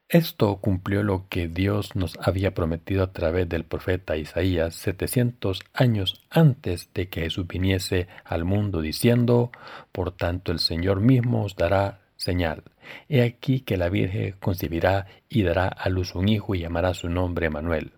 Esto 0.07 0.57
cumplió 0.57 1.03
lo 1.03 1.27
que 1.29 1.47
Dios 1.47 1.95
nos 1.95 2.19
había 2.19 2.53
prometido 2.53 3.01
a 3.03 3.13
través 3.13 3.47
del 3.47 3.63
profeta 3.63 4.17
Isaías 4.17 4.75
700 4.75 5.61
años 5.73 6.21
antes 6.29 6.93
de 6.93 7.07
que 7.07 7.21
Jesús 7.21 7.47
viniese 7.47 8.09
al 8.25 8.43
mundo 8.43 8.81
diciendo, 8.81 9.51
Por 9.93 10.11
tanto 10.11 10.51
el 10.51 10.59
Señor 10.59 10.99
mismo 10.99 11.45
os 11.45 11.55
dará 11.55 12.00
señal. 12.21 12.63
He 13.09 13.23
aquí 13.23 13.61
que 13.61 13.77
la 13.77 13.89
Virgen 13.89 14.35
concebirá 14.39 15.07
y 15.27 15.43
dará 15.43 15.67
a 15.67 15.89
luz 15.89 16.13
un 16.13 16.29
hijo 16.29 16.53
y 16.53 16.59
llamará 16.59 16.93
su 16.93 17.09
nombre 17.09 17.49
Manuel. 17.49 17.93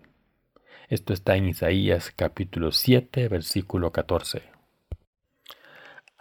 Esto 0.88 1.12
está 1.12 1.36
en 1.36 1.48
Isaías 1.48 2.12
capítulo 2.16 2.72
7, 2.72 3.28
versículo 3.28 3.92
14. 3.92 4.53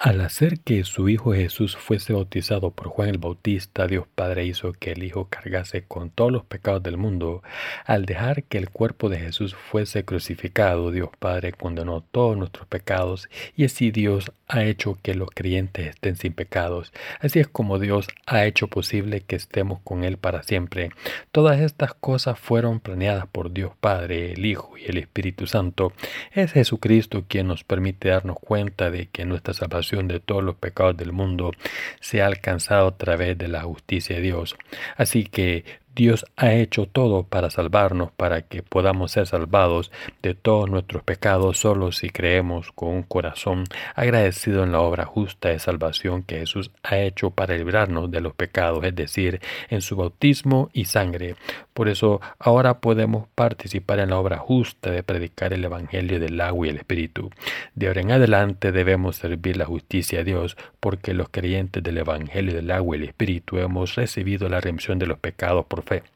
Al 0.03 0.19
hacer 0.19 0.59
que 0.59 0.83
su 0.83 1.07
Hijo 1.07 1.31
Jesús 1.31 1.77
fuese 1.77 2.11
bautizado 2.11 2.71
por 2.71 2.89
Juan 2.89 3.07
el 3.07 3.19
Bautista, 3.19 3.87
Dios 3.87 4.05
Padre 4.13 4.45
hizo 4.45 4.73
que 4.73 4.91
el 4.91 5.01
Hijo 5.01 5.29
cargase 5.29 5.83
con 5.83 6.09
todos 6.09 6.29
los 6.29 6.43
pecados 6.43 6.83
del 6.83 6.97
mundo. 6.97 7.41
Al 7.85 8.05
dejar 8.05 8.43
que 8.43 8.57
el 8.57 8.69
cuerpo 8.69 9.07
de 9.07 9.19
Jesús 9.19 9.55
fuese 9.55 10.03
crucificado, 10.03 10.91
Dios 10.91 11.07
Padre 11.19 11.53
condenó 11.53 12.01
todos 12.01 12.35
nuestros 12.35 12.67
pecados 12.67 13.29
y 13.55 13.63
así 13.63 13.91
Dios 13.91 14.33
ha 14.49 14.65
hecho 14.65 14.97
que 15.01 15.15
los 15.15 15.29
creyentes 15.33 15.87
estén 15.87 16.17
sin 16.17 16.33
pecados. 16.33 16.91
Así 17.21 17.39
es 17.39 17.47
como 17.47 17.79
Dios 17.79 18.09
ha 18.25 18.45
hecho 18.45 18.67
posible 18.67 19.21
que 19.21 19.37
estemos 19.37 19.79
con 19.85 20.03
Él 20.03 20.17
para 20.17 20.43
siempre. 20.43 20.89
Todas 21.31 21.61
estas 21.61 21.93
cosas 21.93 22.37
fueron 22.37 22.81
planeadas 22.81 23.27
por 23.27 23.53
Dios 23.53 23.71
Padre, 23.79 24.33
el 24.33 24.45
Hijo 24.45 24.77
y 24.77 24.83
el 24.91 24.97
Espíritu 24.97 25.47
Santo. 25.47 25.93
Es 26.33 26.51
Jesucristo 26.51 27.23
quien 27.25 27.47
nos 27.47 27.63
permite 27.63 28.09
darnos 28.09 28.37
cuenta 28.37 28.91
de 28.91 29.07
que 29.07 29.23
nuestra 29.23 29.53
salvación 29.53 29.92
de 30.01 30.19
todos 30.19 30.43
los 30.43 30.55
pecados 30.55 30.97
del 30.97 31.11
mundo 31.11 31.51
se 31.99 32.21
ha 32.21 32.25
alcanzado 32.25 32.87
a 32.87 32.97
través 32.97 33.37
de 33.37 33.47
la 33.47 33.61
justicia 33.61 34.15
de 34.15 34.21
Dios. 34.21 34.55
Así 34.97 35.23
que 35.23 35.65
Dios 35.95 36.25
ha 36.37 36.53
hecho 36.53 36.87
todo 36.87 37.21
para 37.21 37.51
salvarnos, 37.51 38.11
para 38.11 38.41
que 38.41 38.63
podamos 38.63 39.11
ser 39.11 39.27
salvados 39.27 39.91
de 40.23 40.33
todos 40.33 40.67
nuestros 40.67 41.03
pecados 41.03 41.59
solo 41.59 41.91
si 41.91 42.09
creemos 42.09 42.71
con 42.71 42.89
un 42.89 43.03
corazón 43.03 43.65
agradecido 43.93 44.63
en 44.63 44.71
la 44.71 44.81
obra 44.81 45.05
justa 45.05 45.49
de 45.49 45.59
salvación 45.59 46.23
que 46.23 46.39
Jesús 46.39 46.71
ha 46.81 46.97
hecho 46.97 47.29
para 47.29 47.55
librarnos 47.55 48.09
de 48.09 48.21
los 48.21 48.33
pecados, 48.33 48.83
es 48.83 48.95
decir, 48.95 49.39
en 49.69 49.81
su 49.81 49.95
bautismo 49.95 50.71
y 50.73 50.85
sangre. 50.85 51.35
Por 51.73 51.89
eso 51.89 52.21
ahora 52.39 52.79
podemos 52.79 53.27
participar 53.35 53.99
en 53.99 54.09
la 54.09 54.17
obra 54.17 54.37
justa 54.37 54.89
de 54.89 55.03
predicar 55.03 55.53
el 55.53 55.63
Evangelio 55.63 56.19
del 56.19 56.41
agua 56.41 56.65
y 56.65 56.69
el 56.71 56.77
Espíritu. 56.77 57.29
De 57.75 57.87
ahora 57.87 58.01
en 58.01 58.11
adelante 58.11 58.71
debemos 58.71 59.17
servir 59.17 59.57
la 59.57 59.65
justicia 59.65 60.21
a 60.21 60.23
Dios, 60.23 60.57
porque 60.79 61.13
los 61.13 61.29
creyentes 61.29 61.83
del 61.83 61.99
Evangelio 61.99 62.53
del 62.53 62.71
agua 62.71 62.95
y 62.95 63.01
el 63.01 63.07
Espíritu 63.09 63.57
hemos 63.57 63.95
recibido 63.95 64.49
la 64.49 64.59
remisión 64.59 64.97
de 64.97 65.07
los 65.07 65.19
pecados 65.19 65.65
por 65.65 65.82
fe. 65.83 66.12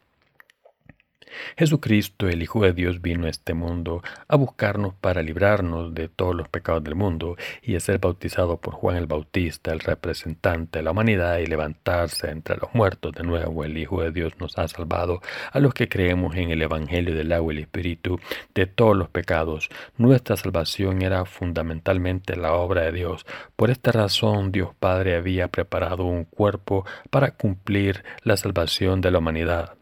Jesucristo, 1.58 2.28
el 2.28 2.42
Hijo 2.42 2.62
de 2.62 2.74
Dios, 2.74 3.02
vino 3.02 3.26
a 3.26 3.30
este 3.30 3.54
mundo 3.54 4.02
a 4.28 4.36
buscarnos 4.36 4.94
para 4.96 5.22
librarnos 5.22 5.94
de 5.94 6.08
todos 6.08 6.36
los 6.36 6.48
pecados 6.50 6.84
del 6.84 6.96
mundo 6.96 7.36
y 7.62 7.76
a 7.76 7.80
ser 7.80 8.00
bautizado 8.00 8.58
por 8.58 8.74
Juan 8.74 8.98
el 8.98 9.08
Bautista, 9.08 9.72
el 9.72 9.80
representante 9.80 10.80
de 10.80 10.84
la 10.84 10.92
humanidad, 10.92 11.40
y 11.40 11.46
levantarse 11.46 12.30
entre 12.30 12.58
los 12.58 12.74
muertos 12.74 13.14
de 13.14 13.24
nuevo. 13.24 13.64
El 13.64 13.78
Hijo 13.78 14.02
de 14.02 14.12
Dios 14.12 14.34
nos 14.40 14.58
ha 14.58 14.68
salvado 14.68 15.22
a 15.52 15.60
los 15.60 15.74
que 15.74 15.90
creemos 15.90 16.36
en 16.36 16.52
el 16.52 16.62
Evangelio 16.62 17.16
del 17.16 17.32
agua 17.32 17.54
y 17.54 17.58
el 17.58 17.64
Espíritu 17.64 18.20
de 18.54 18.66
todos 18.66 18.96
los 18.96 19.10
pecados. 19.10 19.70
Nuestra 19.98 20.38
salvación 20.38 21.02
era 21.02 21.26
fundamentalmente 21.26 22.36
la 22.36 22.54
obra 22.54 22.84
de 22.84 22.92
Dios. 22.92 23.26
Por 23.56 23.70
esta 23.70 23.92
razón 23.92 24.52
Dios 24.52 24.70
Padre 24.80 25.16
había 25.16 25.48
preparado 25.48 26.06
un 26.06 26.24
cuerpo 26.26 26.86
para 27.10 27.32
cumplir 27.32 28.04
la 28.24 28.38
salvación 28.38 29.02
de 29.02 29.12
la 29.12 29.20
humanidad. 29.20 29.78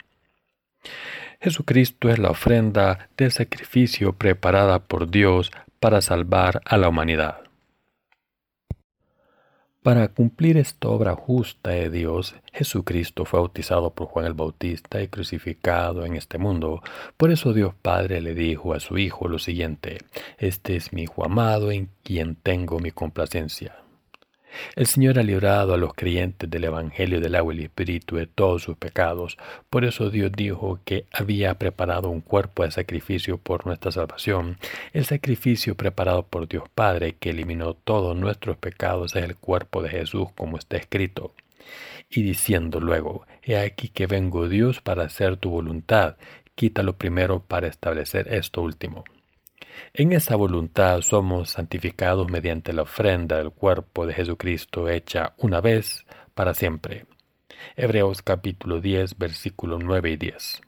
Jesucristo 1.45 2.09
es 2.09 2.17
la 2.17 2.31
ofrenda 2.31 3.07
del 3.17 3.31
sacrificio 3.31 4.13
preparada 4.13 4.79
por 4.79 5.11
Dios 5.11 5.51
para 5.79 6.01
salvar 6.01 6.59
a 6.65 6.75
la 6.75 6.89
humanidad. 6.89 7.41
Para 9.83 10.07
cumplir 10.07 10.57
esta 10.57 10.87
obra 10.87 11.13
justa 11.13 11.69
de 11.69 11.91
Dios, 11.91 12.33
Jesucristo 12.51 13.25
fue 13.25 13.39
bautizado 13.39 13.91
por 13.91 14.07
Juan 14.07 14.25
el 14.25 14.33
Bautista 14.33 15.03
y 15.03 15.07
crucificado 15.07 16.03
en 16.03 16.15
este 16.15 16.39
mundo. 16.39 16.81
Por 17.15 17.29
eso 17.29 17.53
Dios 17.53 17.75
Padre 17.79 18.21
le 18.21 18.33
dijo 18.33 18.73
a 18.73 18.79
su 18.79 18.97
Hijo 18.97 19.27
lo 19.27 19.37
siguiente, 19.37 19.99
Este 20.39 20.75
es 20.75 20.93
mi 20.93 21.03
Hijo 21.03 21.23
amado 21.23 21.71
en 21.71 21.91
quien 22.01 22.33
tengo 22.37 22.79
mi 22.79 22.89
complacencia. 22.89 23.84
El 24.76 24.88
Señor 24.88 25.20
ha 25.20 25.24
librado 25.24 25.74
a 25.74 25.78
los 25.78 25.93
creyentes 25.93 26.49
del 26.49 26.66
Evangelio 26.66 27.20
del 27.20 27.36
agua 27.36 27.53
y 27.53 27.58
el 27.60 27.64
Espíritu 27.66 28.18
de 28.18 28.28
todos 28.28 28.64
sus 28.64 28.78
pecados. 28.78 29.38
Por 29.70 29.86
eso 29.86 30.10
Dios 30.10 30.32
dijo 30.32 30.80
que 30.86 31.06
había 31.12 31.53
preparado 31.56 32.10
un 32.10 32.22
cuerpo 32.22 32.64
de 32.64 32.72
sacrificio 32.72 33.38
por 33.38 33.66
nuestra 33.66 33.91
salvación. 33.91 34.58
El 34.93 35.06
sacrificio 35.06 35.76
preparado 35.76 36.24
por 36.24 36.47
Dios 36.47 36.64
Padre, 36.74 37.16
que 37.20 37.32
eliminó 37.32 37.74
todos 37.74 38.16
nuestros 38.16 38.58
pecados, 38.58 39.16
es 39.16 39.24
el 39.24 39.36
cuerpo 39.36 39.82
de 39.82 39.89
Jesús, 39.89 40.28
como 40.36 40.58
está 40.58 40.78
escrito. 40.78 41.34
Y 42.10 42.22
diciendo 42.24 42.80
luego, 42.80 43.26
He 43.43 43.58
aquí 43.58 43.89
que 43.89 44.08
vengo 44.08 44.49
Dios 44.49 44.82
para 44.82 45.03
hacer 45.03 45.38
tu 45.38 45.49
voluntad. 45.49 46.18
Quítalo 46.56 46.97
primero 46.97 47.41
para 47.41 47.68
establecer 47.68 48.34
esto 48.34 48.62
último. 48.62 49.03
En 49.93 50.13
esa 50.13 50.36
voluntad 50.36 51.01
somos 51.01 51.51
santificados 51.51 52.30
mediante 52.30 52.73
la 52.73 52.84
ofrenda 52.84 53.38
del 53.38 53.51
cuerpo 53.51 54.05
de 54.05 54.13
Jesucristo 54.13 54.89
hecha 54.89 55.34
una 55.38 55.61
vez 55.61 56.05
para 56.34 56.53
siempre. 56.53 57.05
Hebreos 57.76 58.21
capítulo 58.21 58.82
10 58.82 59.17
versículos 59.17 59.82
9 59.84 60.11
y 60.11 60.17
10. 60.17 60.61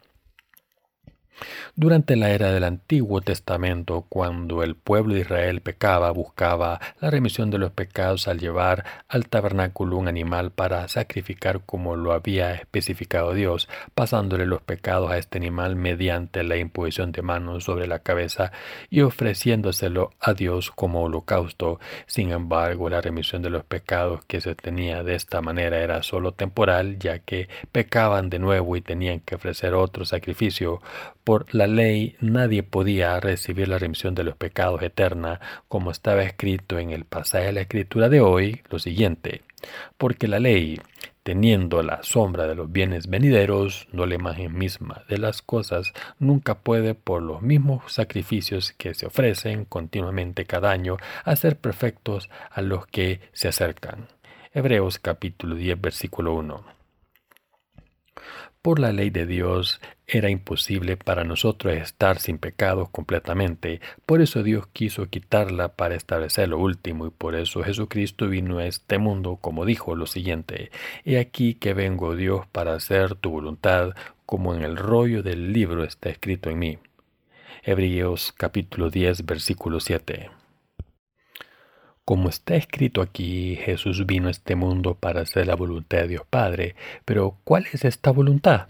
Durante 1.76 2.16
la 2.16 2.32
era 2.32 2.52
del 2.52 2.64
Antiguo 2.64 3.22
Testamento, 3.22 4.06
cuando 4.10 4.64
el 4.64 4.76
pueblo 4.76 5.14
de 5.14 5.22
Israel 5.22 5.62
pecaba, 5.62 6.12
buscaba 6.12 6.80
la 7.00 7.10
remisión 7.10 7.52
de 7.52 7.60
los 7.60 7.72
pecados 7.72 8.28
al 8.28 8.40
llevar 8.40 8.86
al 9.08 9.28
tabernáculo 9.28 9.98
un 9.98 10.08
animal 10.08 10.52
para 10.52 10.88
sacrificar 10.88 11.62
como 11.66 11.96
lo 11.96 12.14
había 12.14 12.54
especificado 12.54 13.34
Dios, 13.34 13.70
pasándole 13.94 14.46
los 14.46 14.62
pecados 14.62 15.12
a 15.12 15.18
este 15.18 15.38
animal 15.38 15.76
mediante 15.76 16.44
la 16.44 16.58
imposición 16.58 17.12
de 17.12 17.22
manos 17.22 17.66
sobre 17.66 17.88
la 17.88 18.00
cabeza 18.00 18.52
y 18.90 19.02
ofreciéndoselo 19.02 20.12
a 20.20 20.34
Dios 20.34 20.72
como 20.72 21.04
holocausto. 21.04 21.80
Sin 22.06 22.32
embargo, 22.32 22.90
la 22.90 23.02
remisión 23.02 23.42
de 23.42 23.50
los 23.50 23.64
pecados 23.64 24.26
que 24.26 24.42
se 24.42 24.56
tenía 24.56 25.04
de 25.04 25.16
esta 25.16 25.42
manera 25.42 25.78
era 25.78 26.04
solo 26.04 26.32
temporal, 26.32 26.98
ya 27.00 27.20
que 27.20 27.50
pecaban 27.72 28.30
de 28.30 28.40
nuevo 28.40 28.76
y 28.76 28.82
tenían 28.82 29.20
que 29.20 29.36
ofrecer 29.36 29.74
otro 29.74 30.06
sacrificio 30.06 30.82
por 31.28 31.54
la 31.54 31.68
ley 31.68 32.16
nadie 32.22 32.64
podía 32.64 33.20
recibir 33.20 33.68
la 33.68 33.78
remisión 33.78 34.16
de 34.16 34.24
los 34.24 34.38
pecados 34.38 34.82
eterna, 34.82 35.42
como 35.68 35.92
estaba 35.92 36.24
escrito 36.24 36.80
en 36.80 36.92
el 36.92 37.04
pasaje 37.04 37.48
de 37.48 37.52
la 37.52 37.60
escritura 37.60 38.08
de 38.08 38.22
hoy, 38.22 38.62
lo 38.70 38.80
siguiente, 38.80 39.42
porque 39.98 40.30
la 40.30 40.40
ley, 40.40 40.80
teniendo 41.24 41.84
la 41.84 42.02
sombra 42.02 42.48
de 42.48 42.56
los 42.56 42.72
bienes 42.72 43.08
venideros, 43.08 43.90
no 43.92 44.06
la 44.06 44.16
imagen 44.16 44.58
misma 44.58 45.04
de 45.10 45.18
las 45.18 45.42
cosas, 45.42 45.92
nunca 46.18 46.60
puede, 46.60 46.96
por 46.96 47.22
los 47.22 47.42
mismos 47.42 47.92
sacrificios 47.92 48.72
que 48.72 48.94
se 48.94 49.06
ofrecen 49.06 49.66
continuamente 49.66 50.46
cada 50.46 50.72
año, 50.72 50.96
hacer 51.26 51.58
perfectos 51.58 52.30
a 52.50 52.62
los 52.62 52.88
que 52.88 53.20
se 53.34 53.50
acercan. 53.50 54.08
Hebreos 54.54 54.98
capítulo 54.98 55.56
10 55.56 55.82
versículo 55.82 56.36
1. 56.36 56.77
Por 58.62 58.80
la 58.80 58.92
ley 58.92 59.10
de 59.10 59.26
Dios 59.26 59.80
era 60.08 60.30
imposible 60.30 60.98
para 60.98 61.24
nosotros 61.24 61.74
estar 61.74 62.20
sin 62.20 62.38
pecados 62.38 62.90
completamente, 62.90 63.82
por 64.06 64.22
eso 64.22 64.44
Dios 64.44 64.68
quiso 64.68 65.10
quitarla 65.10 65.76
para 65.76 65.96
establecer 65.96 66.50
lo 66.50 66.60
último 66.60 67.08
y 67.08 67.10
por 67.10 67.36
eso 67.36 67.64
Jesucristo 67.64 68.28
vino 68.28 68.58
a 68.58 68.66
este 68.66 68.98
mundo 68.98 69.38
como 69.40 69.66
dijo 69.66 69.96
lo 69.96 70.06
siguiente, 70.06 70.72
He 71.06 71.20
aquí 71.20 71.54
que 71.56 71.74
vengo 71.74 72.16
Dios 72.16 72.46
para 72.48 72.74
hacer 72.74 73.16
tu 73.16 73.30
voluntad, 73.30 73.94
como 74.26 74.54
en 74.54 74.64
el 74.64 74.78
rollo 74.78 75.24
del 75.24 75.54
libro 75.54 75.84
está 75.84 76.10
escrito 76.10 76.50
en 76.50 76.60
mí. 76.60 76.80
Hebreos 77.64 78.34
capítulo 78.36 78.90
10 78.90 79.26
versículo 79.26 79.80
7. 79.80 80.37
Como 82.08 82.30
está 82.30 82.56
escrito 82.56 83.02
aquí, 83.02 83.58
Jesús 83.58 84.06
vino 84.06 84.30
a 84.30 84.32
este 84.32 84.56
mundo 84.56 84.96
para 84.96 85.24
hacer 85.24 85.46
la 85.46 85.58
voluntad 85.58 85.98
de 85.98 86.08
Dios 86.08 86.24
Padre, 86.30 86.74
pero 87.04 87.36
¿cuál 87.44 87.66
es 87.74 87.84
esta 87.84 88.12
voluntad? 88.12 88.66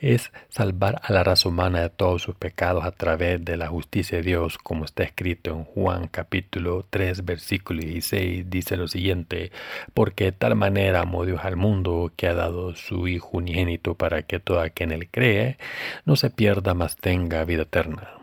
Es 0.00 0.32
salvar 0.48 0.98
a 1.04 1.12
la 1.12 1.22
raza 1.22 1.50
humana 1.50 1.82
de 1.82 1.90
todos 1.90 2.22
sus 2.22 2.36
pecados 2.36 2.86
a 2.86 2.90
través 2.92 3.44
de 3.44 3.58
la 3.58 3.66
justicia 3.66 4.16
de 4.16 4.24
Dios, 4.24 4.56
como 4.56 4.86
está 4.86 5.02
escrito 5.02 5.50
en 5.50 5.64
Juan 5.64 6.08
capítulo 6.08 6.86
3 6.88 7.26
versículo 7.26 7.82
16, 7.82 8.48
dice 8.48 8.78
lo 8.78 8.88
siguiente, 8.88 9.52
porque 9.92 10.24
de 10.24 10.32
tal 10.32 10.54
manera 10.54 11.02
amó 11.02 11.26
Dios 11.26 11.40
al 11.44 11.56
mundo 11.56 12.12
que 12.16 12.28
ha 12.28 12.34
dado 12.34 12.74
su 12.74 13.08
Hijo 13.08 13.36
unigénito 13.36 13.94
para 13.94 14.22
que 14.22 14.40
todo 14.40 14.62
aquel 14.62 14.92
en 14.92 15.02
él 15.02 15.08
cree 15.10 15.58
no 16.06 16.16
se 16.16 16.30
pierda, 16.30 16.72
mas 16.72 16.96
tenga 16.96 17.44
vida 17.44 17.64
eterna. 17.64 18.17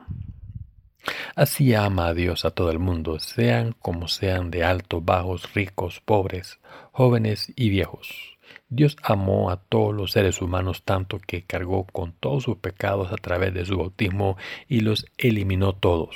Así 1.35 1.73
ama 1.73 2.07
a 2.07 2.13
Dios 2.13 2.45
a 2.45 2.51
todo 2.51 2.71
el 2.71 2.79
mundo, 2.79 3.19
sean 3.19 3.73
como 3.73 4.07
sean 4.07 4.51
de 4.51 4.63
altos, 4.63 5.03
bajos, 5.03 5.53
ricos, 5.53 6.01
pobres, 6.01 6.59
jóvenes 6.91 7.51
y 7.55 7.69
viejos. 7.69 8.37
Dios 8.69 8.97
amó 9.03 9.49
a 9.49 9.57
todos 9.57 9.93
los 9.93 10.11
seres 10.11 10.41
humanos 10.41 10.83
tanto 10.83 11.19
que 11.19 11.43
cargó 11.43 11.85
con 11.85 12.13
todos 12.13 12.43
sus 12.43 12.57
pecados 12.57 13.11
a 13.11 13.15
través 13.17 13.53
de 13.53 13.65
su 13.65 13.77
bautismo 13.77 14.37
y 14.67 14.81
los 14.81 15.05
eliminó 15.17 15.73
todos. 15.73 16.15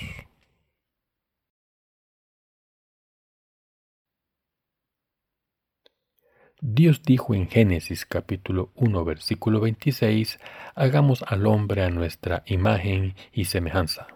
Dios 6.61 7.03
dijo 7.03 7.33
en 7.33 7.47
Génesis 7.47 8.05
capítulo 8.05 8.71
1 8.75 9.05
versículo 9.05 9.61
26, 9.61 10.39
hagamos 10.75 11.23
al 11.25 11.45
hombre 11.47 11.83
a 11.83 11.89
nuestra 11.89 12.43
imagen 12.47 13.15
y 13.31 13.45
semejanza. 13.45 14.07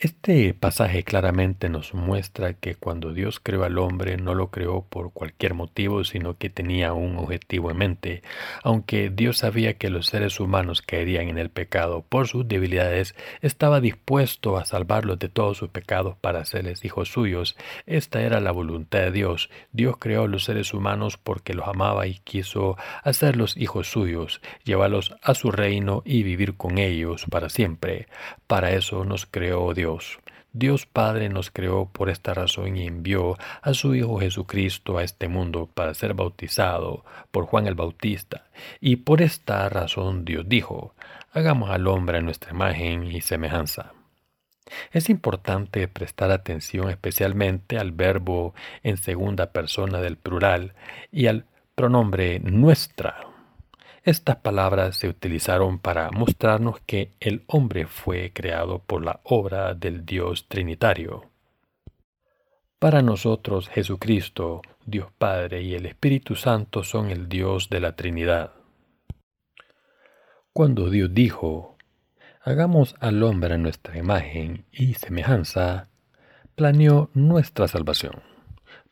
Este 0.00 0.54
pasaje 0.54 1.02
claramente 1.02 1.68
nos 1.68 1.92
muestra 1.92 2.54
que 2.54 2.76
cuando 2.76 3.12
Dios 3.12 3.40
creó 3.40 3.64
al 3.64 3.78
hombre 3.78 4.16
no 4.16 4.32
lo 4.32 4.48
creó 4.48 4.86
por 4.88 5.12
cualquier 5.12 5.54
motivo, 5.54 6.04
sino 6.04 6.38
que 6.38 6.50
tenía 6.50 6.92
un 6.92 7.16
objetivo 7.16 7.72
en 7.72 7.78
mente. 7.78 8.22
Aunque 8.62 9.10
Dios 9.10 9.38
sabía 9.38 9.74
que 9.74 9.90
los 9.90 10.06
seres 10.06 10.38
humanos 10.38 10.82
caerían 10.82 11.26
en 11.26 11.36
el 11.36 11.50
pecado 11.50 12.04
por 12.08 12.28
sus 12.28 12.46
debilidades, 12.46 13.16
estaba 13.40 13.80
dispuesto 13.80 14.56
a 14.56 14.64
salvarlos 14.66 15.18
de 15.18 15.30
todos 15.30 15.56
sus 15.56 15.70
pecados 15.70 16.16
para 16.20 16.42
hacerles 16.42 16.84
hijos 16.84 17.08
suyos. 17.08 17.56
Esta 17.84 18.20
era 18.22 18.38
la 18.38 18.52
voluntad 18.52 19.00
de 19.00 19.10
Dios. 19.10 19.50
Dios 19.72 19.96
creó 19.98 20.22
a 20.22 20.28
los 20.28 20.44
seres 20.44 20.74
humanos 20.74 21.16
porque 21.16 21.54
los 21.54 21.66
amaba 21.66 22.06
y 22.06 22.20
quiso 22.20 22.76
hacerlos 23.02 23.56
hijos 23.56 23.90
suyos, 23.90 24.42
llevarlos 24.62 25.16
a 25.22 25.34
su 25.34 25.50
reino 25.50 26.02
y 26.04 26.22
vivir 26.22 26.56
con 26.56 26.78
ellos 26.78 27.26
para 27.28 27.48
siempre. 27.48 28.06
Para 28.46 28.70
eso 28.70 29.04
nos 29.04 29.26
creó 29.26 29.74
Dios 29.74 29.87
Dios. 30.52 30.86
Padre 30.86 31.28
nos 31.28 31.50
creó 31.50 31.86
por 31.86 32.10
esta 32.10 32.34
razón 32.34 32.76
y 32.76 32.86
envió 32.86 33.36
a 33.62 33.74
su 33.74 33.94
Hijo 33.94 34.18
Jesucristo 34.18 34.98
a 34.98 35.04
este 35.04 35.28
mundo 35.28 35.68
para 35.72 35.94
ser 35.94 36.14
bautizado 36.14 37.04
por 37.30 37.46
Juan 37.46 37.66
el 37.66 37.74
Bautista. 37.74 38.46
Y 38.80 38.96
por 38.96 39.22
esta 39.22 39.68
razón 39.68 40.24
Dios 40.24 40.44
dijo, 40.48 40.94
hagamos 41.32 41.70
al 41.70 41.86
hombre 41.86 42.18
a 42.18 42.22
nuestra 42.22 42.50
imagen 42.50 43.04
y 43.04 43.20
semejanza. 43.20 43.92
Es 44.92 45.08
importante 45.08 45.88
prestar 45.88 46.30
atención 46.30 46.90
especialmente 46.90 47.78
al 47.78 47.92
verbo 47.92 48.54
en 48.82 48.96
segunda 48.98 49.52
persona 49.52 50.00
del 50.00 50.16
plural 50.16 50.74
y 51.10 51.26
al 51.26 51.46
pronombre 51.74 52.40
nuestra 52.40 53.27
estas 54.08 54.36
palabras 54.36 54.96
se 54.96 55.06
utilizaron 55.06 55.78
para 55.78 56.10
mostrarnos 56.10 56.80
que 56.86 57.12
el 57.20 57.44
hombre 57.46 57.86
fue 57.86 58.32
creado 58.32 58.78
por 58.78 59.04
la 59.04 59.20
obra 59.24 59.74
del 59.74 60.06
Dios 60.06 60.48
Trinitario. 60.48 61.30
Para 62.78 63.02
nosotros 63.02 63.68
Jesucristo, 63.68 64.62
Dios 64.86 65.08
Padre 65.18 65.60
y 65.60 65.74
el 65.74 65.84
Espíritu 65.84 66.36
Santo 66.36 66.84
son 66.84 67.10
el 67.10 67.28
Dios 67.28 67.68
de 67.68 67.80
la 67.80 67.96
Trinidad. 67.96 68.52
Cuando 70.54 70.88
Dios 70.88 71.12
dijo, 71.12 71.76
hagamos 72.40 72.96
al 73.00 73.22
hombre 73.22 73.58
nuestra 73.58 73.98
imagen 73.98 74.64
y 74.72 74.94
semejanza, 74.94 75.90
planeó 76.54 77.10
nuestra 77.12 77.68
salvación. 77.68 78.27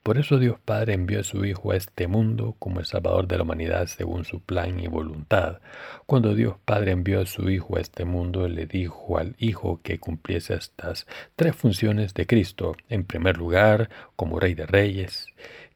Por 0.06 0.18
eso 0.18 0.38
Dios 0.38 0.60
Padre 0.64 0.94
envió 0.94 1.18
a 1.18 1.24
su 1.24 1.44
Hijo 1.44 1.72
a 1.72 1.76
este 1.76 2.06
mundo 2.06 2.54
como 2.60 2.78
el 2.78 2.86
Salvador 2.86 3.26
de 3.26 3.38
la 3.38 3.42
humanidad 3.42 3.88
según 3.88 4.24
su 4.24 4.38
plan 4.38 4.78
y 4.78 4.86
voluntad. 4.86 5.58
Cuando 6.06 6.36
Dios 6.36 6.54
Padre 6.64 6.92
envió 6.92 7.20
a 7.20 7.26
su 7.26 7.50
Hijo 7.50 7.76
a 7.76 7.80
este 7.80 8.04
mundo, 8.04 8.46
le 8.46 8.66
dijo 8.66 9.18
al 9.18 9.34
Hijo 9.40 9.80
que 9.82 9.98
cumpliese 9.98 10.54
estas 10.54 11.08
tres 11.34 11.56
funciones 11.56 12.14
de 12.14 12.24
Cristo. 12.24 12.76
En 12.88 13.02
primer 13.02 13.36
lugar, 13.36 13.90
como 14.14 14.38
Rey 14.38 14.54
de 14.54 14.66
Reyes, 14.66 15.26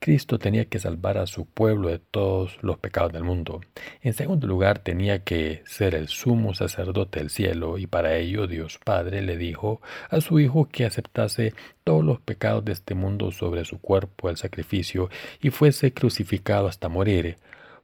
Cristo 0.02 0.38
tenía 0.38 0.64
que 0.64 0.78
salvar 0.78 1.18
a 1.18 1.26
su 1.26 1.44
pueblo 1.44 1.90
de 1.90 1.98
todos 1.98 2.56
los 2.62 2.78
pecados 2.78 3.12
del 3.12 3.22
mundo. 3.22 3.60
En 4.00 4.14
segundo 4.14 4.46
lugar, 4.46 4.78
tenía 4.78 5.24
que 5.24 5.62
ser 5.66 5.94
el 5.94 6.08
sumo 6.08 6.54
sacerdote 6.54 7.18
del 7.20 7.28
cielo 7.28 7.76
y 7.76 7.86
para 7.86 8.16
ello 8.16 8.46
Dios 8.46 8.80
Padre 8.82 9.20
le 9.20 9.36
dijo 9.36 9.82
a 10.08 10.22
su 10.22 10.40
Hijo 10.40 10.70
que 10.72 10.86
aceptase 10.86 11.52
todos 11.84 12.02
los 12.02 12.18
pecados 12.18 12.64
de 12.64 12.72
este 12.72 12.94
mundo 12.94 13.30
sobre 13.30 13.66
su 13.66 13.78
cuerpo 13.78 14.30
el 14.30 14.38
sacrificio 14.38 15.10
y 15.42 15.50
fuese 15.50 15.92
crucificado 15.92 16.66
hasta 16.66 16.88
morir. 16.88 17.36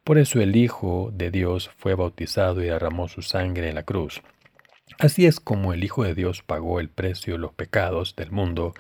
Por 0.03 0.17
eso 0.17 0.41
el 0.41 0.57
Hijo 0.57 1.11
de 1.13 1.31
Dios 1.31 1.71
fue 1.77 1.95
bautizado 1.95 2.63
y 2.63 2.69
derramó 2.69 3.09
su 3.09 3.21
sangre 3.21 3.69
en 3.69 3.75
la 3.75 3.83
cruz. 3.83 4.23
Así 4.99 5.27
es 5.27 5.39
como 5.39 5.75
el 5.75 5.85
Hijo 5.85 6.03
de 6.05 6.15
Dios 6.15 6.43
pagó 6.43 6.81
el 6.81 6.89
precio 6.89 7.35
de 7.35 7.41
los 7.41 7.53
pecados 7.53 8.17
del 8.17 8.31
mundo, 8.31 8.73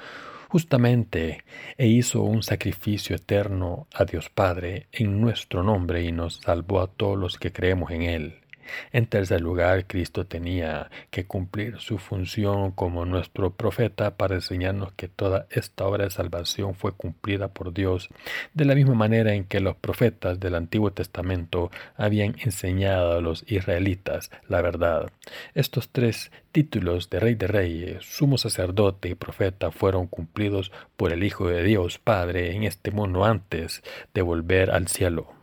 justamente, 0.48 1.44
e 1.76 1.86
hizo 1.86 2.22
un 2.22 2.42
sacrificio 2.42 3.16
eterno 3.16 3.86
a 3.94 4.04
Dios 4.04 4.30
Padre 4.30 4.88
en 4.92 5.20
nuestro 5.20 5.62
nombre 5.62 6.02
y 6.02 6.12
nos 6.12 6.36
salvó 6.36 6.80
a 6.80 6.86
todos 6.86 7.18
los 7.18 7.38
que 7.38 7.52
creemos 7.52 7.90
en 7.90 8.02
Él. 8.02 8.45
En 8.92 9.06
tercer 9.06 9.40
lugar, 9.40 9.86
Cristo 9.86 10.26
tenía 10.26 10.90
que 11.10 11.26
cumplir 11.26 11.78
su 11.78 11.98
función 11.98 12.72
como 12.72 13.04
nuestro 13.04 13.50
profeta 13.50 14.16
para 14.16 14.36
enseñarnos 14.36 14.92
que 14.92 15.08
toda 15.08 15.46
esta 15.50 15.86
obra 15.86 16.04
de 16.04 16.10
salvación 16.10 16.74
fue 16.74 16.92
cumplida 16.92 17.48
por 17.48 17.72
Dios, 17.72 18.08
de 18.54 18.64
la 18.64 18.74
misma 18.74 18.94
manera 18.94 19.34
en 19.34 19.44
que 19.44 19.60
los 19.60 19.76
profetas 19.76 20.40
del 20.40 20.54
Antiguo 20.54 20.92
Testamento 20.92 21.70
habían 21.96 22.36
enseñado 22.40 23.16
a 23.16 23.20
los 23.20 23.44
israelitas 23.46 24.30
la 24.48 24.62
verdad. 24.62 25.10
Estos 25.54 25.90
tres 25.90 26.30
títulos 26.52 27.10
de 27.10 27.20
Rey 27.20 27.34
de 27.34 27.46
Reyes, 27.46 28.04
Sumo 28.04 28.38
Sacerdote 28.38 29.08
y 29.08 29.14
Profeta 29.14 29.70
fueron 29.70 30.06
cumplidos 30.06 30.72
por 30.96 31.12
el 31.12 31.22
Hijo 31.22 31.48
de 31.48 31.62
Dios 31.62 31.98
Padre 31.98 32.54
en 32.54 32.64
este 32.64 32.90
mundo 32.90 33.24
antes 33.24 33.82
de 34.14 34.22
volver 34.22 34.70
al 34.70 34.88
cielo 34.88 35.35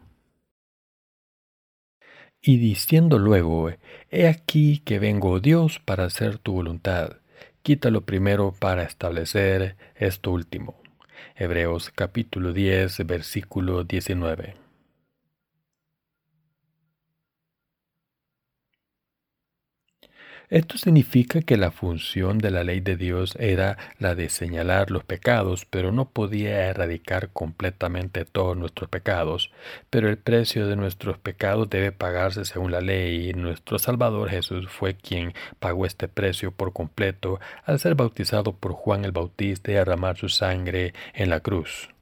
y 2.43 2.57
diciendo 2.57 3.17
luego, 3.17 3.71
He 4.11 4.27
aquí 4.27 4.79
que 4.85 4.99
vengo 4.99 5.39
Dios 5.39 5.79
para 5.79 6.03
hacer 6.03 6.37
tu 6.37 6.51
voluntad. 6.53 7.13
Quítalo 7.63 8.01
primero 8.01 8.53
para 8.59 8.83
establecer 8.83 9.77
esto 9.95 10.31
último. 10.31 10.75
Hebreos 11.37 11.89
capítulo 11.89 12.51
10, 12.51 13.07
versículo 13.07 13.85
19. 13.85 14.62
Esto 20.53 20.77
significa 20.77 21.41
que 21.41 21.57
la 21.57 21.71
función 21.71 22.37
de 22.37 22.51
la 22.51 22.63
ley 22.63 22.79
de 22.79 22.95
Dios 22.95 23.35
era 23.39 23.75
la 23.97 24.13
de 24.13 24.29
señalar 24.29 24.91
los 24.91 25.03
pecados, 25.03 25.65
pero 25.65 25.91
no 25.91 26.05
podía 26.09 26.67
erradicar 26.67 27.29
completamente 27.29 28.23
todos 28.23 28.55
nuestros 28.55 28.87
pecados. 28.87 29.51
Pero 29.89 30.09
el 30.09 30.19
precio 30.19 30.67
de 30.67 30.75
nuestros 30.75 31.17
pecados 31.17 31.71
debe 31.71 31.91
pagarse 31.91 32.45
según 32.45 32.71
la 32.71 32.81
ley 32.81 33.31
y 33.31 33.33
nuestro 33.33 33.79
Salvador 33.79 34.29
Jesús 34.29 34.69
fue 34.69 34.93
quien 34.93 35.33
pagó 35.59 35.87
este 35.87 36.07
precio 36.07 36.51
por 36.51 36.71
completo 36.71 37.39
al 37.65 37.79
ser 37.79 37.95
bautizado 37.95 38.53
por 38.53 38.73
Juan 38.73 39.05
el 39.05 39.11
Bautista 39.11 39.71
y 39.71 39.73
derramar 39.73 40.17
su 40.17 40.29
sangre 40.29 40.93
en 41.15 41.31
la 41.31 41.39
cruz. 41.39 41.92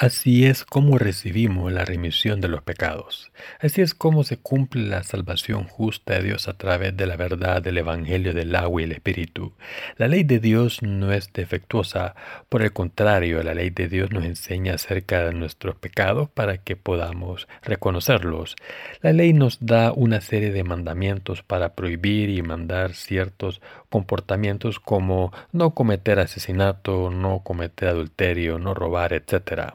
Así 0.00 0.46
es 0.46 0.64
como 0.64 0.96
recibimos 0.96 1.72
la 1.72 1.84
remisión 1.84 2.40
de 2.40 2.46
los 2.46 2.62
pecados. 2.62 3.32
Así 3.58 3.82
es 3.82 3.94
como 3.94 4.22
se 4.22 4.36
cumple 4.36 4.86
la 4.86 5.02
salvación 5.02 5.64
justa 5.64 6.14
de 6.14 6.22
Dios 6.22 6.46
a 6.46 6.52
través 6.52 6.96
de 6.96 7.04
la 7.04 7.16
verdad 7.16 7.62
del 7.62 7.78
Evangelio 7.78 8.32
del 8.32 8.54
agua 8.54 8.80
y 8.80 8.84
el 8.84 8.92
Espíritu. 8.92 9.54
La 9.96 10.06
ley 10.06 10.22
de 10.22 10.38
Dios 10.38 10.82
no 10.82 11.12
es 11.12 11.32
defectuosa, 11.32 12.14
por 12.48 12.62
el 12.62 12.72
contrario, 12.72 13.42
la 13.42 13.54
ley 13.54 13.70
de 13.70 13.88
Dios 13.88 14.12
nos 14.12 14.24
enseña 14.24 14.74
acerca 14.74 15.24
de 15.24 15.34
nuestros 15.34 15.74
pecados 15.74 16.28
para 16.28 16.58
que 16.58 16.76
podamos 16.76 17.48
reconocerlos. 17.64 18.54
La 19.02 19.12
ley 19.12 19.32
nos 19.32 19.58
da 19.66 19.90
una 19.90 20.20
serie 20.20 20.52
de 20.52 20.62
mandamientos 20.62 21.42
para 21.42 21.74
prohibir 21.74 22.30
y 22.30 22.40
mandar 22.42 22.94
ciertos 22.94 23.60
comportamientos 23.88 24.78
como 24.78 25.32
no 25.50 25.70
cometer 25.74 26.20
asesinato, 26.20 27.10
no 27.10 27.40
cometer 27.40 27.88
adulterio, 27.88 28.60
no 28.60 28.74
robar, 28.74 29.12
etc. 29.12 29.72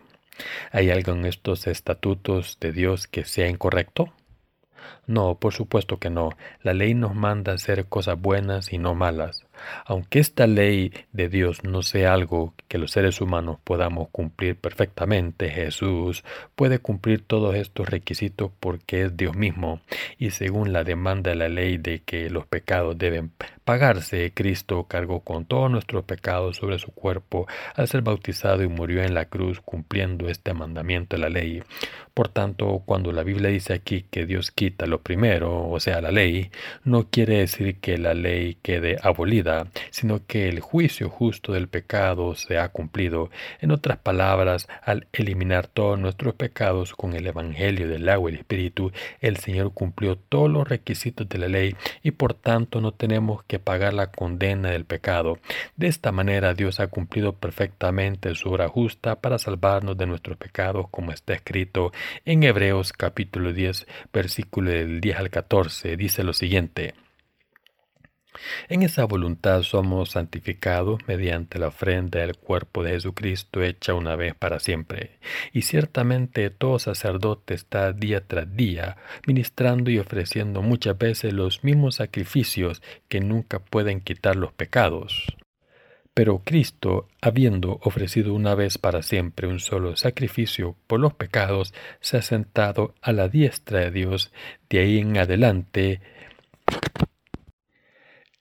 ¿Hay 0.71 0.89
algo 0.89 1.13
en 1.13 1.25
estos 1.25 1.67
estatutos 1.67 2.57
de 2.59 2.71
Dios 2.71 3.07
que 3.07 3.25
sea 3.25 3.47
incorrecto? 3.49 4.13
No, 5.05 5.35
por 5.35 5.53
supuesto 5.53 5.97
que 5.97 6.09
no. 6.09 6.29
La 6.61 6.73
ley 6.73 6.93
nos 6.93 7.13
manda 7.13 7.53
hacer 7.53 7.85
cosas 7.87 8.19
buenas 8.19 8.71
y 8.71 8.77
no 8.77 8.95
malas. 8.95 9.45
Aunque 9.85 10.19
esta 10.19 10.47
ley 10.47 10.93
de 11.11 11.29
Dios 11.29 11.63
no 11.63 11.81
sea 11.81 12.13
algo 12.13 12.53
que 12.67 12.77
los 12.77 12.91
seres 12.91 13.21
humanos 13.21 13.57
podamos 13.63 14.09
cumplir 14.09 14.55
perfectamente, 14.55 15.49
Jesús 15.49 16.23
puede 16.55 16.79
cumplir 16.79 17.21
todos 17.21 17.55
estos 17.55 17.89
requisitos 17.89 18.51
porque 18.59 19.03
es 19.03 19.17
Dios 19.17 19.35
mismo 19.35 19.81
y 20.17 20.31
según 20.31 20.73
la 20.73 20.83
demanda 20.83 21.31
de 21.31 21.35
la 21.35 21.49
ley 21.49 21.77
de 21.77 21.99
que 21.99 22.29
los 22.29 22.47
pecados 22.47 22.97
deben 22.97 23.31
pagarse, 23.63 24.31
Cristo 24.33 24.85
cargó 24.87 25.21
con 25.21 25.45
todos 25.45 25.69
nuestros 25.69 26.03
pecados 26.05 26.57
sobre 26.57 26.79
su 26.79 26.91
cuerpo 26.91 27.47
al 27.75 27.87
ser 27.87 28.01
bautizado 28.01 28.63
y 28.63 28.67
murió 28.67 29.03
en 29.03 29.13
la 29.13 29.25
cruz 29.25 29.59
cumpliendo 29.61 30.29
este 30.29 30.53
mandamiento 30.53 31.15
de 31.15 31.21
la 31.21 31.29
ley. 31.29 31.63
Por 32.13 32.29
tanto, 32.29 32.83
cuando 32.85 33.11
la 33.11 33.23
Biblia 33.23 33.49
dice 33.49 33.73
aquí 33.73 34.05
que 34.09 34.25
Dios 34.25 34.51
quita 34.51 34.85
lo 34.85 35.01
primero, 35.01 35.69
o 35.69 35.79
sea, 35.79 36.01
la 36.01 36.11
ley, 36.11 36.51
no 36.83 37.09
quiere 37.09 37.39
decir 37.39 37.79
que 37.79 37.97
la 37.97 38.13
ley 38.13 38.57
quede 38.61 38.97
abolida 39.01 39.67
sino 39.89 40.25
que 40.25 40.49
el 40.49 40.59
juicio 40.59 41.09
justo 41.09 41.53
del 41.53 41.67
pecado 41.67 42.35
se 42.35 42.57
ha 42.57 42.69
cumplido. 42.69 43.29
En 43.61 43.71
otras 43.71 43.97
palabras, 43.97 44.67
al 44.83 45.07
eliminar 45.13 45.67
todos 45.67 45.99
nuestros 45.99 46.35
pecados 46.35 46.93
con 46.93 47.13
el 47.13 47.27
Evangelio 47.27 47.87
del 47.87 48.09
agua 48.09 48.29
y 48.29 48.33
el 48.33 48.39
Espíritu, 48.39 48.91
el 49.21 49.37
Señor 49.37 49.73
cumplió 49.73 50.17
todos 50.17 50.49
los 50.49 50.67
requisitos 50.67 51.27
de 51.29 51.37
la 51.37 51.47
ley 51.47 51.75
y 52.01 52.11
por 52.11 52.33
tanto 52.33 52.81
no 52.81 52.91
tenemos 52.91 53.43
que 53.43 53.52
pagar 53.59 53.93
la 53.93 54.11
condena 54.11 54.71
del 54.71 54.85
pecado. 54.85 55.39
De 55.75 55.87
esta 55.87 56.11
manera 56.11 56.53
Dios 56.53 56.79
ha 56.79 56.87
cumplido 56.87 57.33
perfectamente 57.33 58.33
su 58.35 58.49
obra 58.49 58.67
justa 58.67 59.19
para 59.21 59.39
salvarnos 59.39 59.97
de 59.97 60.05
nuestros 60.05 60.37
pecados 60.37 60.87
como 60.89 61.11
está 61.11 61.33
escrito 61.33 61.91
en 62.25 62.43
Hebreos 62.43 62.93
capítulo 62.93 63.53
10 63.53 63.87
versículo 64.13 64.71
del 64.71 65.01
10 65.01 65.17
al 65.17 65.29
14. 65.29 65.97
Dice 65.97 66.23
lo 66.23 66.33
siguiente. 66.33 66.93
En 68.69 68.83
esa 68.83 69.05
voluntad 69.05 69.61
somos 69.61 70.11
santificados 70.11 70.99
mediante 71.07 71.59
la 71.59 71.67
ofrenda 71.67 72.19
del 72.19 72.37
cuerpo 72.37 72.83
de 72.83 72.91
Jesucristo 72.91 73.61
hecha 73.61 73.93
una 73.93 74.15
vez 74.15 74.35
para 74.35 74.59
siempre. 74.59 75.19
Y 75.51 75.63
ciertamente 75.63 76.49
todo 76.49 76.79
sacerdote 76.79 77.53
está 77.53 77.93
día 77.93 78.25
tras 78.25 78.55
día 78.55 78.97
ministrando 79.27 79.91
y 79.91 79.99
ofreciendo 79.99 80.61
muchas 80.61 80.97
veces 80.97 81.33
los 81.33 81.63
mismos 81.63 81.95
sacrificios 81.95 82.81
que 83.07 83.19
nunca 83.19 83.59
pueden 83.59 84.01
quitar 84.01 84.35
los 84.35 84.53
pecados. 84.53 85.25
Pero 86.13 86.43
Cristo, 86.45 87.07
habiendo 87.21 87.79
ofrecido 87.81 88.35
una 88.35 88.53
vez 88.53 88.77
para 88.77 89.01
siempre 89.01 89.47
un 89.47 89.59
solo 89.59 89.95
sacrificio 89.95 90.75
por 90.85 90.99
los 90.99 91.15
pecados, 91.15 91.73
se 92.01 92.17
ha 92.17 92.21
sentado 92.21 92.93
a 93.01 93.11
la 93.13 93.29
diestra 93.29 93.79
de 93.79 93.91
Dios. 93.91 94.31
De 94.69 94.79
ahí 94.79 94.99
en 94.99 95.17
adelante 95.17 96.01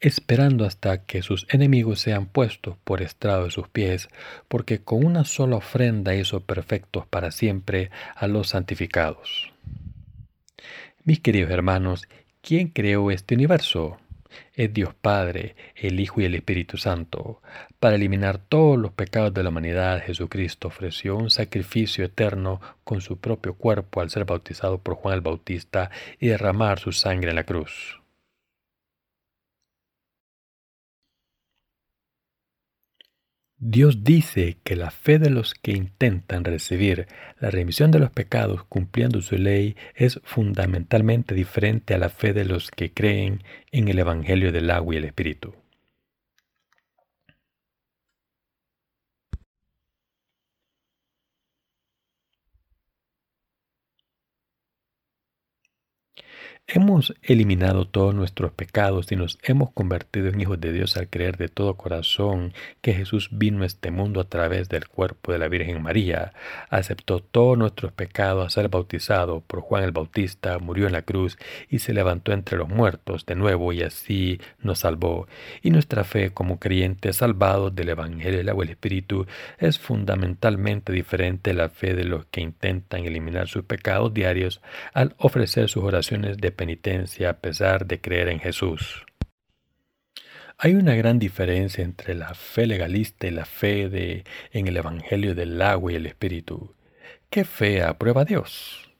esperando 0.02 0.64
hasta 0.64 1.04
que 1.04 1.22
sus 1.22 1.46
enemigos 1.48 2.00
sean 2.00 2.26
puestos 2.26 2.76
por 2.82 3.02
estrado 3.02 3.44
de 3.44 3.52
sus 3.52 3.68
pies, 3.68 4.08
porque 4.48 4.82
con 4.82 5.06
una 5.06 5.24
sola 5.24 5.56
ofrenda 5.56 6.14
hizo 6.14 6.40
perfectos 6.40 7.06
para 7.06 7.30
siempre 7.30 7.90
a 8.16 8.26
los 8.26 8.48
santificados. 8.48 9.52
Mis 11.04 11.20
queridos 11.20 11.52
hermanos, 11.52 12.08
¿quién 12.42 12.68
creó 12.68 13.12
este 13.12 13.36
universo? 13.36 13.96
Es 14.54 14.72
Dios 14.74 14.92
Padre, 14.94 15.54
el 15.76 16.00
Hijo 16.00 16.20
y 16.20 16.24
el 16.24 16.34
Espíritu 16.34 16.78
Santo. 16.78 17.40
Para 17.78 17.96
eliminar 17.96 18.38
todos 18.38 18.78
los 18.78 18.92
pecados 18.92 19.32
de 19.32 19.42
la 19.44 19.50
humanidad, 19.50 20.02
Jesucristo 20.02 20.68
ofreció 20.68 21.16
un 21.16 21.30
sacrificio 21.30 22.04
eterno 22.04 22.60
con 22.82 23.00
su 23.00 23.18
propio 23.18 23.54
cuerpo 23.54 24.00
al 24.00 24.10
ser 24.10 24.24
bautizado 24.24 24.78
por 24.78 24.94
Juan 24.94 25.14
el 25.14 25.20
Bautista 25.20 25.90
y 26.18 26.28
derramar 26.28 26.80
su 26.80 26.90
sangre 26.90 27.30
en 27.30 27.36
la 27.36 27.44
cruz. 27.44 28.01
Dios 33.64 34.02
dice 34.02 34.56
que 34.64 34.74
la 34.74 34.90
fe 34.90 35.20
de 35.20 35.30
los 35.30 35.54
que 35.54 35.70
intentan 35.70 36.42
recibir 36.42 37.06
la 37.38 37.48
remisión 37.48 37.92
de 37.92 38.00
los 38.00 38.10
pecados 38.10 38.64
cumpliendo 38.64 39.20
su 39.20 39.36
ley 39.36 39.76
es 39.94 40.20
fundamentalmente 40.24 41.32
diferente 41.32 41.94
a 41.94 41.98
la 41.98 42.08
fe 42.08 42.32
de 42.32 42.44
los 42.44 42.72
que 42.72 42.92
creen 42.92 43.44
en 43.70 43.86
el 43.86 44.00
Evangelio 44.00 44.50
del 44.50 44.68
agua 44.68 44.94
y 44.94 44.98
el 44.98 45.04
Espíritu. 45.04 45.61
Hemos 56.68 57.12
eliminado 57.22 57.86
todos 57.86 58.14
nuestros 58.14 58.52
pecados 58.52 59.10
y 59.12 59.16
nos 59.16 59.38
hemos 59.42 59.72
convertido 59.72 60.28
en 60.28 60.40
hijos 60.40 60.58
de 60.58 60.72
Dios 60.72 60.96
al 60.96 61.08
creer 61.08 61.36
de 61.36 61.48
todo 61.48 61.76
corazón 61.76 62.54
que 62.80 62.94
Jesús 62.94 63.28
vino 63.32 63.62
a 63.62 63.66
este 63.66 63.90
mundo 63.90 64.20
a 64.20 64.28
través 64.28 64.70
del 64.70 64.88
cuerpo 64.88 65.32
de 65.32 65.38
la 65.38 65.48
Virgen 65.48 65.82
María, 65.82 66.32
aceptó 66.70 67.20
todos 67.20 67.58
nuestros 67.58 67.92
pecados 67.92 68.46
a 68.46 68.48
ser 68.48 68.68
bautizado 68.70 69.40
por 69.40 69.60
Juan 69.60 69.82
el 69.82 69.90
Bautista, 69.90 70.58
murió 70.60 70.86
en 70.86 70.92
la 70.92 71.02
cruz 71.02 71.36
y 71.68 71.80
se 71.80 71.92
levantó 71.92 72.32
entre 72.32 72.56
los 72.56 72.68
muertos 72.68 73.26
de 73.26 73.34
nuevo 73.34 73.72
y 73.74 73.82
así 73.82 74.40
nos 74.60 74.78
salvó. 74.78 75.26
Y 75.62 75.70
nuestra 75.72 76.04
fe 76.04 76.30
como 76.30 76.58
creyentes 76.58 77.16
salvados 77.16 77.74
del 77.74 77.90
Evangelio 77.90 78.38
del 78.38 78.48
agua 78.48 78.64
y 78.64 78.68
el 78.68 78.72
Espíritu 78.72 79.26
es 79.58 79.78
fundamentalmente 79.78 80.92
diferente 80.92 81.50
a 81.50 81.54
la 81.54 81.68
fe 81.68 81.94
de 81.94 82.04
los 82.04 82.24
que 82.26 82.40
intentan 82.40 83.04
eliminar 83.04 83.48
sus 83.48 83.64
pecados 83.64 84.14
diarios 84.14 84.62
al 84.94 85.14
ofrecer 85.18 85.68
sus 85.68 85.82
oraciones 85.82 86.38
de 86.38 86.51
penitencia 86.52 87.30
a 87.30 87.38
pesar 87.40 87.86
de 87.86 88.00
creer 88.00 88.28
en 88.28 88.40
Jesús. 88.40 89.04
Hay 90.58 90.74
una 90.74 90.94
gran 90.94 91.18
diferencia 91.18 91.82
entre 91.82 92.14
la 92.14 92.34
fe 92.34 92.66
legalista 92.66 93.26
y 93.26 93.30
la 93.32 93.44
fe 93.44 93.88
de, 93.88 94.24
en 94.52 94.68
el 94.68 94.76
Evangelio 94.76 95.34
del 95.34 95.60
agua 95.60 95.92
y 95.92 95.96
el 95.96 96.06
Espíritu. 96.06 96.74
¿Qué 97.30 97.44
fe 97.44 97.82
aprueba 97.82 98.24
Dios? 98.24 98.92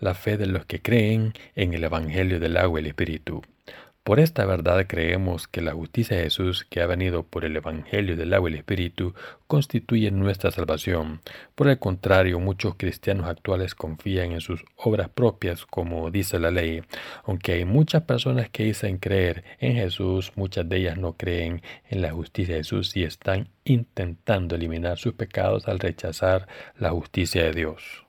La 0.00 0.14
fe 0.14 0.36
de 0.36 0.46
los 0.46 0.66
que 0.66 0.82
creen 0.82 1.32
en 1.54 1.72
el 1.74 1.84
Evangelio 1.84 2.40
del 2.40 2.56
agua 2.56 2.80
y 2.80 2.82
el 2.82 2.86
Espíritu. 2.88 3.42
Por 4.04 4.20
esta 4.20 4.44
verdad 4.44 4.84
creemos 4.86 5.48
que 5.48 5.62
la 5.62 5.72
justicia 5.72 6.18
de 6.18 6.24
Jesús, 6.24 6.66
que 6.68 6.82
ha 6.82 6.86
venido 6.86 7.22
por 7.22 7.46
el 7.46 7.56
Evangelio 7.56 8.16
del 8.16 8.34
agua 8.34 8.50
y 8.50 8.52
el 8.52 8.58
Espíritu, 8.58 9.14
constituye 9.46 10.10
nuestra 10.10 10.50
salvación. 10.50 11.22
Por 11.54 11.68
el 11.68 11.78
contrario, 11.78 12.38
muchos 12.38 12.74
cristianos 12.76 13.26
actuales 13.26 13.74
confían 13.74 14.32
en 14.32 14.42
sus 14.42 14.62
obras 14.76 15.08
propias, 15.08 15.64
como 15.64 16.10
dice 16.10 16.38
la 16.38 16.50
ley. 16.50 16.82
Aunque 17.24 17.52
hay 17.52 17.64
muchas 17.64 18.02
personas 18.02 18.50
que 18.50 18.64
dicen 18.64 18.98
creer 18.98 19.42
en 19.58 19.76
Jesús, 19.76 20.32
muchas 20.36 20.68
de 20.68 20.76
ellas 20.76 20.98
no 20.98 21.14
creen 21.14 21.62
en 21.88 22.02
la 22.02 22.12
justicia 22.12 22.56
de 22.56 22.60
Jesús 22.60 22.94
y 22.98 23.04
están 23.04 23.48
intentando 23.64 24.54
eliminar 24.54 24.98
sus 24.98 25.14
pecados 25.14 25.66
al 25.66 25.78
rechazar 25.78 26.46
la 26.78 26.90
justicia 26.90 27.42
de 27.44 27.52
Dios. 27.52 28.03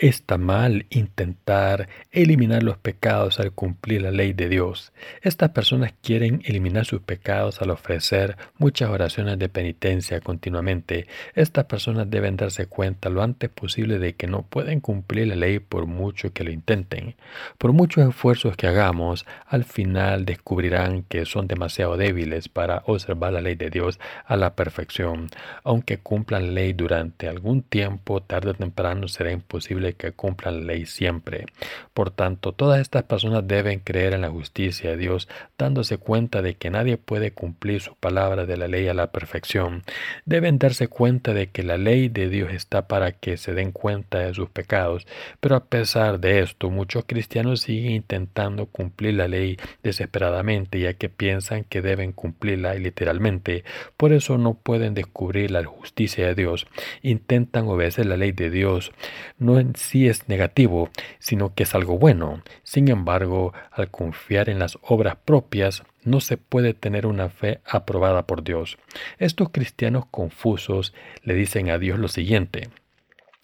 Está 0.00 0.38
mal 0.38 0.86
intentar 0.88 1.90
eliminar 2.10 2.62
los 2.62 2.78
pecados 2.78 3.38
al 3.38 3.52
cumplir 3.52 4.00
la 4.00 4.10
ley 4.10 4.32
de 4.32 4.48
Dios. 4.48 4.94
Estas 5.20 5.50
personas 5.50 5.92
quieren 6.02 6.40
eliminar 6.46 6.86
sus 6.86 7.02
pecados 7.02 7.60
al 7.60 7.68
ofrecer 7.68 8.38
muchas 8.56 8.88
oraciones 8.88 9.38
de 9.38 9.50
penitencia 9.50 10.22
continuamente. 10.22 11.06
Estas 11.34 11.66
personas 11.66 12.08
deben 12.08 12.38
darse 12.38 12.64
cuenta 12.64 13.10
lo 13.10 13.22
antes 13.22 13.50
posible 13.50 13.98
de 13.98 14.14
que 14.14 14.26
no 14.26 14.40
pueden 14.40 14.80
cumplir 14.80 15.26
la 15.26 15.36
ley 15.36 15.58
por 15.58 15.84
mucho 15.84 16.32
que 16.32 16.44
lo 16.44 16.50
intenten. 16.50 17.14
Por 17.58 17.74
muchos 17.74 18.08
esfuerzos 18.08 18.56
que 18.56 18.68
hagamos, 18.68 19.26
al 19.46 19.64
final 19.64 20.24
descubrirán 20.24 21.02
que 21.02 21.26
son 21.26 21.46
demasiado 21.46 21.98
débiles 21.98 22.48
para 22.48 22.84
observar 22.86 23.34
la 23.34 23.42
ley 23.42 23.54
de 23.54 23.68
Dios 23.68 24.00
a 24.24 24.36
la 24.36 24.54
perfección. 24.54 25.28
Aunque 25.62 25.98
cumplan 25.98 26.46
la 26.46 26.52
ley 26.52 26.72
durante 26.72 27.28
algún 27.28 27.60
tiempo, 27.62 28.22
tarde 28.22 28.52
o 28.52 28.54
temprano 28.54 29.06
será 29.06 29.30
imposible 29.30 29.89
que 29.94 30.12
cumplan 30.12 30.60
la 30.60 30.72
ley 30.72 30.86
siempre. 30.86 31.46
Por 31.94 32.10
tanto, 32.10 32.52
todas 32.52 32.80
estas 32.80 33.04
personas 33.04 33.46
deben 33.46 33.80
creer 33.80 34.14
en 34.14 34.22
la 34.22 34.30
justicia 34.30 34.90
de 34.90 34.96
Dios, 34.96 35.28
dándose 35.58 35.98
cuenta 35.98 36.42
de 36.42 36.54
que 36.54 36.70
nadie 36.70 36.96
puede 36.96 37.32
cumplir 37.32 37.80
su 37.80 37.94
palabra 37.94 38.46
de 38.46 38.56
la 38.56 38.68
ley 38.68 38.88
a 38.88 38.94
la 38.94 39.12
perfección. 39.12 39.82
Deben 40.24 40.58
darse 40.58 40.88
cuenta 40.88 41.34
de 41.34 41.48
que 41.48 41.62
la 41.62 41.78
ley 41.78 42.08
de 42.08 42.28
Dios 42.28 42.52
está 42.52 42.88
para 42.88 43.12
que 43.12 43.36
se 43.36 43.54
den 43.54 43.72
cuenta 43.72 44.18
de 44.18 44.34
sus 44.34 44.50
pecados, 44.50 45.06
pero 45.40 45.56
a 45.56 45.64
pesar 45.64 46.20
de 46.20 46.40
esto, 46.40 46.70
muchos 46.70 47.04
cristianos 47.06 47.60
siguen 47.62 47.92
intentando 47.92 48.66
cumplir 48.66 49.14
la 49.14 49.28
ley 49.28 49.58
desesperadamente, 49.82 50.80
ya 50.80 50.94
que 50.94 51.08
piensan 51.08 51.64
que 51.64 51.82
deben 51.82 52.12
cumplirla 52.12 52.74
literalmente. 52.74 53.64
Por 53.96 54.12
eso 54.12 54.38
no 54.38 54.54
pueden 54.54 54.94
descubrir 54.94 55.50
la 55.50 55.64
justicia 55.64 56.26
de 56.26 56.34
Dios. 56.34 56.66
Intentan 57.02 57.66
obedecer 57.68 58.06
la 58.06 58.16
ley 58.16 58.32
de 58.32 58.50
Dios, 58.50 58.92
no 59.38 59.58
sí 59.80 60.08
es 60.08 60.28
negativo, 60.28 60.90
sino 61.18 61.54
que 61.54 61.64
es 61.64 61.74
algo 61.74 61.98
bueno. 61.98 62.42
Sin 62.62 62.88
embargo, 62.88 63.52
al 63.72 63.90
confiar 63.90 64.48
en 64.48 64.58
las 64.58 64.78
obras 64.82 65.16
propias, 65.24 65.82
no 66.04 66.20
se 66.20 66.36
puede 66.36 66.74
tener 66.74 67.06
una 67.06 67.28
fe 67.28 67.60
aprobada 67.64 68.26
por 68.26 68.42
Dios. 68.44 68.78
Estos 69.18 69.50
cristianos 69.50 70.06
confusos 70.10 70.94
le 71.22 71.34
dicen 71.34 71.70
a 71.70 71.78
Dios 71.78 71.98
lo 71.98 72.08
siguiente. 72.08 72.68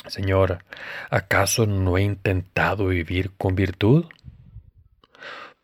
Señor, 0.07 0.59
¿acaso 1.11 1.67
no 1.67 1.99
he 1.99 2.03
intentado 2.03 2.87
vivir 2.87 3.33
con 3.37 3.57
virtud? 3.57 4.07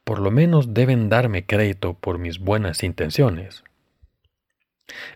Por 0.05 0.19
lo 0.19 0.31
menos 0.31 0.75
deben 0.75 1.09
darme 1.09 1.47
crédito 1.47 1.95
por 1.95 2.19
mis 2.19 2.41
buenas 2.41 2.83
intenciones. 2.83 3.63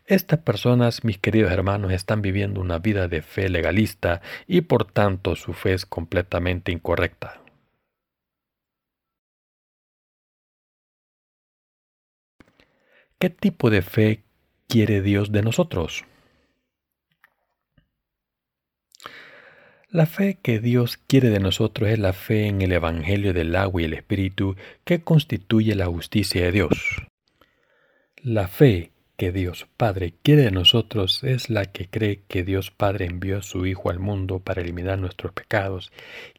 Estas 0.06 0.38
personas, 0.40 1.04
mis 1.04 1.18
queridos 1.18 1.50
hermanos, 1.50 1.92
están 1.92 2.22
viviendo 2.22 2.60
una 2.60 2.78
vida 2.78 3.08
de 3.08 3.22
fe 3.22 3.48
legalista 3.48 4.22
y 4.46 4.62
por 4.62 4.84
tanto 4.84 5.36
su 5.36 5.52
fe 5.52 5.74
es 5.74 5.86
completamente 5.86 6.72
incorrecta. 6.72 7.40
¿Qué 13.18 13.30
tipo 13.30 13.70
de 13.70 13.82
fe 13.82 14.24
quiere 14.68 15.00
Dios 15.00 15.32
de 15.32 15.42
nosotros? 15.42 16.04
La 19.88 20.04
fe 20.04 20.38
que 20.42 20.58
Dios 20.60 20.98
quiere 20.98 21.30
de 21.30 21.40
nosotros 21.40 21.88
es 21.88 21.98
la 21.98 22.12
fe 22.12 22.48
en 22.48 22.60
el 22.60 22.72
Evangelio 22.72 23.32
del 23.32 23.56
agua 23.56 23.80
y 23.80 23.86
el 23.86 23.94
Espíritu 23.94 24.54
que 24.84 25.02
constituye 25.02 25.74
la 25.74 25.86
justicia 25.86 26.44
de 26.44 26.52
Dios. 26.52 27.06
La 28.16 28.48
fe 28.48 28.92
que 29.16 29.32
Dios 29.32 29.66
Padre 29.76 30.14
quiere 30.22 30.42
de 30.42 30.50
nosotros 30.50 31.24
es 31.24 31.48
la 31.48 31.64
que 31.64 31.88
cree 31.88 32.20
que 32.28 32.44
Dios 32.44 32.70
Padre 32.70 33.06
envió 33.06 33.38
a 33.38 33.42
su 33.42 33.64
Hijo 33.64 33.90
al 33.90 33.98
mundo 33.98 34.40
para 34.40 34.60
eliminar 34.60 34.98
nuestros 34.98 35.32
pecados. 35.32 35.90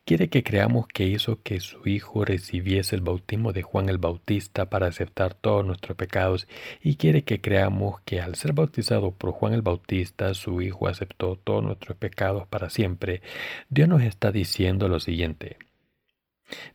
Quiere 0.05 0.29
que 0.29 0.43
creamos 0.43 0.87
que 0.87 1.05
hizo 1.05 1.41
que 1.41 1.59
su 1.59 1.87
Hijo 1.87 2.23
recibiese 2.23 2.95
el 2.95 3.01
bautismo 3.01 3.51
de 3.51 3.63
Juan 3.63 3.89
el 3.89 3.97
Bautista 3.97 4.69
para 4.69 4.87
aceptar 4.87 5.33
todos 5.33 5.65
nuestros 5.65 5.97
pecados 5.97 6.47
y 6.81 6.95
quiere 6.95 7.23
que 7.23 7.41
creamos 7.41 7.99
que 8.01 8.21
al 8.21 8.35
ser 8.35 8.53
bautizado 8.53 9.11
por 9.11 9.31
Juan 9.31 9.53
el 9.53 9.63
Bautista, 9.63 10.33
su 10.35 10.61
Hijo 10.61 10.87
aceptó 10.87 11.35
todos 11.35 11.63
nuestros 11.63 11.97
pecados 11.97 12.47
para 12.47 12.69
siempre. 12.69 13.21
Dios 13.69 13.89
nos 13.89 14.03
está 14.03 14.31
diciendo 14.31 14.87
lo 14.87 14.99
siguiente. 14.99 15.57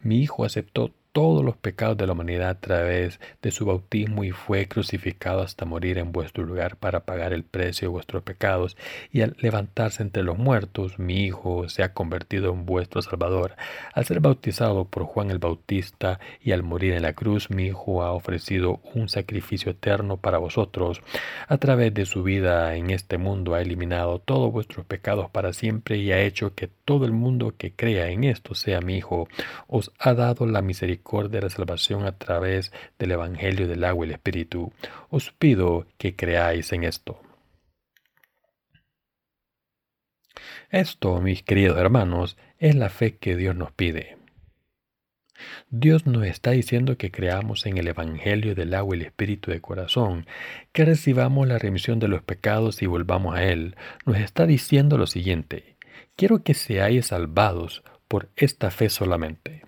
Mi 0.00 0.20
Hijo 0.20 0.44
aceptó 0.44 0.92
todos 1.12 1.44
los 1.44 1.56
pecados 1.56 1.98
de 1.98 2.06
la 2.06 2.14
humanidad 2.14 2.48
a 2.48 2.60
través 2.60 3.20
de 3.42 3.50
su 3.50 3.66
bautismo 3.66 4.24
y 4.24 4.30
fue 4.30 4.66
crucificado 4.66 5.42
hasta 5.42 5.66
morir 5.66 5.98
en 5.98 6.10
vuestro 6.10 6.44
lugar 6.44 6.76
para 6.76 7.00
pagar 7.00 7.34
el 7.34 7.44
precio 7.44 7.88
de 7.88 7.92
vuestros 7.92 8.22
pecados 8.22 8.78
y 9.12 9.20
al 9.20 9.36
levantarse 9.38 10.02
entre 10.02 10.22
los 10.22 10.38
muertos 10.38 10.98
mi 10.98 11.24
Hijo 11.24 11.68
se 11.68 11.82
ha 11.82 11.92
convertido 11.92 12.52
en 12.52 12.64
vuestro 12.64 13.02
Salvador. 13.02 13.56
Al 13.92 14.06
ser 14.06 14.20
bautizado 14.20 14.86
por 14.86 15.04
Juan 15.04 15.30
el 15.30 15.38
Bautista 15.38 16.18
y 16.40 16.52
al 16.52 16.62
morir 16.62 16.94
en 16.94 17.02
la 17.02 17.12
cruz 17.12 17.50
mi 17.50 17.66
Hijo 17.66 18.02
ha 18.02 18.12
ofrecido 18.12 18.80
un 18.94 19.10
sacrificio 19.10 19.72
eterno 19.72 20.16
para 20.16 20.38
vosotros. 20.38 21.02
A 21.46 21.58
través 21.58 21.92
de 21.92 22.06
su 22.06 22.22
vida 22.22 22.74
en 22.74 22.88
este 22.88 23.18
mundo 23.18 23.54
ha 23.54 23.60
eliminado 23.60 24.18
todos 24.18 24.50
vuestros 24.50 24.86
pecados 24.86 25.28
para 25.30 25.52
siempre 25.52 25.98
y 25.98 26.10
ha 26.10 26.22
hecho 26.22 26.54
que 26.54 26.68
todo 26.68 27.04
el 27.04 27.12
mundo 27.12 27.54
que 27.58 27.72
crea 27.72 28.08
en 28.08 28.24
esto 28.24 28.54
sea 28.54 28.80
mi 28.80 28.96
Hijo. 28.96 29.28
Os 29.66 29.92
ha 29.98 30.14
dado 30.14 30.46
la 30.46 30.62
misericordia 30.62 31.01
de 31.02 31.40
la 31.40 31.50
salvación 31.50 32.06
a 32.06 32.12
través 32.12 32.72
del 32.98 33.12
Evangelio 33.12 33.68
del 33.68 33.84
agua 33.84 34.06
y 34.06 34.08
el 34.08 34.14
Espíritu. 34.14 34.72
Os 35.10 35.32
pido 35.32 35.86
que 35.98 36.16
creáis 36.16 36.72
en 36.72 36.84
esto. 36.84 37.20
Esto, 40.70 41.20
mis 41.20 41.42
queridos 41.42 41.78
hermanos, 41.78 42.36
es 42.58 42.74
la 42.74 42.88
fe 42.88 43.16
que 43.16 43.36
Dios 43.36 43.54
nos 43.54 43.72
pide. 43.72 44.16
Dios 45.70 46.06
nos 46.06 46.24
está 46.24 46.52
diciendo 46.52 46.96
que 46.96 47.10
creamos 47.10 47.66
en 47.66 47.76
el 47.76 47.88
Evangelio 47.88 48.54
del 48.54 48.74
agua 48.74 48.96
y 48.96 49.00
el 49.00 49.06
Espíritu 49.06 49.50
de 49.50 49.60
corazón, 49.60 50.26
que 50.72 50.84
recibamos 50.84 51.46
la 51.46 51.58
remisión 51.58 51.98
de 51.98 52.08
los 52.08 52.22
pecados 52.22 52.80
y 52.82 52.86
volvamos 52.86 53.36
a 53.36 53.44
Él. 53.44 53.76
Nos 54.06 54.18
está 54.18 54.46
diciendo 54.46 54.96
lo 54.96 55.06
siguiente, 55.06 55.76
quiero 56.16 56.42
que 56.42 56.54
seáis 56.54 57.08
salvados 57.08 57.82
por 58.08 58.30
esta 58.36 58.70
fe 58.70 58.88
solamente. 58.88 59.64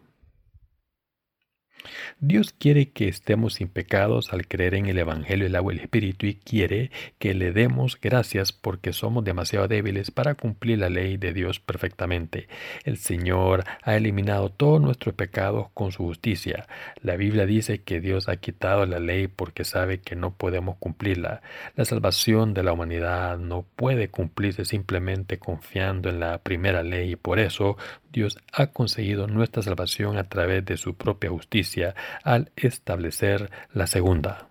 Dios 2.21 2.55
quiere 2.59 2.91
que 2.91 3.09
estemos 3.09 3.55
sin 3.55 3.69
pecados 3.69 4.33
al 4.33 4.47
creer 4.47 4.75
en 4.75 4.87
el 4.87 4.99
Evangelio, 4.99 5.47
el 5.47 5.57
agua 5.57 5.73
y 5.73 5.77
el 5.77 5.83
Espíritu 5.83 6.27
y 6.27 6.35
quiere 6.35 6.91
que 7.19 7.35
le 7.35 7.53
demos 7.53 7.99
gracias 8.01 8.53
porque 8.53 8.93
somos 8.93 9.25
demasiado 9.25 9.69
débiles 9.69 10.11
para 10.11 10.35
cumplir 10.35 10.79
la 10.79 10.89
ley 10.89 11.17
de 11.17 11.33
Dios 11.33 11.61
perfectamente. 11.61 12.49
El 12.85 12.97
Señor 12.97 13.65
ha 13.83 13.97
eliminado 13.97 14.51
todos 14.51 14.81
nuestros 14.81 15.15
pecados 15.15 15.69
con 15.75 15.93
su 15.93 16.05
justicia. 16.05 16.67
La 17.03 17.17
Biblia 17.17 17.47
dice 17.47 17.83
que 17.83 18.01
Dios 18.01 18.29
ha 18.29 18.37
quitado 18.37 18.87
la 18.87 18.99
ley 18.99 19.29
porque 19.29 19.65
sabe 19.65 20.01
que 20.01 20.17
no 20.17 20.35
podemos 20.35 20.77
cumplirla. 20.77 21.43
La 21.77 21.85
salvación 21.85 22.55
de 22.55 22.63
la 22.63 22.73
humanidad 22.73 23.39
no 23.39 23.67
puede 23.77 24.09
cumplirse 24.09 24.65
simplemente 24.65 25.39
confiando 25.39 26.09
en 26.09 26.21
la 26.21 26.39
primera 26.39 26.83
ley 26.83 27.13
y 27.13 27.17
por 27.17 27.39
eso 27.39 27.77
Dios 28.13 28.39
ha 28.53 28.69
conseguido 28.69 29.27
nuestra 29.27 29.63
salvación 29.63 30.19
a 30.19 30.29
través 30.29 30.65
de 30.65 30.77
su 30.77 30.95
propia 30.95 31.31
justicia 31.31 31.74
al 32.23 32.53
establecer 32.57 33.51
la 33.73 33.87
segunda. 33.87 34.49